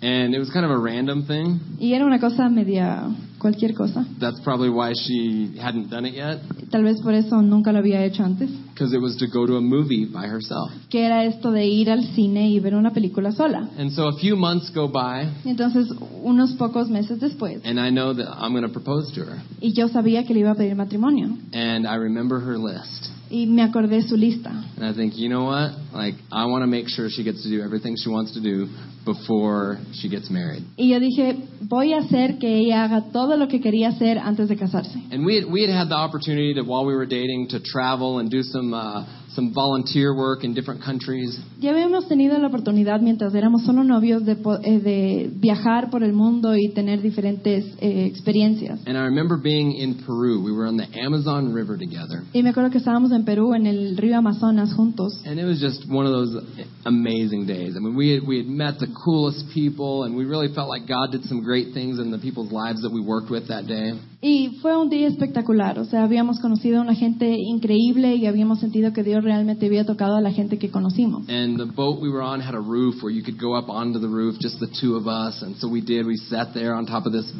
And 0.06 0.36
it 0.36 0.40
was 0.40 0.52
kind 0.52 0.64
of 0.66 0.72
a 0.72 0.78
random 0.78 1.26
thing. 1.26 1.60
Y 1.80 1.94
era 1.94 2.06
una 2.06 2.20
cosa 2.20 2.48
media 2.48 3.08
cualquier 3.40 3.74
cosa. 3.74 4.06
That's 4.20 4.40
probably 4.44 4.70
why 4.70 4.94
she 4.94 5.58
hadn't 5.60 5.90
done 5.90 6.06
it 6.08 6.14
yet, 6.16 6.40
Tal 6.72 6.84
vez 6.84 7.00
por 7.02 7.14
eso 7.14 7.42
nunca 7.42 7.72
lo 7.72 7.80
había 7.80 8.04
hecho 8.04 8.24
antes. 8.24 8.50
because 8.74 8.94
it 8.94 9.00
was 9.02 9.16
to 9.18 9.28
go 9.28 9.46
to 9.48 9.56
a 9.58 9.62
movie 9.62 10.06
by 10.06 10.28
herself. 10.28 10.72
Que 10.90 11.06
era 11.06 11.24
esto 11.26 11.52
de 11.52 11.66
ir 11.66 11.90
al 11.90 12.04
cine 12.14 12.50
y 12.50 12.60
ver 12.60 12.76
una 12.76 12.92
película 12.92 13.32
sola. 13.32 13.68
And 13.80 13.92
so 13.92 14.08
a 14.08 14.18
few 14.20 14.36
months 14.36 14.70
go 14.74 14.88
by, 14.88 15.28
entonces, 15.46 15.92
unos 16.24 16.54
pocos 16.54 16.88
meses 16.90 17.20
después, 17.20 17.62
and 17.66 17.80
I 17.80 17.90
know 17.90 18.14
that 18.14 18.28
I'm 18.38 18.52
going 18.52 18.64
to 18.64 18.70
propose 18.74 19.12
to 19.16 19.22
her. 19.26 19.42
y 19.62 19.74
yo 19.74 19.88
sabía 19.90 20.24
que 20.26 20.34
le 20.36 20.42
iba 20.42 20.52
a 20.52 20.56
pedir 20.56 20.76
matrimonio. 20.76 21.30
And 21.54 21.88
I 21.88 21.96
remember 21.96 22.40
her 22.40 22.58
list. 22.58 23.10
Y 23.36 23.48
me 23.48 23.64
acordé 23.64 24.02
su 24.02 24.16
lista. 24.16 24.50
And 24.78 24.86
I 24.86 24.94
think, 24.94 25.18
you 25.18 25.28
know 25.28 25.44
what? 25.44 25.72
Like, 25.94 26.16
I 26.32 26.46
want 26.46 26.64
to 26.64 26.68
make 26.68 26.88
sure 26.88 27.10
she 27.10 27.22
gets 27.22 27.44
to 27.44 27.50
do 27.50 27.62
everything 27.62 27.98
she 27.98 28.10
wants 28.10 28.34
to 28.34 28.40
do 28.40 28.70
before 29.04 29.78
she 29.94 30.08
gets 30.08 30.30
married. 30.30 30.64
Y 30.78 30.88
yo 30.88 31.00
dije, 31.00 31.36
voy 31.62 31.92
a 31.94 31.98
hacer 31.98 32.38
que 32.40 32.48
ella 32.48 32.86
haga 32.86 33.12
todo 33.12 33.36
lo 33.36 33.50
que 33.50 33.60
quería 33.60 33.90
hacer 33.90 34.18
antes 34.20 34.48
de 34.48 34.56
casarse. 34.56 34.98
And 35.12 35.26
we 35.26 35.42
had, 35.42 35.52
we 35.52 35.64
had 35.64 35.70
had 35.70 35.90
the 35.90 35.98
opportunity 35.98 36.54
to, 36.54 36.62
while 36.64 36.86
we 36.86 36.96
were 36.96 37.06
dating, 37.06 37.50
to 37.50 37.60
travel 37.60 38.20
and 38.20 38.30
do 38.30 38.42
some 38.42 38.74
uh, 38.74 39.06
some 39.36 39.52
volunteer 39.54 40.14
work 40.16 40.44
in 40.44 40.54
different 40.54 40.82
countries. 40.84 41.38
Ya 41.60 41.72
habíamos 41.72 42.08
tenido 42.08 42.38
la 42.40 42.48
oportunidad, 42.48 43.02
mientras 43.02 43.34
éramos 43.36 43.64
solo 43.64 43.84
novios, 43.84 44.26
de, 44.26 44.36
po- 44.36 44.60
eh, 44.64 44.80
de 44.80 45.30
viajar 45.36 45.90
por 45.90 46.04
el 46.04 46.14
mundo 46.14 46.56
y 46.56 46.70
tener 46.74 47.02
diferentes 47.02 47.66
eh, 47.80 48.06
experiencias. 48.06 48.80
And 48.88 48.98
I 48.98 49.02
remember 49.06 49.38
being 49.38 49.74
in 49.74 49.96
Peru. 50.06 50.42
We 50.44 50.52
were 50.52 50.68
on 50.68 50.78
the 50.78 50.88
Amazon 51.00 51.54
River 51.54 51.78
together. 51.78 52.24
Y 52.34 52.42
me 52.44 52.50
acuerdo 52.50 52.72
que 52.72 52.78
estábamos 52.80 53.12
en 53.12 53.26
Perú, 53.26 53.54
en 53.54 53.66
el 53.68 53.98
río 53.98 54.18
Amazonas, 54.18 54.74
juntos. 54.74 55.14
And 55.26 55.40
it 55.40 55.46
was 55.46 55.60
just 55.60 55.86
one 55.90 56.06
of 56.06 56.12
those 56.14 56.42
amazing 56.86 57.46
days. 57.46 57.76
I 57.76 57.80
mean, 57.80 57.96
we 57.96 58.12
had, 58.16 58.28
we 58.28 58.38
had 58.38 58.48
met 58.48 58.80
the 58.80 58.88
coolest 59.04 59.46
people, 59.54 60.04
and 60.04 60.16
we 60.16 60.26
really 60.26 60.54
felt 60.54 60.70
like 60.70 60.88
God 60.88 61.12
did 61.12 61.24
some 61.26 61.42
great 61.44 61.74
things 61.74 62.00
in 62.00 62.12
the 62.12 62.20
people's 62.20 62.52
lives 62.52 62.82
that 62.84 62.92
we 62.92 63.02
worked 63.02 63.30
with 63.30 63.48
that 63.50 63.68
day. 63.68 63.94
Y 64.28 64.58
fue 64.60 64.76
un 64.76 64.90
día 64.90 65.08
espectacular, 65.08 65.78
o 65.78 65.86
sea, 65.86 66.04
habíamos 66.04 66.40
conocido 66.40 66.80
a 66.80 66.82
una 66.82 66.96
gente 66.96 67.38
increíble 67.38 68.16
y 68.16 68.26
habíamos 68.26 68.60
sentido 68.60 68.92
que 68.92 69.04
Dios 69.04 69.24
realmente 69.24 69.68
había 69.68 69.86
tocado 69.86 70.16
a 70.16 70.20
la 70.20 70.32
gente 70.32 70.58
que 70.58 70.72
conocimos. 70.72 71.30
And 71.30 71.60
the 71.60 71.72
boat 71.72 72.02
we 72.02 72.10
were 72.10 72.24
on 72.24 72.42
had 72.42 72.56
a 72.56 72.60
roof 72.60 73.04
where 73.04 73.14
you 73.14 73.22
could 73.22 73.40
go 73.40 73.56
up 73.56 73.70
onto 73.70 74.00
the 74.00 74.08
roof, 74.08 74.40
just 74.42 74.60
the 74.60 74.68
two 74.82 74.96
of 74.96 75.06
us. 75.06 75.44
And 75.44 75.56
so 75.58 75.68
we 75.68 75.80
did. 75.80 76.08
We 76.08 76.18
sat 76.18 76.56
there 76.56 76.74
on 76.74 76.88
top 76.88 77.06
of 77.06 77.12
this 77.12 77.32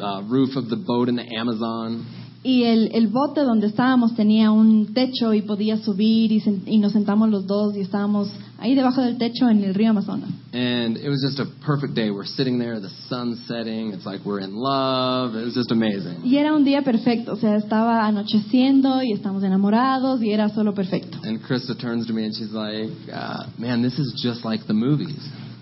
uh, 0.00 0.24
roof 0.28 0.56
of 0.56 0.68
the 0.68 0.82
boat 0.84 1.08
in 1.08 1.14
the 1.14 1.32
Amazon. 1.38 2.04
Y 2.44 2.64
el, 2.64 2.90
el 2.92 3.06
bote 3.06 3.42
donde 3.42 3.68
estábamos 3.68 4.16
tenía 4.16 4.50
un 4.50 4.92
techo 4.92 5.32
y 5.32 5.42
podía 5.42 5.76
subir 5.76 6.32
y, 6.32 6.40
sen- 6.40 6.62
y 6.66 6.78
nos 6.78 6.90
sentamos 6.92 7.30
los 7.30 7.46
dos 7.46 7.76
y 7.76 7.80
estábamos 7.80 8.30
ahí 8.58 8.74
debajo 8.74 9.00
del 9.00 9.16
techo 9.16 9.48
en 9.48 9.62
el 9.62 9.72
río 9.74 9.90
Amazonas. 9.90 10.28
And 10.52 10.96
it 10.96 11.08
was 11.08 11.22
just 11.22 11.38
a 11.38 11.46
perfect 11.64 11.94
day. 11.94 12.10
We're 12.10 12.26
sitting 12.26 12.58
there, 12.58 12.80
the 12.80 12.90
sun's 13.08 13.38
setting. 13.46 13.92
It's 13.92 14.04
like 14.04 14.24
we're 14.24 14.40
in 14.42 14.54
love. 14.56 15.36
It 15.36 15.44
was 15.44 15.54
just 15.54 15.70
amazing. 15.70 16.16
Y 16.24 16.36
era 16.36 16.52
un 16.52 16.64
día 16.64 16.82
perfecto, 16.82 17.32
o 17.34 17.36
sea, 17.36 17.54
estaba 17.56 18.04
anocheciendo 18.08 19.04
y 19.04 19.12
estamos 19.12 19.44
enamorados 19.44 20.20
y 20.20 20.32
era 20.32 20.48
solo 20.48 20.74
perfecto. 20.74 21.18
And 21.22 21.40
Krista 21.40 21.76
turns 21.76 22.08
to 22.08 22.12
me 22.12 22.24
and 22.24 22.34
she's 22.34 22.50
like, 22.52 22.90
uh, 23.12 23.44
man, 23.56 23.82
this 23.82 24.00
is 24.00 24.12
just 24.20 24.44
like 24.44 24.64
the 24.66 24.74
movies. 24.74 25.16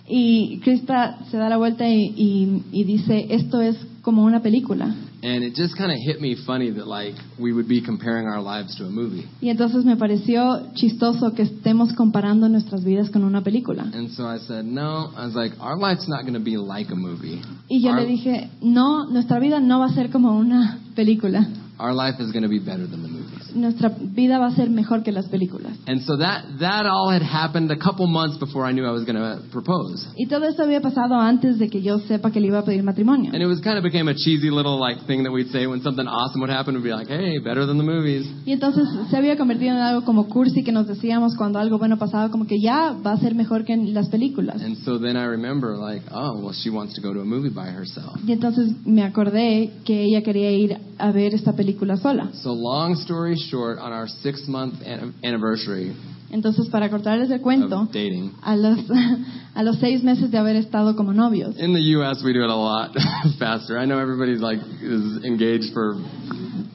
Y 0.09 0.61
Krista 0.65 1.19
se 1.31 1.37
da 1.37 1.51
la 1.51 1.59
vuelta 1.59 1.87
y, 1.89 2.15
y- 2.17 2.63
y 2.73 2.85
dice, 2.85 3.27
esto 3.29 3.61
es 3.61 3.77
como 4.01 4.25
una 4.25 4.41
película. 4.41 4.95
And 5.23 5.45
it 5.45 5.55
just 5.55 5.77
kind 5.77 5.93
of 5.93 5.99
hit 5.99 6.21
me 6.21 6.35
funny 6.47 6.71
that 6.71 6.87
like 6.87 7.15
we 7.39 7.53
would 7.53 7.69
be 7.69 7.83
comparing 7.85 8.27
our 8.27 8.41
lives 8.41 8.75
to 8.79 8.85
a 8.87 8.91
movie. 8.91 9.29
Y 9.43 9.51
entonces 9.51 9.85
me 9.85 9.97
pareció 9.97 10.73
chistoso 10.75 11.35
que 11.35 11.43
estemos 11.43 11.93
comparando 11.95 12.49
nuestras 12.49 12.85
vidas 12.85 13.11
con 13.11 13.25
una 13.25 13.43
película. 13.43 13.83
And 13.93 14.09
so 14.11 14.27
I 14.27 14.39
said, 14.39 14.65
no. 14.65 15.13
I 15.17 15.27
was 15.27 15.35
like, 15.35 15.53
our 15.61 15.77
life's 15.77 16.09
not 16.09 16.23
going 16.23 16.35
to 16.35 16.41
be 16.41 16.57
like 16.57 16.91
a 16.91 16.97
movie. 16.97 17.43
Y 17.69 17.81
yo 17.83 17.91
Our- 17.93 18.01
le 18.01 18.07
dije, 18.07 18.49
no, 18.63 19.05
nuestra 19.11 19.39
vida 19.41 19.61
no 19.61 19.81
va 19.81 19.87
a 19.87 19.95
ser 19.95 20.11
como 20.11 20.39
una 20.39 20.79
película. 20.95 21.47
Our 21.81 21.95
life 21.95 22.21
is 22.21 22.31
going 22.33 22.43
to 22.43 22.49
be 22.49 22.59
better 22.59 22.87
than 22.87 23.03
the 23.03 23.09
movies. 23.09 23.51
Nuestra 23.55 23.89
vida 23.89 24.39
va 24.39 24.47
a 24.47 24.55
ser 24.55 24.69
mejor 24.69 25.03
que 25.03 25.13
las 25.13 25.27
películas. 25.27 25.73
And 25.87 26.03
so 26.03 26.17
that 26.19 26.45
that 26.61 26.87
all 26.87 27.11
had 27.11 27.23
happened 27.23 27.71
a 27.73 27.77
couple 27.77 28.07
months 28.07 28.39
before 28.39 28.65
I 28.65 28.73
knew 28.73 28.87
I 28.87 28.93
was 28.93 29.05
going 29.05 29.17
to 29.17 29.43
propose. 29.51 30.07
Y 30.17 30.27
todo 30.27 30.47
eso 30.47 30.63
había 30.63 30.81
pasado 30.81 31.15
antes 31.15 31.59
de 31.59 31.69
que 31.69 31.83
yo 31.83 31.99
sepa 32.01 32.31
que 32.31 32.41
le 32.41 32.49
iba 32.49 32.59
a 32.59 32.65
pedir 32.65 32.83
matrimonio. 32.83 33.33
And 33.33 33.43
it 33.43 33.47
was 33.47 33.61
kind 33.61 33.79
of 33.79 33.83
became 33.83 34.09
a 34.09 34.15
cheesy 34.15 34.51
little 34.51 34.79
like 34.79 35.07
thing 35.07 35.25
that 35.25 35.33
we'd 35.33 35.51
say 35.51 35.67
when 35.67 35.83
something 35.83 36.07
awesome 36.07 36.41
would 36.41 36.51
happen. 36.51 36.75
We'd 36.75 36.85
be 36.85 36.93
like, 36.93 37.09
"Hey, 37.09 37.39
better 37.39 37.67
than 37.67 37.79
the 37.79 37.85
movies." 37.85 38.31
Y 38.45 38.53
entonces 38.53 38.87
se 39.09 39.17
había 39.17 39.37
convertido 39.37 39.73
en 39.73 39.79
algo 39.79 40.05
como 40.05 40.29
cursi 40.29 40.63
que 40.63 40.73
nos 40.73 40.87
decíamos 40.87 41.35
cuando 41.37 41.59
algo 41.59 41.79
bueno 41.79 41.97
pasaba, 41.97 42.31
como 42.31 42.47
que 42.47 42.61
ya 42.61 42.93
va 43.05 43.13
a 43.13 43.19
ser 43.19 43.35
mejor 43.35 43.65
que 43.65 43.73
en 43.73 43.95
las 43.95 44.09
películas. 44.09 44.63
And 44.63 44.77
so 44.85 44.99
then 44.99 45.17
I 45.17 45.27
remember 45.27 45.77
like, 45.77 46.05
"Oh, 46.13 46.41
well, 46.41 46.53
she 46.53 46.71
wants 46.71 46.95
to 46.95 47.01
go 47.01 47.13
to 47.15 47.21
a 47.21 47.25
movie 47.25 47.51
by 47.51 47.69
herself." 47.69 48.17
Y 48.27 48.33
entonces 48.33 48.75
me 48.85 49.03
acordé 49.03 49.73
que 49.85 50.05
ella 50.05 50.23
quería 50.23 50.53
ir 50.53 50.77
a 50.99 51.11
ver 51.13 51.35
esta 51.35 51.55
película 51.55 51.70
sola. 51.97 52.31
So 52.35 52.53
long 52.53 52.95
story 52.97 53.37
short, 53.37 53.79
on 53.79 53.93
our 53.93 54.07
six 54.07 54.47
month 54.49 54.81
an- 54.85 55.15
anniversary 55.23 55.95
Entonces, 56.31 56.69
para 56.69 56.89
cortarles 56.89 57.31
el 57.31 57.41
cuento, 57.41 57.83
of 57.83 57.93
dating, 57.93 58.33
a 58.43 58.55
los, 58.57 58.79
a 59.55 59.63
los 59.63 59.79
seis 59.81 60.03
meses 60.05 60.31
de 60.31 60.39
haber 60.39 60.57
estado 60.57 60.95
como 60.95 61.13
novios, 61.13 61.57
in 61.59 61.73
the 61.73 61.83
U.S. 61.97 62.23
we 62.25 62.33
do 62.33 62.43
it 62.45 62.51
a 62.51 62.55
lot 62.55 62.95
faster. 63.39 63.77
I 63.77 63.85
know 63.85 63.99
everybody 63.99 64.37
like 64.37 64.61
is 64.81 65.25
engaged 65.25 65.73
for 65.73 65.95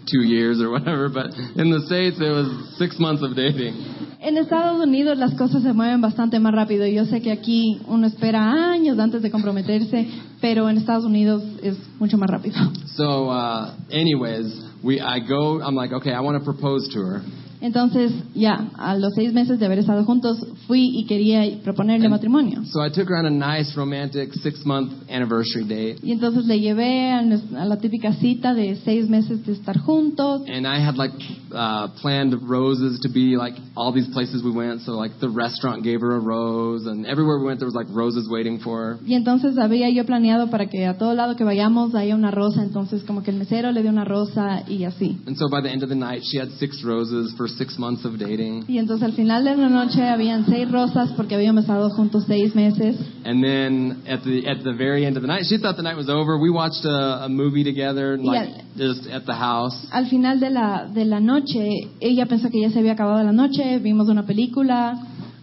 two 0.05 0.23
years 0.23 0.61
or 0.61 0.69
whatever, 0.69 1.09
but 1.09 1.33
in 1.55 1.71
the 1.71 1.81
states 1.87 2.17
it 2.19 2.29
was 2.29 2.77
six 2.77 2.99
months 2.99 3.23
of 3.23 3.35
dating. 3.35 3.73
en 4.25 4.37
Estados 4.37 4.81
Unidos 4.81 5.17
las 5.19 5.35
cosas 5.35 5.61
se 5.61 5.71
mueven 5.71 6.01
bastante 6.01 6.39
más 6.39 6.53
rápido. 6.53 6.87
Yo 6.87 7.05
sé 7.05 7.21
que 7.21 7.31
aquí 7.31 7.79
uno 7.87 8.07
espera 8.07 8.71
años 8.71 8.97
antes 8.97 9.21
de 9.21 9.29
comprometerse, 9.29 10.07
pero 10.41 10.67
en 10.67 10.77
Estados 10.77 11.05
Unidos 11.05 11.43
es 11.61 11.77
mucho 11.99 12.17
más 12.17 12.29
rápido. 12.29 12.55
So, 12.95 13.29
uh, 13.29 13.73
anyways, 13.91 14.65
we 14.83 14.99
I 14.99 15.19
go. 15.19 15.61
I'm 15.61 15.75
like, 15.75 15.93
okay, 15.93 16.11
I 16.11 16.21
want 16.21 16.39
to 16.39 16.43
propose 16.43 16.89
to 16.93 16.99
her. 17.01 17.21
Entonces, 17.61 18.11
ya, 18.33 18.69
a 18.77 18.95
los 18.97 19.13
seis 19.15 19.33
meses 19.33 19.59
de 19.59 19.65
haber 19.65 19.79
estado 19.79 20.03
juntos, 20.05 20.37
fui 20.67 20.99
y 20.99 21.05
quería 21.05 21.43
proponerle 21.63 22.09
matrimonio. 22.09 22.63
So 22.65 22.83
I 22.85 22.89
took 22.89 23.09
her 23.09 23.15
on 23.17 23.25
a 23.25 23.29
nice 23.57 23.75
romantic 23.75 24.33
six 24.33 24.65
month 24.65 24.91
anniversary 25.09 25.63
date, 25.63 25.99
Y 26.03 26.11
entonces 26.11 26.45
le 26.45 26.59
llevé 26.59 27.11
a, 27.11 27.21
la 27.21 27.77
típica 27.77 28.13
cita 28.13 28.53
de 28.53 28.75
seis 28.83 29.09
meses 29.09 29.45
de 29.45 29.53
estar 29.53 29.77
juntos. 29.79 30.43
and 30.47 30.67
I 30.67 30.79
had 30.85 30.95
like 30.95 31.13
uh, 31.51 31.87
planned 32.01 32.35
roses 32.47 32.99
to 33.01 33.09
be 33.09 33.35
like 33.37 33.55
all 33.75 33.91
these 33.93 34.07
places 34.13 34.43
we 34.43 34.51
went. 34.51 34.81
So 34.81 34.93
like 34.93 35.19
the 35.19 35.29
restaurant 35.29 35.83
gave 35.83 36.01
her 36.01 36.15
a 36.15 36.19
rose, 36.19 36.85
and 36.85 37.05
everywhere 37.05 37.39
we 37.39 37.45
went 37.45 37.59
there 37.59 37.67
was 37.67 37.75
like 37.75 37.87
roses 37.89 38.27
waiting 38.29 38.59
for 38.59 38.77
her. 38.83 38.97
Y 39.05 39.15
entonces 39.15 39.57
había 39.57 39.89
yo 39.89 40.05
planeado 40.05 40.49
para 40.49 40.67
que 40.67 40.85
a 40.85 40.97
todo 40.97 41.13
lado 41.13 41.35
que 41.35 41.43
vayamos 41.43 41.95
haya 41.95 42.15
una 42.15 42.31
rosa. 42.31 42.63
Entonces, 42.63 43.03
como 43.03 43.23
que 43.23 43.31
el 43.31 43.37
mesero 43.37 43.71
le 43.71 43.81
dio 43.81 43.91
una 43.91 44.05
rosa 44.05 44.63
y 44.67 44.83
así. 44.83 45.17
And 45.27 45.37
so 45.37 45.47
by 45.49 45.61
the 45.61 45.69
end 45.71 45.83
of 45.83 45.89
the 45.89 45.95
night, 45.95 46.21
she 46.23 46.37
had 46.39 46.49
six 46.59 46.83
roses 46.83 47.33
for 47.37 47.44
six 47.47 47.77
months 47.77 48.05
of 48.05 48.17
dating. 48.17 48.65
Y 48.67 48.77
entonces 48.77 49.03
al 49.03 49.13
final 49.13 49.43
de 49.43 49.55
la 49.55 49.69
noche 49.69 50.03
habían 50.07 50.45
seis 50.45 50.69
rosas 50.71 51.11
porque 51.15 51.35
habíamos 51.35 51.63
estado 51.63 51.89
juntos 51.91 52.25
seis 52.27 52.53
meses. 52.55 52.97
And 53.25 53.43
then 53.43 54.01
at 54.07 54.21
the 54.23 54.47
at 54.47 54.63
the 54.63 54.73
very 54.73 55.05
end 55.05 55.17
of 55.17 55.21
the 55.23 55.27
night, 55.27 55.43
she 55.45 55.57
thought 55.57 55.75
the 55.77 55.83
night 55.83 55.97
was 55.97 56.09
over. 56.09 56.37
We 56.37 56.49
watched 56.49 56.85
a, 56.85 57.25
a 57.25 57.29
movie 57.29 57.63
together, 57.63 58.17
like 58.17 58.49
just 58.77 59.07
at 59.07 59.25
the 59.25 59.35
house. 59.35 59.75
Al 59.91 60.07
final 60.09 60.39
de 60.39 60.49
la, 60.49 60.85
de 60.87 61.05
la 61.05 61.19
noche, 61.19 61.89
ella 61.99 62.25
pensó 62.25 62.49
que 62.49 62.61
ya 62.61 62.69
se 62.69 62.79
había 62.79 62.93
acabado 62.93 63.23
la 63.23 63.31
noche, 63.31 63.79
vimos 63.79 64.07
una 64.09 64.23
película 64.25 64.95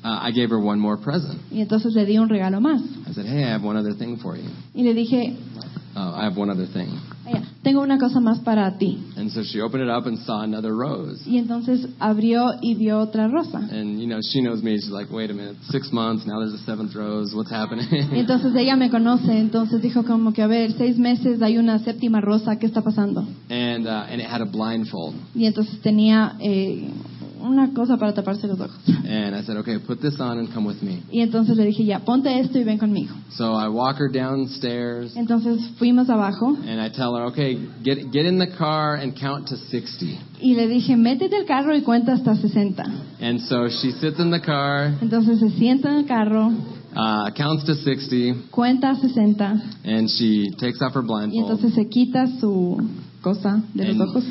Uh, 0.05 0.18
I 0.20 0.32
gave 0.32 0.50
her 0.50 0.59
one 0.59 0.80
more 0.80 0.96
present. 0.96 1.38
y 1.53 1.61
entonces 1.61 1.94
le 1.94 2.05
di 2.05 2.18
un 2.18 2.28
regalo 2.28 2.61
más. 2.61 2.82
I 3.09 3.12
said, 3.14 3.24
"Hey, 3.24 3.44
I 3.44 3.53
have 3.53 3.62
one 3.64 3.76
other 3.78 3.94
thing 3.94 4.16
for 4.16 4.36
you. 4.36 4.48
Y 4.74 4.82
le 4.82 4.94
dije, 4.94 5.36
Oh, 5.95 6.14
I 6.16 6.24
have 6.24 6.36
one 6.36 6.51
other 6.51 6.66
thing." 6.66 6.88
"Ella, 7.26 7.43
tengo 7.62 7.82
una 7.82 7.99
cosa 7.99 8.18
más 8.20 8.40
para 8.40 8.78
ti. 8.78 8.99
And 9.16 9.30
so 9.30 9.43
she 9.43 9.61
opened 9.61 9.84
it 9.84 9.90
up 9.90 10.07
and 10.07 10.18
saw 10.18 10.40
another 10.43 10.72
rose. 10.74 11.22
Y 11.26 11.38
entonces 11.38 11.86
abrió 12.01 12.55
y 12.61 12.74
vio 12.74 12.99
otra 12.99 13.28
rosa. 13.28 13.59
And 13.59 14.01
you 14.01 14.07
know, 14.07 14.20
she 14.22 14.40
knows 14.40 14.62
me. 14.62 14.76
She's 14.76 14.90
like, 14.90 15.12
"Wait 15.12 15.30
a 15.30 15.34
minute, 15.34 15.57
six 15.70 15.93
months 15.93 16.26
now. 16.26 16.40
There's 16.40 16.55
a 16.55 16.64
seventh 16.64 16.95
rose. 16.95 17.34
What's 17.34 17.51
Y 17.51 17.55
happening?" 17.55 17.86
entonces 18.12 18.55
ella 18.57 18.76
me 18.76 18.90
conoce, 18.90 19.38
entonces 19.38 19.80
dijo 19.82 20.03
como 20.05 20.32
que, 20.32 20.43
a 20.43 20.47
ver, 20.47 20.72
seis 20.72 20.99
meses 20.99 21.40
hay 21.43 21.59
una 21.59 21.78
séptima 21.78 22.20
rosa, 22.20 22.59
¿qué 22.59 22.66
está 22.66 22.82
pasando? 22.82 23.26
and 23.51 23.86
uh, 23.86 24.07
and 24.11 24.20
it 24.20 24.26
had 24.26 24.40
a 24.40 24.47
blindfold. 24.47 25.14
Y 25.34 25.45
entonces 25.47 25.80
tenía 25.80 26.36
eh, 26.40 26.90
una 27.43 27.72
cosa 27.74 27.97
para 27.97 28.12
taparse 28.14 28.47
los 28.47 28.59
ojos. 28.61 28.76
And 29.05 29.34
I 29.36 29.43
said, 29.45 29.57
"Okay, 29.59 29.78
put 29.78 30.01
this 30.01 30.18
on 30.20 30.38
and 30.38 30.53
come 30.53 30.66
with 30.66 30.80
me." 30.82 31.03
Y 31.11 31.20
entonces 31.20 31.57
le 31.57 31.64
dije, 31.64 31.84
ya, 31.84 32.01
ponte 32.01 32.28
esto 32.40 32.59
y 32.59 32.64
ven 32.64 32.78
conmigo. 32.78 33.14
So 33.36 33.55
I 33.55 33.68
walk 33.68 33.97
her 33.99 34.09
downstairs. 34.11 35.14
Entonces 35.16 35.61
fuimos 35.78 36.09
abajo 36.09 36.57
And 36.66 36.80
I 36.80 36.88
tell 36.90 37.14
her, 37.16 37.24
okay, 37.26 37.57
get 37.82 38.11
get 38.12 38.26
in 38.26 38.38
the 38.38 38.49
car 38.57 38.97
and 38.97 39.14
count 39.18 39.49
to 39.49 39.57
60. 39.57 40.18
y 40.40 40.55
le 40.55 40.66
dije, 40.68 40.97
métete 40.97 41.36
al 41.36 41.45
carro 41.47 41.74
y 41.76 41.82
cuenta 41.82 42.12
hasta 42.12 42.34
60. 42.34 42.82
And 43.20 43.40
so 43.40 43.68
she 43.68 43.93
sits 43.93 44.18
in 44.18 44.30
the 44.30 44.40
car, 44.40 44.93
Entonces 45.01 45.38
se 45.38 45.51
sienta 45.51 45.88
en 45.90 45.97
el 45.99 46.07
carro, 46.07 46.49
uh, 46.95 47.30
counts 47.36 47.64
to 47.64 47.74
60, 47.74 48.49
cuenta 48.51 48.90
a 48.90 48.95
60 48.97 49.62
and 49.84 50.09
she 50.09 50.51
takes 50.59 50.80
off 50.82 50.95
her 50.95 51.03
y 51.03 51.07
blindfold, 51.07 51.34
entonces 51.34 51.74
se 51.74 51.88
quita 51.88 52.26
su 52.40 52.76
cosa 53.22 53.62
de 53.74 53.84
los 53.84 53.93
And- 53.93 54.03
ojos 54.03 54.24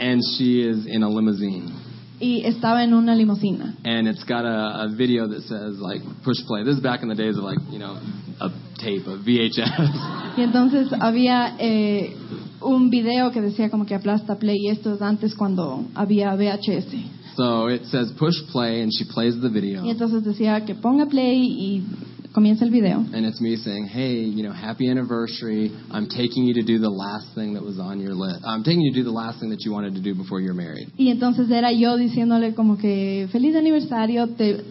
and 0.00 0.22
she 0.36 0.60
is 0.62 0.86
in 0.86 1.02
a 1.02 1.08
limousine. 1.08 1.72
Y 2.20 2.44
estaba 2.44 2.82
en 2.84 2.94
una 2.94 3.14
limusina. 3.14 3.74
And 3.84 4.08
it's 4.08 4.24
got 4.24 4.44
a, 4.44 4.84
a 4.84 4.88
video 4.88 5.28
that 5.28 5.42
says 5.42 5.78
like 5.78 6.02
push 6.24 6.38
play. 6.46 6.64
This 6.64 6.76
is 6.76 6.82
back 6.82 7.02
in 7.02 7.08
the 7.08 7.14
days 7.14 7.36
of 7.36 7.44
like 7.44 7.58
you 7.70 7.78
know 7.78 7.98
a 8.40 8.50
tape, 8.78 9.06
a 9.06 9.16
VHS. 9.16 10.36
Y 10.36 10.42
entonces 10.42 10.88
había 11.00 11.56
eh, 11.58 12.16
un 12.60 12.90
video 12.90 13.30
que 13.30 13.40
decía 13.40 13.70
como 13.70 13.86
que 13.86 13.94
aplasta 13.94 14.38
play 14.38 14.56
y 14.58 14.68
esto 14.68 14.94
es 14.94 15.02
antes 15.02 15.34
cuando 15.34 15.84
había 15.94 16.34
VHS. 16.34 16.94
so 17.36 17.68
it 17.68 17.84
says 17.84 18.12
push 18.18 18.34
play, 18.50 18.82
and 18.82 18.90
she 18.92 19.04
plays 19.04 19.40
the 19.40 19.48
video, 19.48 19.84
Y 19.84 19.90
entonces 19.90 20.24
decía 20.24 20.64
que 20.64 20.74
ponga 20.74 21.06
play 21.06 21.38
y 21.40 21.84
comienza 22.32 22.64
el 22.64 22.70
video. 22.70 22.98
and 23.12 23.24
it's 23.26 23.40
me 23.40 23.56
saying, 23.56 23.86
hey, 23.86 24.14
you 24.20 24.42
know, 24.42 24.52
happy 24.52 24.88
anniversary. 24.88 25.70
I'm 25.90 26.08
taking 26.08 26.44
you 26.44 26.54
to 26.54 26.62
do 26.62 26.78
the 26.78 26.90
last 26.90 27.34
thing 27.34 27.54
that 27.54 27.62
was 27.62 27.78
on 27.78 28.00
your 28.00 28.14
list. 28.14 28.44
I'm 28.44 28.62
taking 28.62 28.80
you 28.82 28.92
to 28.92 28.98
do 28.98 29.04
the 29.04 29.10
last 29.12 29.40
thing 29.40 29.50
that 29.50 29.60
you 29.64 29.72
wanted 29.72 29.94
to 29.94 30.00
do 30.02 30.14
before 30.14 30.40
you're 30.40 30.54
married. 30.54 30.88
Y 30.98 31.08
entonces 31.10 31.50
era 31.50 31.72
yo 31.72 31.96
diciéndole 31.96 32.54
como 32.54 32.76
que 32.76 33.28
feliz 33.32 33.56
aniversario, 33.56 34.28
te 34.28 34.62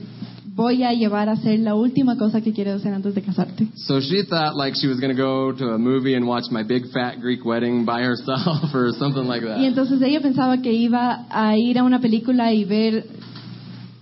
voy 0.55 0.83
a 0.83 0.91
llevar 0.91 1.29
a 1.29 1.33
hacer 1.33 1.59
la 1.59 1.75
última 1.75 2.17
cosa 2.17 2.41
que 2.41 2.51
quieres 2.51 2.75
hacer 2.75 2.93
antes 2.93 3.13
de 3.13 3.21
casarte. 3.21 3.67
So 3.75 3.99
she 4.01 4.23
thought 4.23 4.55
like 4.55 4.75
she 4.75 4.87
was 4.87 4.99
going 4.99 5.15
to 5.15 5.21
go 5.21 5.51
to 5.53 5.73
a 5.73 5.77
movie 5.77 6.15
and 6.15 6.25
watch 6.27 6.45
my 6.51 6.63
big 6.63 6.83
fat 6.91 7.19
Greek 7.21 7.45
wedding 7.45 7.85
by 7.85 8.01
herself 8.03 8.73
or 8.73 8.91
something 8.97 9.25
like 9.27 9.43
that. 9.45 9.59
Y 9.59 9.65
entonces 9.65 10.01
ella 10.01 10.21
pensaba 10.21 10.61
que 10.61 10.71
iba 10.73 11.27
a 11.29 11.57
ir 11.57 11.77
a 11.77 11.83
una 11.83 11.99
película 11.99 12.53
y 12.53 12.65
ver 12.65 13.05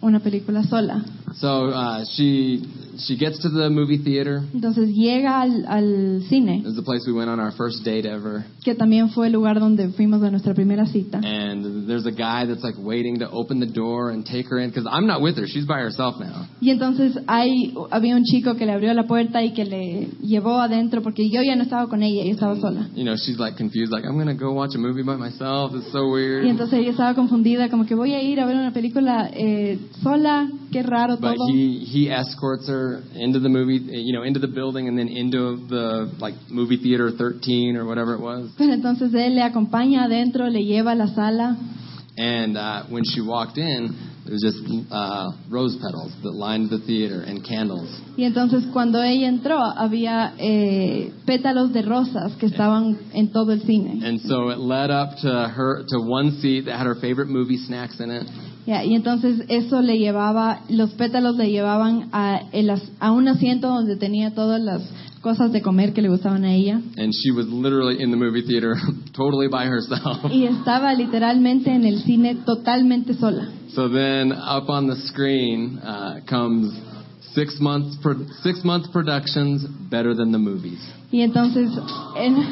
una 0.01 0.19
película 0.19 0.63
sola. 0.63 1.03
So 1.35 1.69
uh, 1.69 2.05
she 2.15 2.63
she 2.99 3.17
gets 3.17 3.39
to 3.39 3.49
the 3.49 3.69
movie 3.69 3.97
theater. 3.97 4.41
Entonces 4.53 4.89
llega 4.95 5.41
al, 5.41 5.65
al 5.67 6.21
cine, 6.29 6.59
This 6.63 6.71
is 6.71 6.75
the 6.75 6.83
place 6.83 7.03
we 7.07 7.13
went 7.13 7.29
on 7.29 7.39
our 7.39 7.51
first 7.51 7.83
date 7.83 8.05
ever. 8.05 8.45
que 8.63 8.75
también 8.75 9.09
fue 9.09 9.27
el 9.27 9.33
lugar 9.33 9.59
donde 9.59 9.89
fuimos 9.89 10.21
a 10.23 10.31
nuestra 10.31 10.53
primera 10.53 10.85
cita. 10.85 11.19
And 11.23 11.87
there's 11.87 12.05
a 12.05 12.11
guy 12.11 12.45
that's 12.45 12.63
like 12.63 12.77
waiting 12.77 13.19
to 13.19 13.29
open 13.29 13.59
the 13.59 13.65
door 13.71 14.11
and 14.11 14.25
take 14.25 14.47
her 14.49 14.59
in 14.59 14.69
because 14.69 14.87
I'm 14.89 15.05
not 15.07 15.21
with 15.21 15.37
her. 15.37 15.45
She's 15.47 15.65
by 15.65 15.79
herself 15.79 16.15
now. 16.19 16.47
Y 16.61 16.69
entonces 16.71 17.17
hay, 17.27 17.73
había 17.91 18.15
un 18.15 18.23
chico 18.23 18.55
que 18.55 18.65
le 18.65 18.71
abrió 18.73 18.93
la 18.93 19.07
puerta 19.07 19.43
y 19.43 19.53
que 19.53 19.65
le 19.65 20.07
llevó 20.21 20.59
adentro 20.59 21.01
porque 21.01 21.29
yo 21.29 21.41
ya 21.43 21.55
no 21.55 21.63
estaba 21.63 21.87
con 21.87 22.01
ella, 22.03 22.23
yo 22.23 22.31
estaba 22.31 22.55
sola. 22.59 22.89
You 22.95 23.03
know, 23.03 23.15
she's 23.15 23.37
like 23.39 23.57
confused, 23.57 23.91
like 23.91 24.05
I'm 24.05 24.17
gonna 24.17 24.33
go 24.35 24.51
watch 24.53 24.75
a 24.75 24.79
movie 24.79 25.03
by 25.03 25.15
myself. 25.17 25.73
It's 25.75 25.91
so 25.91 26.09
weird. 26.11 26.45
Y 26.45 26.49
entonces 26.49 26.79
ella 26.79 26.91
estaba 26.91 27.13
confundida, 27.13 27.69
como 27.69 27.85
que 27.85 27.95
voy 27.95 28.13
a 28.13 28.21
ir 28.21 28.39
a 28.39 28.45
ver 28.45 28.55
una 28.55 28.71
película 28.73 29.29
eh, 29.33 29.77
sola, 30.01 30.49
qué 30.71 30.83
raro 30.83 31.17
But 31.17 31.35
todo. 31.35 31.47
he 31.53 31.83
he 31.85 32.09
escorts 32.11 32.67
her 32.69 32.84
into 33.15 33.39
the 33.39 33.49
movie, 33.49 33.79
you 33.83 34.13
know, 34.13 34.23
into 34.23 34.39
the 34.39 34.47
building 34.47 34.87
and 34.87 34.97
then 34.97 35.07
into 35.07 35.57
the 35.67 36.11
like 36.19 36.35
movie 36.49 36.77
theater 36.77 37.11
13 37.17 37.75
or 37.75 37.85
whatever 37.85 38.13
it 38.15 38.21
was. 38.21 38.51
Pero 38.57 38.73
entonces 38.73 39.13
él 39.13 39.35
le 39.35 39.43
acompaña 39.43 40.05
adentro, 40.05 40.49
le 40.49 40.63
lleva 40.63 40.91
a 40.93 40.95
la 40.95 41.07
sala 41.07 41.57
And 42.17 42.55
uh, 42.57 42.85
when 42.89 43.03
she 43.03 43.19
walked 43.19 43.57
in, 43.57 43.91
there 44.23 44.31
was 44.33 44.41
just 44.41 44.63
uh, 44.89 45.31
rose 45.51 45.75
petals 45.75 46.13
that 46.23 46.31
lined 46.31 46.69
the 46.69 46.79
theater 46.87 47.21
and 47.21 47.43
candles. 47.45 47.89
y 48.17 48.23
entonces 48.23 48.63
cuando 48.71 49.01
ella 49.03 49.27
entró 49.27 49.59
había 49.59 50.33
eh, 50.39 51.11
pétalos 51.25 51.73
de 51.73 51.81
rosas 51.81 52.37
que 52.37 52.45
estaban 52.45 52.97
en 53.13 53.31
todo 53.33 53.51
el 53.51 53.61
cine. 53.63 54.01
And 54.01 54.21
so 54.21 54.49
it 54.49 54.59
led 54.59 54.91
up 54.91 55.17
to 55.23 55.49
her 55.49 55.83
to 55.89 55.99
one 55.99 56.39
seat 56.41 56.65
that 56.65 56.77
had 56.77 56.87
her 56.87 56.95
favorite 56.95 57.27
movie 57.27 57.57
snacks 57.57 57.99
in 57.99 58.09
it. 58.09 58.25
Ya, 58.65 58.83
y 58.83 58.95
entonces 58.95 59.43
eso 59.47 59.81
le 59.81 59.99
llevaba, 59.99 60.61
los 60.69 60.91
pétalos 60.91 61.35
le 61.37 61.51
llevaban 61.51 62.09
a, 62.11 62.41
el 62.51 62.71
a 62.99 63.11
un 63.11 63.27
asiento 63.27 63.67
donde 63.67 63.95
tenía 63.95 64.33
todas 64.33 64.59
las 64.59 64.81
cosas 65.21 65.51
de 65.51 65.61
comer 65.61 65.93
que 65.93 66.01
le 66.01 66.09
gustaban 66.09 66.43
a 66.45 66.53
ella. 66.53 66.81
And 66.97 67.13
she 67.13 67.31
was 67.31 67.47
literally 67.47 68.01
in 68.01 68.09
the 68.11 68.17
movie 68.17 68.41
theater, 68.41 68.75
totally 69.15 69.47
by 69.47 69.67
herself. 69.67 70.31
Y 70.31 70.45
estaba 70.45 70.93
literalmente 70.95 71.71
en 71.73 71.85
el 71.85 72.01
cine 72.03 72.35
totalmente 72.45 73.13
sola. 73.13 73.49
So 73.73 73.87
then 73.87 74.31
up 74.31 74.69
on 74.69 74.87
the 74.87 74.95
screen 75.07 75.77
uh, 75.83 76.21
comes 76.27 76.73
six 77.35 77.59
months 77.59 77.97
pro- 78.01 78.25
six 78.41 78.63
month 78.63 78.91
productions 78.91 79.63
better 79.91 80.15
than 80.15 80.31
the 80.31 80.39
movies. 80.39 80.79
Y 81.11 81.21
entonces, 81.21 81.69
en- 82.17 82.37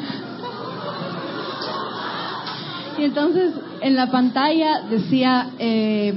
Y 2.96 3.02
entonces 3.02 3.52
en 3.82 3.94
la 3.94 4.10
pantalla 4.10 4.82
decía, 4.88 5.50
eh, 5.58 6.12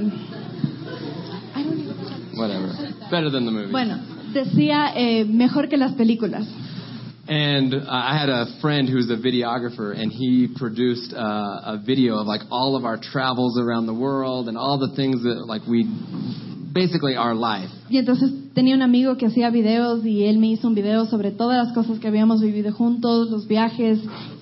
Whatever. 2.36 2.68
Better 3.10 3.30
than 3.30 3.46
the 3.46 3.50
movie. 3.50 3.72
bueno, 3.72 3.98
decía 4.32 4.92
eh, 4.94 5.24
mejor 5.24 5.68
que 5.68 5.76
las 5.76 5.92
películas. 5.94 6.46
And 7.28 7.74
uh, 7.74 7.84
I 7.86 8.16
had 8.18 8.30
a 8.30 8.46
friend 8.62 8.88
who's 8.88 9.10
a 9.10 9.16
videographer, 9.16 9.92
and 9.92 10.10
he 10.10 10.48
produced 10.56 11.12
uh, 11.12 11.74
a 11.74 11.82
video 11.84 12.16
of 12.16 12.26
like 12.26 12.40
all 12.50 12.74
of 12.74 12.84
our 12.84 12.96
travels 12.96 13.58
around 13.60 13.86
the 13.86 13.92
world 13.94 14.48
and 14.48 14.56
all 14.56 14.78
the 14.78 14.94
things 14.96 15.22
that 15.24 15.44
like 15.46 15.62
we, 15.68 15.84
basically 16.72 17.16
our 17.16 17.34
life. 17.34 17.68
Y 17.90 17.98
entonces 17.98 18.30
tenía 18.54 18.74
un 18.74 18.82
amigo 18.82 19.16
que 19.16 19.26
hacía 19.26 19.50
videos 19.50 20.06
y 20.06 20.24
él 20.24 20.38
me 20.38 20.46
hizo 20.46 20.68
un 20.68 20.74
video 20.74 21.04
sobre 21.06 21.30
todas 21.32 21.66
las 21.66 21.74
cosas 21.74 21.98
que 21.98 22.08
habíamos 22.08 22.40
vivido 22.40 22.72
juntos, 22.72 23.30
los 23.30 23.46
viajes, 23.46 23.98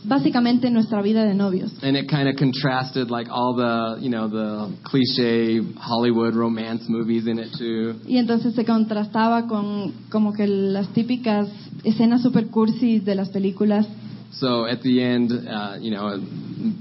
básicamente 0.06 0.70
nuestra 0.70 1.02
vida 1.02 1.24
de 1.24 1.34
novios. 1.34 1.72
And 1.82 1.96
it 1.96 2.08
kind 2.08 2.28
of 2.28 2.36
contrasted 2.36 3.10
like 3.10 3.30
all 3.30 3.54
the, 3.56 4.00
you 4.00 4.10
know, 4.10 4.28
the 4.28 4.72
cliche 4.84 5.60
Hollywood 5.76 6.34
romance 6.34 6.84
movies 6.88 7.26
in 7.26 7.38
it 7.38 7.52
too. 7.58 7.94
Y 8.06 8.18
entonces 8.18 8.54
se 8.54 8.64
contrastaba 8.64 9.46
con 9.46 9.92
como 10.10 10.32
que 10.32 10.46
las 10.46 10.88
típicas 10.88 11.48
escenas 11.84 12.22
super 12.22 12.48
cursis 12.48 13.04
de 13.04 13.14
las 13.14 13.30
películas. 13.30 13.86
So 14.32 14.66
at 14.66 14.82
the 14.82 15.02
end, 15.02 15.32
uh, 15.32 15.76
you 15.80 15.90
know, 15.90 16.20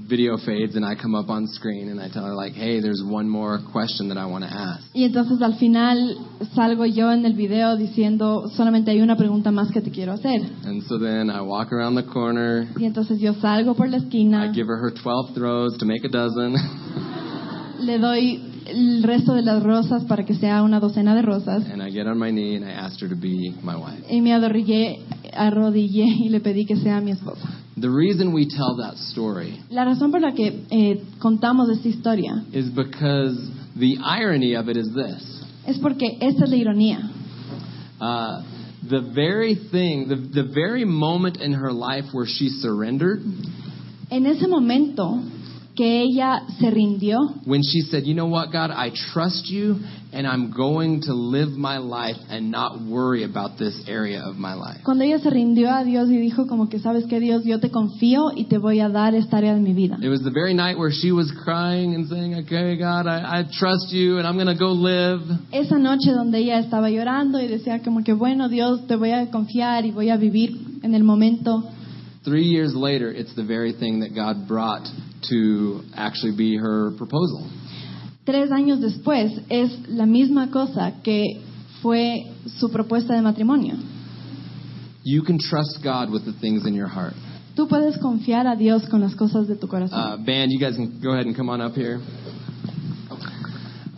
video 0.08 0.36
fades 0.36 0.76
and 0.76 0.84
I 0.84 0.94
come 0.94 1.14
up 1.14 1.30
on 1.30 1.46
screen 1.46 1.88
and 1.88 2.00
I 2.00 2.08
tell 2.08 2.24
her 2.24 2.34
like, 2.34 2.52
hey, 2.52 2.80
there's 2.80 3.02
one 3.02 3.28
more 3.28 3.60
question 3.72 4.08
that 4.08 4.18
I 4.18 4.26
want 4.26 4.44
to 4.44 4.50
ask. 4.50 4.82
Y 4.94 5.04
entonces 5.04 5.40
al 5.40 5.54
final 5.58 6.16
salgo 6.54 6.84
yo 6.86 7.10
en 7.10 7.24
el 7.24 7.34
video 7.34 7.76
diciendo, 7.76 8.48
solamente 8.54 8.90
hay 8.90 9.00
una 9.00 9.16
pregunta 9.16 9.50
más 9.50 9.70
que 9.72 9.80
te 9.80 9.90
quiero 9.90 10.12
hacer. 10.12 10.42
And 10.64 10.82
so 10.82 10.98
then 10.98 11.30
I 11.30 11.40
walk 11.40 11.72
around 11.72 11.96
the 11.96 12.04
corner. 12.04 12.68
Y 12.76 12.84
entonces 12.84 13.20
yo 13.20 13.32
salgo 13.34 13.74
por 13.74 13.88
la 13.88 13.98
esquina. 13.98 14.44
I 14.44 14.52
give 14.52 14.66
her 14.68 14.78
her 14.78 14.92
12 14.92 15.34
throws 15.34 15.78
to 15.78 15.86
make 15.86 16.04
a 16.04 16.10
dozen. 16.10 16.56
le 17.80 17.98
doy 17.98 18.52
el 18.66 19.02
resto 19.02 19.34
de 19.34 19.42
las 19.42 19.62
rosas 19.62 20.04
para 20.04 20.24
que 20.24 20.34
sea 20.34 20.62
una 20.62 20.80
docena 20.80 21.14
de 21.14 21.22
rosas. 21.22 21.64
and 21.70 21.82
I 21.82 21.90
get 21.90 22.06
on 22.06 22.18
my 22.18 22.30
knee 22.30 22.56
and 22.56 22.64
I 22.64 22.72
asked 22.72 23.00
her 23.00 23.08
to 23.08 23.16
be 23.16 23.54
my 23.62 23.76
wife. 23.76 24.04
Y 24.10 24.20
me 24.20 24.32
arrodillé, 24.34 25.00
arrodillé 25.36 26.04
y 26.06 26.28
le 26.28 26.40
pedí 26.40 26.64
que 26.66 26.76
sea 26.76 27.00
mi 27.00 27.12
esposa. 27.12 27.48
The 27.78 27.90
reason 27.90 28.32
we 28.32 28.46
tell 28.46 28.76
that 28.78 28.94
story 29.12 29.60
La 29.70 29.84
razón 29.84 30.10
por 30.10 30.20
la 30.20 30.32
que 30.32 30.64
eh, 30.70 31.02
contamos 31.18 31.68
esta 31.70 31.88
historia 31.88 32.42
is 32.52 32.70
because 32.70 33.36
the 33.78 33.98
irony 34.02 34.54
of 34.56 34.68
it 34.68 34.76
is 34.76 34.88
this. 34.94 35.42
es 35.66 35.78
porque 35.78 36.16
esta 36.20 36.44
es 36.44 36.50
la 36.50 36.56
ironía. 36.56 37.10
Uh, 38.00 38.42
the 38.88 39.00
very 39.14 39.54
thing, 39.70 40.06
the, 40.08 40.16
the 40.42 40.48
very 40.54 40.84
moment 40.84 41.38
in 41.40 41.52
her 41.52 41.72
life 41.72 42.04
where 42.12 42.26
she 42.26 42.48
surrendered, 42.48 43.20
En 44.10 44.24
ese 44.26 44.46
momento 44.46 45.20
que 45.76 46.02
ella 46.02 46.42
se 46.58 46.70
rindió, 46.70 47.18
when 47.46 47.62
she 47.62 47.82
said, 47.82 48.04
You 48.04 48.14
know 48.14 48.26
what, 48.26 48.50
God, 48.50 48.70
I 48.70 48.90
trust 49.12 49.46
you 49.48 49.76
and 50.12 50.26
I'm 50.26 50.50
going 50.50 51.02
to 51.02 51.12
live 51.12 51.50
my 51.50 51.78
life 51.78 52.16
and 52.30 52.50
not 52.50 52.80
worry 52.80 53.24
about 53.24 53.58
this 53.58 53.74
area 53.86 54.22
of 54.24 54.36
my 54.36 54.54
life. 54.54 54.80
cuando 54.82 55.04
ella 55.04 55.18
se 55.18 55.28
rindió 55.30 55.70
a 55.70 55.84
Dios 55.84 56.08
y 56.08 56.16
dijo 56.16 56.46
como 56.46 56.68
que 56.68 56.78
sabes 56.78 57.04
que 57.06 57.20
Dios, 57.20 57.44
yo 57.44 57.60
te 57.60 57.70
confío 57.70 58.30
y 58.34 58.44
te 58.44 58.58
voy 58.58 58.80
a 58.80 58.88
dar 58.88 59.14
esta 59.14 59.36
área 59.36 59.54
de 59.54 59.60
mi 59.60 59.74
vida. 59.74 59.98
It 60.00 60.08
was 60.08 60.22
the 60.22 60.30
very 60.30 60.54
night 60.54 60.78
where 60.78 60.90
she 60.90 61.12
was 61.12 61.30
crying 61.44 61.94
and 61.94 62.08
saying, 62.08 62.34
Okay, 62.44 62.76
God, 62.78 63.06
I, 63.06 63.40
I 63.40 63.44
trust 63.44 63.92
you 63.92 64.18
and 64.18 64.26
I'm 64.26 64.36
going 64.36 64.46
to 64.46 64.58
go 64.58 64.72
live. 64.72 65.20
Esa 65.52 65.78
noche 65.78 66.10
donde 66.12 66.38
ella 66.38 66.58
estaba 66.58 66.88
llorando 66.90 67.40
y 67.40 67.46
decía 67.48 67.82
como 67.82 68.02
que 68.02 68.14
bueno 68.14 68.48
Dios, 68.48 68.86
te 68.86 68.96
voy 68.96 69.10
a 69.10 69.30
confiar 69.30 69.84
y 69.84 69.90
voy 69.90 70.08
a 70.08 70.16
vivir 70.16 70.78
en 70.82 70.94
el 70.94 71.04
momento. 71.04 71.62
Three 72.26 72.42
years 72.42 72.74
later, 72.74 73.08
it's 73.08 73.32
the 73.36 73.44
very 73.44 73.72
thing 73.72 74.00
that 74.00 74.12
God 74.12 74.48
brought 74.48 74.84
to 75.30 75.82
actually 75.94 76.36
be 76.36 76.56
her 76.56 76.90
proposal. 76.98 77.48
Tres 78.26 78.50
años 78.50 78.80
después 78.80 79.30
es 79.48 79.70
la 79.88 80.06
misma 80.06 80.50
cosa 80.50 81.00
que 81.04 81.40
fue 81.80 82.24
su 82.58 82.68
propuesta 82.68 83.14
de 83.14 83.22
matrimonio. 83.22 83.76
You 85.04 85.22
can 85.22 85.38
trust 85.38 85.78
God 85.84 86.10
with 86.10 86.24
the 86.24 86.32
things 86.40 86.66
in 86.66 86.74
your 86.74 86.88
heart. 86.88 87.14
Tú 87.54 87.68
puedes 87.68 87.96
confiar 87.98 88.48
a 88.48 88.56
Dios 88.56 88.88
con 88.90 89.02
las 89.02 89.14
cosas 89.14 89.46
de 89.46 89.54
tu 89.54 89.68
corazón. 89.68 89.96
Uh, 89.96 90.16
band, 90.16 90.50
you 90.50 90.58
guys 90.58 90.74
can 90.74 91.00
go 91.00 91.12
ahead 91.12 91.26
and 91.26 91.36
come 91.36 91.48
on 91.48 91.60
up 91.60 91.74
here. 91.74 92.00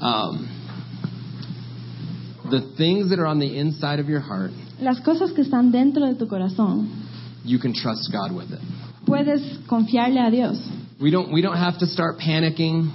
Um, 0.00 0.46
the 2.50 2.74
things 2.76 3.08
that 3.08 3.18
are 3.18 3.26
on 3.26 3.38
the 3.38 3.58
inside 3.58 4.00
of 4.00 4.08
your 4.10 4.20
heart, 4.20 4.50
Las 4.80 5.00
cosas 5.00 5.32
que 5.32 5.42
están 5.42 5.72
dentro 5.72 6.06
de 6.06 6.14
tu 6.14 6.28
corazón, 6.28 7.07
you 7.48 7.58
can 7.58 7.72
trust 7.72 8.10
God 8.12 8.34
with 8.34 8.52
it. 8.52 8.60
puedes 9.08 9.42
confiarle 9.68 10.26
a 10.26 10.30
Dios. 10.30 10.58
We 11.00 11.10
don't, 11.10 11.32
we 11.32 11.40
don't 11.40 11.56
have 11.56 11.78
to 11.78 11.86
start 11.86 12.18
panicking. 12.18 12.90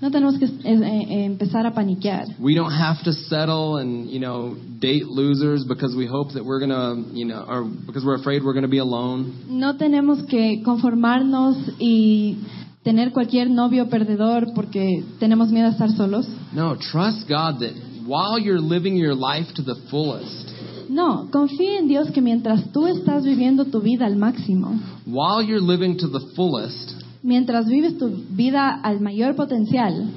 No 0.00 0.10
tenemos 0.10 0.38
que 0.38 0.46
eh, 0.46 0.74
eh, 0.74 1.24
empezar 1.24 1.66
a 1.66 1.72
paniquear. 1.72 2.24
We 2.40 2.54
don't 2.54 2.70
have 2.70 3.02
to 3.04 3.12
settle 3.12 3.78
and, 3.78 4.08
you 4.08 4.20
know, 4.20 4.56
date 4.78 5.06
losers 5.06 5.64
because 5.66 5.94
we 5.96 6.06
hope 6.06 6.34
that 6.34 6.44
we're 6.44 6.60
going 6.60 6.70
to, 6.70 7.16
you 7.16 7.24
know, 7.24 7.44
or 7.48 7.64
because 7.64 8.04
we're 8.04 8.14
afraid 8.14 8.44
we're 8.44 8.52
going 8.52 8.62
to 8.62 8.70
be 8.70 8.78
alone. 8.78 9.46
No 9.48 9.76
tenemos 9.76 10.24
que 10.28 10.62
conformarnos 10.64 11.56
y 11.80 12.36
tener 12.84 13.12
cualquier 13.12 13.50
novio 13.50 13.88
perdedor 13.88 14.54
porque 14.54 15.02
tenemos 15.18 15.50
miedo 15.50 15.66
a 15.66 15.72
estar 15.72 15.90
solos. 15.90 16.28
No, 16.52 16.76
trust 16.76 17.28
God 17.28 17.58
that 17.60 17.74
while 18.06 18.38
you're 18.38 18.60
living 18.60 18.96
your 18.96 19.14
life 19.14 19.46
to 19.56 19.62
the 19.62 19.74
fullest, 19.90 20.57
No, 20.88 21.28
confía 21.30 21.78
en 21.78 21.88
Dios 21.88 22.10
que 22.10 22.20
mientras 22.20 22.72
tú 22.72 22.86
estás 22.86 23.24
viviendo 23.24 23.66
tu 23.66 23.80
vida 23.80 24.06
al 24.06 24.16
máximo, 24.16 24.78
while 25.06 25.42
you're 25.46 25.60
living 25.60 25.96
to 25.98 26.08
the 26.08 26.20
fullest, 26.34 26.92
mientras 27.22 27.66
vives 27.66 27.98
tu 27.98 28.08
vida 28.30 28.80
al 28.82 29.00
mayor 29.00 29.34
potencial, 29.34 30.10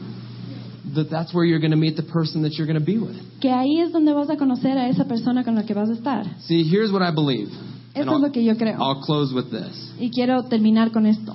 that 0.96 1.10
that's 1.10 1.34
where 1.34 1.46
you're 1.46 1.60
going 1.60 1.72
to 1.72 1.78
meet 1.78 1.96
the 1.96 2.04
person 2.04 2.42
that 2.44 2.54
you're 2.54 2.68
going 2.68 2.80
to 2.80 2.86
be 2.86 2.98
with. 2.98 3.16
que 3.40 3.50
ahí 3.52 3.80
es 3.80 3.92
donde 3.92 4.14
vas 4.14 4.30
a 4.30 4.38
conocer 4.38 4.78
a 4.78 4.88
esa 4.90 5.06
persona 5.06 5.44
con 5.44 5.56
la 5.56 5.64
que 5.64 5.74
vas 5.74 5.90
a 5.90 5.94
estar. 5.94 6.26
See, 6.42 6.64
here's 6.64 6.92
what 6.92 7.02
I 7.02 7.12
believe. 7.14 7.50
And 7.94 8.08
Eso 8.08 8.16
es 8.16 8.22
lo 8.22 8.32
que 8.32 8.44
yo 8.44 8.56
creo. 8.56 8.78
I'll 8.80 9.02
close 9.02 9.34
with 9.34 9.52
this. 9.52 9.94
Y 10.00 10.10
quiero 10.12 10.44
terminar 10.44 10.92
con 10.92 11.06
esto. 11.06 11.34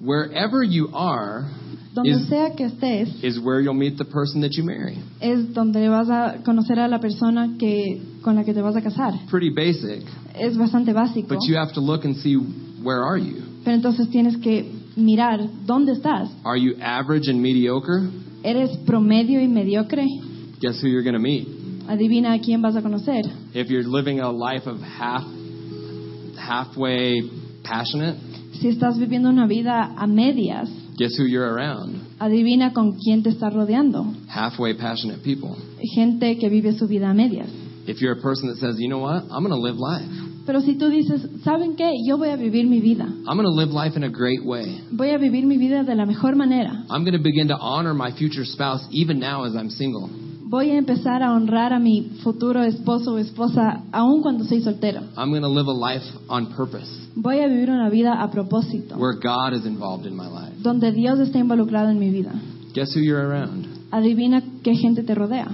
Wherever 0.00 0.62
you 0.62 0.90
are 0.94 1.50
Donde 1.94 2.10
is, 2.10 2.28
sea 2.28 2.50
que 2.54 2.64
estés, 2.66 3.08
is 3.24 3.38
where 3.40 3.60
you'll 3.60 3.74
meet 3.74 3.96
the 3.96 4.04
person 4.04 4.40
that 4.42 4.52
you 4.52 4.62
marry. 4.64 4.98
es 5.20 5.52
donde 5.54 5.88
vas 5.88 6.08
a 6.10 6.42
conocer 6.44 6.78
a 6.78 6.86
la 6.88 6.98
persona 7.00 7.56
que 7.58 8.00
con 8.22 8.36
la 8.36 8.44
que 8.44 8.52
te 8.54 8.60
vas 8.60 8.76
a 8.76 8.82
casar. 8.82 9.14
Pretty 9.30 9.50
basic, 9.50 10.04
Es 10.38 10.56
bastante 10.56 10.92
básico, 10.92 11.28
but 11.28 11.38
you 11.48 11.56
have 11.56 11.72
to 11.74 11.80
look 11.80 12.04
and 12.04 12.14
see 12.16 12.36
where 12.82 13.02
are 13.02 13.18
you? 13.18 13.42
pero 13.64 13.74
entonces 13.76 14.08
tienes 14.10 14.36
que 14.38 14.70
mirar 14.96 15.40
dónde 15.66 15.92
estás. 15.92 16.30
Are 16.44 16.58
you 16.58 16.74
average 16.80 17.28
and 17.28 17.40
mediocre? 17.40 18.08
¿Eres 18.44 18.76
promedio 18.86 19.40
y 19.40 19.48
mediocre? 19.48 20.06
Guess 20.60 20.80
who 20.82 20.88
you're 20.88 21.02
going 21.02 21.14
to 21.14 21.20
meet? 21.20 21.46
Adivina 21.88 22.34
a 22.34 22.38
quién 22.38 22.60
vas 22.62 22.76
a 22.76 22.82
conocer. 22.82 23.24
If 23.54 23.68
you're 23.70 23.82
living 23.82 24.20
a 24.20 24.30
life 24.30 24.66
of 24.68 24.80
half 24.80 25.24
halfway 26.36 27.22
passionate, 27.64 28.16
Si 28.60 28.68
estás 28.68 28.98
viviendo 28.98 29.28
una 29.28 29.46
vida 29.46 29.94
a 29.96 30.06
medias, 30.06 30.68
guess 30.98 31.16
who 31.16 31.24
you're 31.24 31.48
around? 31.54 32.16
adivina 32.18 32.72
con 32.72 32.98
quién 32.98 33.22
te 33.22 33.30
estás 33.30 33.52
rodeando. 33.54 34.04
Halfway 34.28 34.74
passionate 34.74 35.22
people. 35.22 35.56
Gente 35.94 36.36
que 36.38 36.48
vive 36.48 36.72
su 36.72 36.86
vida 36.86 37.08
a 37.10 37.14
medias. 37.14 37.48
If 37.86 38.02
you're 38.02 38.18
a 38.18 38.20
person 38.20 38.48
that 38.48 38.58
says, 38.58 38.76
you 38.78 38.88
know 38.88 38.98
what, 38.98 39.22
I'm 39.30 39.42
going 39.42 39.50
to 39.50 39.56
live 39.56 39.76
life. 39.76 40.10
Pero 40.44 40.60
si 40.60 40.76
tú 40.76 40.88
dices, 40.88 41.42
¿saben 41.44 41.76
qué? 41.76 41.90
Yo 42.06 42.16
voy 42.16 42.30
a 42.30 42.36
vivir 42.36 42.66
mi 42.66 42.80
vida. 42.80 43.04
I'm 43.04 43.36
going 43.36 43.44
to 43.44 43.50
live 43.50 43.70
life 43.70 43.96
in 43.96 44.02
a 44.02 44.10
great 44.10 44.44
way. 44.44 44.80
Voy 44.90 45.10
a 45.10 45.18
vivir 45.18 45.44
mi 45.44 45.58
vida 45.58 45.84
de 45.84 45.94
la 45.94 46.06
mejor 46.06 46.36
manera. 46.36 46.84
I'm 46.90 47.04
going 47.04 47.16
to 47.16 47.22
begin 47.22 47.48
to 47.48 47.56
honor 47.56 47.94
my 47.94 48.12
future 48.12 48.44
spouse 48.44 48.86
even 48.90 49.18
now 49.18 49.44
as 49.44 49.54
I'm 49.54 49.68
single. 49.70 50.08
Voy 50.50 50.70
a 50.70 50.78
empezar 50.78 51.22
a 51.22 51.32
honrar 51.34 51.74
a 51.74 51.78
mi 51.78 52.10
futuro 52.22 52.62
esposo 52.62 53.12
o 53.12 53.18
esposa 53.18 53.82
aun 53.92 54.22
cuando 54.22 54.44
soy 54.44 54.62
soltero. 54.62 55.02
I'm 55.16 55.28
going 55.30 55.42
to 55.42 55.48
live 55.48 55.68
a 55.68 55.74
life 55.74 56.04
on 56.28 56.46
purpose 56.56 56.88
Voy 57.16 57.40
a 57.40 57.48
vivir 57.48 57.68
una 57.70 57.90
vida 57.90 58.22
a 58.22 58.30
propósito, 58.30 58.96
where 58.96 59.18
God 59.18 59.52
is 59.52 59.66
involved 59.66 60.06
in 60.06 60.16
my 60.16 60.26
life. 60.26 60.54
donde 60.62 60.90
Dios 60.92 61.18
está 61.18 61.38
involucrado 61.38 61.90
en 61.90 61.98
mi 61.98 62.10
vida. 62.10 62.32
Guess 62.72 62.94
who 62.94 63.00
you're 63.02 63.20
around? 63.20 63.66
Adivina 63.90 64.42
qué 64.62 64.74
gente 64.74 65.02
te 65.02 65.14
rodea. 65.14 65.48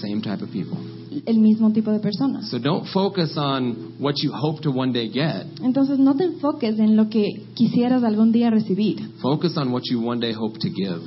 Same 0.00 0.20
type 0.20 0.42
of 0.44 0.50
people. 0.50 0.76
El 1.24 1.38
mismo 1.38 1.70
tipo 1.72 1.90
de 1.92 2.00
personas. 2.00 2.50
So 2.50 2.58
don't 2.58 2.86
focus 2.88 3.36
on 3.38 3.94
what 4.00 4.14
you 4.22 4.32
hope 4.32 4.60
to 4.62 4.70
one 4.70 4.92
day 4.92 5.08
get. 5.08 5.46
Entonces 5.62 5.98
no 5.98 6.16
te 6.16 6.24
enfoques 6.24 6.78
en 6.78 6.96
lo 6.96 7.08
que 7.08 7.44
quisieras 7.54 8.02
algún 8.02 8.32
día 8.32 8.50
recibir. 8.50 9.00
Focus 9.22 9.56
on 9.56 9.72
what 9.72 9.84
you 9.90 10.00
one 10.06 10.20
day 10.20 10.34
hope 10.34 10.58
to 10.58 10.68
give. 10.68 11.00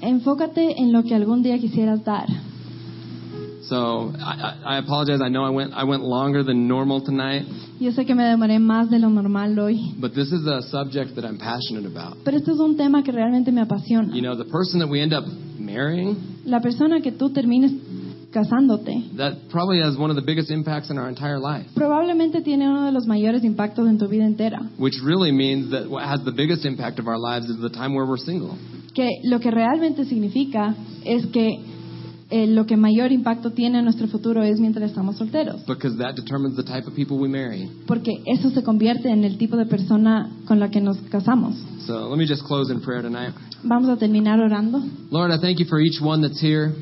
Enfócate 0.00 0.80
en 0.80 0.92
lo 0.92 1.02
que 1.02 1.14
algún 1.14 1.42
día 1.42 1.58
quisieras 1.58 2.04
dar. 2.04 2.26
So 3.62 4.12
I, 4.18 4.76
I 4.76 4.78
apologize. 4.78 5.20
I 5.20 5.28
know 5.28 5.44
I 5.44 5.50
went 5.50 5.72
I 5.74 5.84
went 5.84 6.02
longer 6.02 6.42
than 6.42 6.66
normal 6.68 7.02
tonight, 7.02 7.44
Yo 7.80 7.92
sé 7.92 8.04
que 8.06 8.14
me 8.14 8.24
demoré 8.24 8.58
más 8.58 8.88
de 8.90 8.98
lo 8.98 9.08
normal 9.10 9.56
hoy, 9.58 9.94
but 10.00 10.12
this 10.14 10.32
is 10.32 10.46
a 10.46 10.62
subject 10.62 11.14
that 11.16 11.24
I'm 11.24 11.38
passionate 11.38 11.86
about. 11.86 12.16
pero 12.24 12.38
este 12.38 12.50
es 12.52 12.58
un 12.58 12.76
tema 12.76 13.02
que 13.02 13.12
realmente 13.12 13.52
me 13.52 13.60
apasiona. 13.60 14.14
You 14.14 14.22
know, 14.22 14.36
the 14.36 14.50
person 14.50 14.80
that 14.80 14.88
we 14.88 15.00
end 15.00 15.12
up 15.12 15.24
marrying, 15.58 16.16
La 16.44 16.60
persona 16.60 17.00
que 17.02 17.12
tú 17.12 17.30
termines 17.30 17.72
casándote, 18.32 19.16
that 19.16 19.34
probably 19.50 19.80
has 19.80 19.96
one 19.96 20.10
of 20.10 20.16
the 20.16 20.22
biggest 20.24 20.50
impacts 20.50 20.90
in 20.90 20.98
our 20.98 21.08
entire 21.08 21.38
life. 21.38 21.66
probablemente 21.74 22.42
tiene 22.42 22.68
uno 22.68 22.86
de 22.86 22.92
los 22.92 23.06
mayores 23.06 23.44
impactos 23.44 23.88
en 23.88 23.98
tu 23.98 24.08
vida 24.08 24.24
entera. 24.24 24.60
Which 24.78 25.00
really 25.02 25.32
means 25.32 25.70
that 25.70 25.88
what 25.88 26.04
has 26.04 26.24
the 26.24 26.32
biggest 26.32 26.64
impact 26.64 26.98
of 26.98 27.06
our 27.06 27.18
lives 27.18 27.46
is 27.48 27.60
the 27.60 27.70
time 27.70 27.94
where 27.94 28.06
we're 28.06 28.18
single. 28.18 28.56
Que 28.94 29.08
lo 29.24 29.38
que 29.38 29.50
realmente 29.50 30.04
significa 30.04 30.74
es 31.04 31.26
que 31.26 31.60
eh, 32.30 32.46
lo 32.46 32.66
que 32.66 32.76
mayor 32.76 33.10
impacto 33.10 33.52
tiene 33.52 33.78
en 33.78 33.84
nuestro 33.84 34.06
futuro 34.06 34.42
es 34.42 34.60
mientras 34.60 34.90
estamos 34.90 35.16
solteros. 35.16 35.64
Because 35.66 35.96
that 35.96 36.14
determines 36.14 36.56
the 36.56 36.62
type 36.62 36.86
of 36.86 36.94
people 36.94 37.16
we 37.16 37.28
marry. 37.28 37.70
Porque 37.86 38.22
eso 38.26 38.50
se 38.50 38.62
convierte 38.62 39.08
en 39.08 39.24
el 39.24 39.38
tipo 39.38 39.56
de 39.56 39.64
persona 39.64 40.30
con 40.46 40.60
la 40.60 40.68
que 40.70 40.80
nos 40.80 40.98
casamos. 41.10 41.56
So 41.86 42.08
let 42.10 42.18
me 42.18 42.26
just 42.26 42.44
close 42.44 42.70
in 42.70 42.80
prayer 42.82 43.02
tonight. 43.02 43.32
Vamos 43.62 43.88
a 43.88 43.96
terminar 43.96 44.38
orando. 44.40 44.82
Lord, 45.10 45.30
I 45.30 45.38
thank 45.40 45.58
you 45.58 45.64
for 45.66 45.80
each 45.80 46.02
one 46.02 46.20
that's 46.20 46.40
here. 46.40 46.74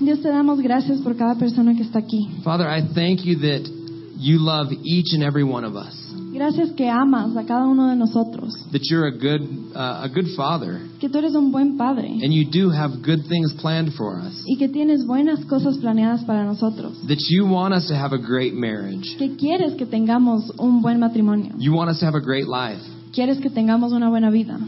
Dios 0.00 0.20
te 0.20 0.28
damos 0.28 0.60
gracias 0.60 1.00
por 1.00 1.16
cada 1.16 1.34
persona 1.36 1.74
que 1.74 1.82
está 1.82 1.98
aquí. 1.98 2.28
Father, 2.42 2.66
I 2.66 2.82
thank 2.94 3.24
you 3.24 3.38
that 3.40 3.62
you 4.18 4.38
love 4.38 4.72
each 4.84 5.12
and 5.14 5.22
every 5.22 5.44
one 5.44 5.64
of 5.64 5.74
us. 5.76 6.04
Gracias 6.34 6.72
que 6.72 6.90
amas 6.90 7.36
a 7.36 7.44
cada 7.44 7.64
uno 7.64 7.90
de 7.90 7.94
nosotros. 7.94 8.52
That 8.72 8.82
you're 8.90 9.06
a 9.06 9.12
good, 9.12 9.42
uh, 9.72 10.02
a 10.02 10.08
good 10.08 10.26
father. 10.36 10.80
Que 10.98 11.08
tú 11.08 11.18
eres 11.18 11.36
un 11.36 11.52
buen 11.52 11.76
padre. 11.76 12.08
And 12.08 12.32
you 12.32 12.44
do 12.50 12.70
have 12.70 13.02
good 13.02 13.28
things 13.28 13.54
planned 13.60 13.92
for 13.94 14.18
us. 14.18 14.42
Y 14.44 14.56
que 14.58 14.68
tienes 14.68 15.06
buenas 15.06 15.44
cosas 15.44 15.78
planeadas 15.78 16.24
para 16.24 16.44
nosotros. 16.44 16.98
That 17.06 17.20
you 17.30 17.46
want 17.46 17.72
us 17.72 17.86
to 17.86 17.94
have 17.94 18.12
a 18.12 18.18
great 18.18 18.52
marriage. 18.52 19.16
Que 19.16 19.36
quieres 19.36 19.74
que 19.74 19.86
tengamos 19.86 20.50
un 20.58 20.82
buen 20.82 20.98
matrimonio. 20.98 21.54
You 21.56 21.72
want 21.72 21.90
us 21.90 22.00
to 22.00 22.06
have 22.06 22.16
a 22.16 22.20
great 22.20 22.48
life. 22.48 22.82
Quieres 23.12 23.38
que 23.38 23.48
tengamos 23.48 23.92
una 23.92 24.08
buena 24.08 24.30
vida. 24.30 24.58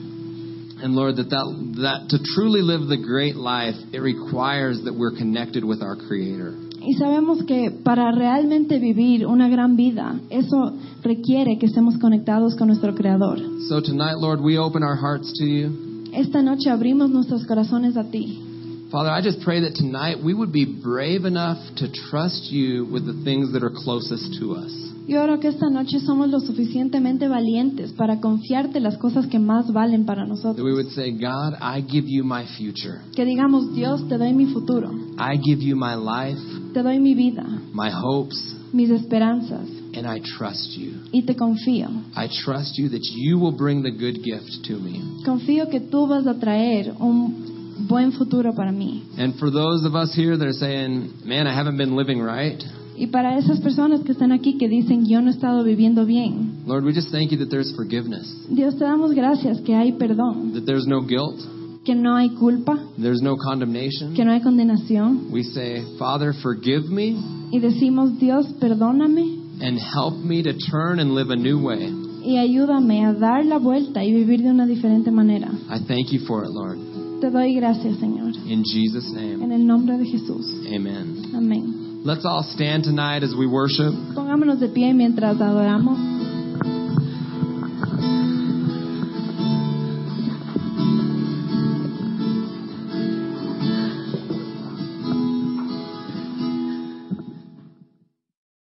And 0.82 0.94
Lord, 0.94 1.16
that, 1.16 1.30
that, 1.30 1.46
that 1.80 2.10
to 2.10 2.18
truly 2.34 2.60
live 2.60 2.86
the 2.88 3.00
great 3.00 3.36
life, 3.36 3.76
it 3.92 4.00
requires 4.00 4.82
that 4.84 4.94
we're 4.94 5.16
connected 5.16 5.64
with 5.64 5.82
our 5.82 5.96
Creator. 5.96 6.52
Y 6.80 6.94
sabemos 6.94 7.44
que 7.46 7.70
para 7.82 8.12
realmente 8.12 8.78
vivir 8.78 9.26
una 9.26 9.48
gran 9.48 9.74
vida, 9.76 10.20
eso 10.30 10.74
requiere 11.02 11.58
que 11.58 11.66
estemos 11.66 11.98
conectados 11.98 12.54
con 12.54 12.68
nuestro 12.68 12.94
Creador. 12.94 13.38
So 13.68 13.80
tonight, 13.80 14.18
Lord, 14.18 14.40
we 14.40 14.58
open 14.58 14.82
our 14.82 14.96
hearts 14.96 15.32
to 15.38 15.44
you. 15.44 16.06
Esta 16.12 16.42
noche 16.42 16.70
abrimos 16.70 17.10
nuestros 17.10 17.44
corazones 17.46 17.96
a 17.96 18.04
ti. 18.04 18.42
Father, 18.90 19.10
I 19.10 19.20
just 19.20 19.40
pray 19.42 19.60
that 19.62 19.74
tonight 19.74 20.22
we 20.22 20.32
would 20.32 20.52
be 20.52 20.64
brave 20.64 21.24
enough 21.24 21.58
to 21.78 21.88
trust 22.08 22.52
you 22.52 22.86
with 22.86 23.04
the 23.04 23.24
things 23.24 23.52
that 23.52 23.64
are 23.64 23.72
closest 23.74 24.38
to 24.38 24.54
us. 24.54 24.72
Yo 25.08 25.22
oro 25.22 25.38
que 25.38 25.46
esta 25.46 25.70
noche 25.70 26.00
somos 26.00 26.28
lo 26.30 26.40
suficientemente 26.40 27.28
valientes 27.28 27.92
para 27.92 28.20
confiarte 28.20 28.80
las 28.80 28.98
cosas 28.98 29.28
que 29.28 29.38
más 29.38 29.72
valen 29.72 30.04
para 30.04 30.26
That 30.26 30.56
we 30.58 30.72
would 30.72 30.90
say, 30.90 31.12
God, 31.12 31.54
I 31.60 31.80
give 31.88 32.08
you 32.08 32.24
my 32.24 32.44
future. 32.58 33.00
Que 33.14 33.24
digamos, 33.24 33.72
Dios, 33.72 34.08
te 34.08 34.18
doy 34.18 34.32
mi 34.34 34.46
futuro, 34.46 34.90
I 35.16 35.38
give 35.38 35.62
you 35.62 35.76
my 35.76 35.94
life, 35.94 36.40
te 36.74 36.82
doy 36.82 36.98
mi 36.98 37.14
vida, 37.14 37.44
my 37.72 37.90
hopes, 37.92 38.36
mis 38.72 38.90
esperanzas, 38.90 39.68
and 39.94 40.06
I 40.06 40.20
trust 40.36 40.76
you. 40.76 40.94
y 41.12 41.22
te 41.22 41.36
confío. 41.36 41.88
I 42.16 42.28
trust 42.44 42.76
you 42.76 42.88
that 42.88 43.04
you 43.14 43.38
will 43.38 43.56
bring 43.56 43.84
the 43.84 43.92
good 43.92 44.24
gift 44.24 44.66
to 44.66 44.80
me. 44.80 45.00
Confío 45.24 45.68
que 45.70 45.80
tú 45.80 46.08
vas 46.08 46.26
a 46.26 46.34
traer 46.34 46.92
un 46.98 47.86
buen 47.88 48.10
futuro 48.10 48.54
para 48.54 48.72
mí. 48.72 49.04
And 49.18 49.36
for 49.38 49.52
those 49.52 49.86
of 49.86 49.94
us 49.94 50.12
here 50.16 50.36
that 50.36 50.46
are 50.46 50.52
saying, 50.52 51.12
man, 51.24 51.46
I 51.46 51.54
haven't 51.54 51.76
been 51.76 51.94
living 51.94 52.20
right, 52.20 52.60
Y 52.98 53.08
para 53.08 53.36
esas 53.38 53.60
personas 53.60 54.00
que 54.00 54.12
están 54.12 54.32
aquí 54.32 54.56
que 54.58 54.68
dicen, 54.68 55.04
yo 55.06 55.20
no 55.20 55.28
he 55.28 55.32
estado 55.32 55.62
viviendo 55.64 56.06
bien, 56.06 56.62
Lord, 56.66 56.84
we 56.84 56.92
just 56.94 57.10
thank 57.10 57.30
you 57.30 57.38
that 57.38 57.48
there's 57.50 57.74
forgiveness, 57.76 58.26
Dios 58.48 58.76
te 58.76 58.84
damos 58.84 59.12
gracias 59.12 59.60
que 59.60 59.74
hay 59.74 59.92
perdón, 59.92 60.52
that 60.54 60.64
there's 60.64 60.86
no 60.86 61.02
guilt, 61.02 61.38
que 61.84 61.94
no 61.94 62.16
hay 62.16 62.30
culpa, 62.30 62.78
there's 63.00 63.20
no 63.22 63.36
condemnation. 63.36 64.14
que 64.14 64.24
no 64.24 64.32
hay 64.32 64.40
condenación. 64.40 65.28
We 65.30 65.42
say, 65.42 65.82
Father, 65.98 66.32
forgive 66.42 66.88
me 66.88 67.16
Y 67.52 67.60
decimos, 67.60 68.18
Dios, 68.18 68.46
perdóname 68.60 69.44
and 69.60 69.78
help 69.78 70.16
me 70.24 70.42
to 70.42 70.52
turn 70.70 70.98
and 70.98 71.14
live 71.14 71.30
a 71.30 71.36
new 71.36 71.58
way. 71.62 71.92
y 72.24 72.38
ayúdame 72.38 73.04
a 73.04 73.12
dar 73.12 73.44
la 73.44 73.58
vuelta 73.58 74.02
y 74.04 74.12
vivir 74.12 74.42
de 74.42 74.50
una 74.50 74.66
diferente 74.66 75.10
manera. 75.12 75.48
I 75.70 75.78
thank 75.86 76.10
you 76.12 76.20
for 76.26 76.42
it, 76.44 76.50
Lord. 76.50 76.78
Te 77.20 77.30
doy 77.30 77.54
gracias, 77.54 77.98
Señor. 77.98 78.32
In 78.48 78.62
Jesus' 78.64 79.12
name, 79.12 79.44
En 79.44 79.52
el 79.52 79.64
nombre 79.66 79.96
de 79.96 80.06
Jesús. 80.06 80.46
amen. 80.74 81.22
Amén. 81.34 81.85
Let's 82.06 82.24
all 82.24 82.44
stand 82.44 82.84
tonight 82.84 83.24
as 83.24 83.34
we 83.34 83.48
worship. 83.48 83.92
Pongámonos 84.14 84.60
de 84.60 84.68
pie 84.68 84.94
mientras 84.94 85.40
adoramos. 85.40 86.15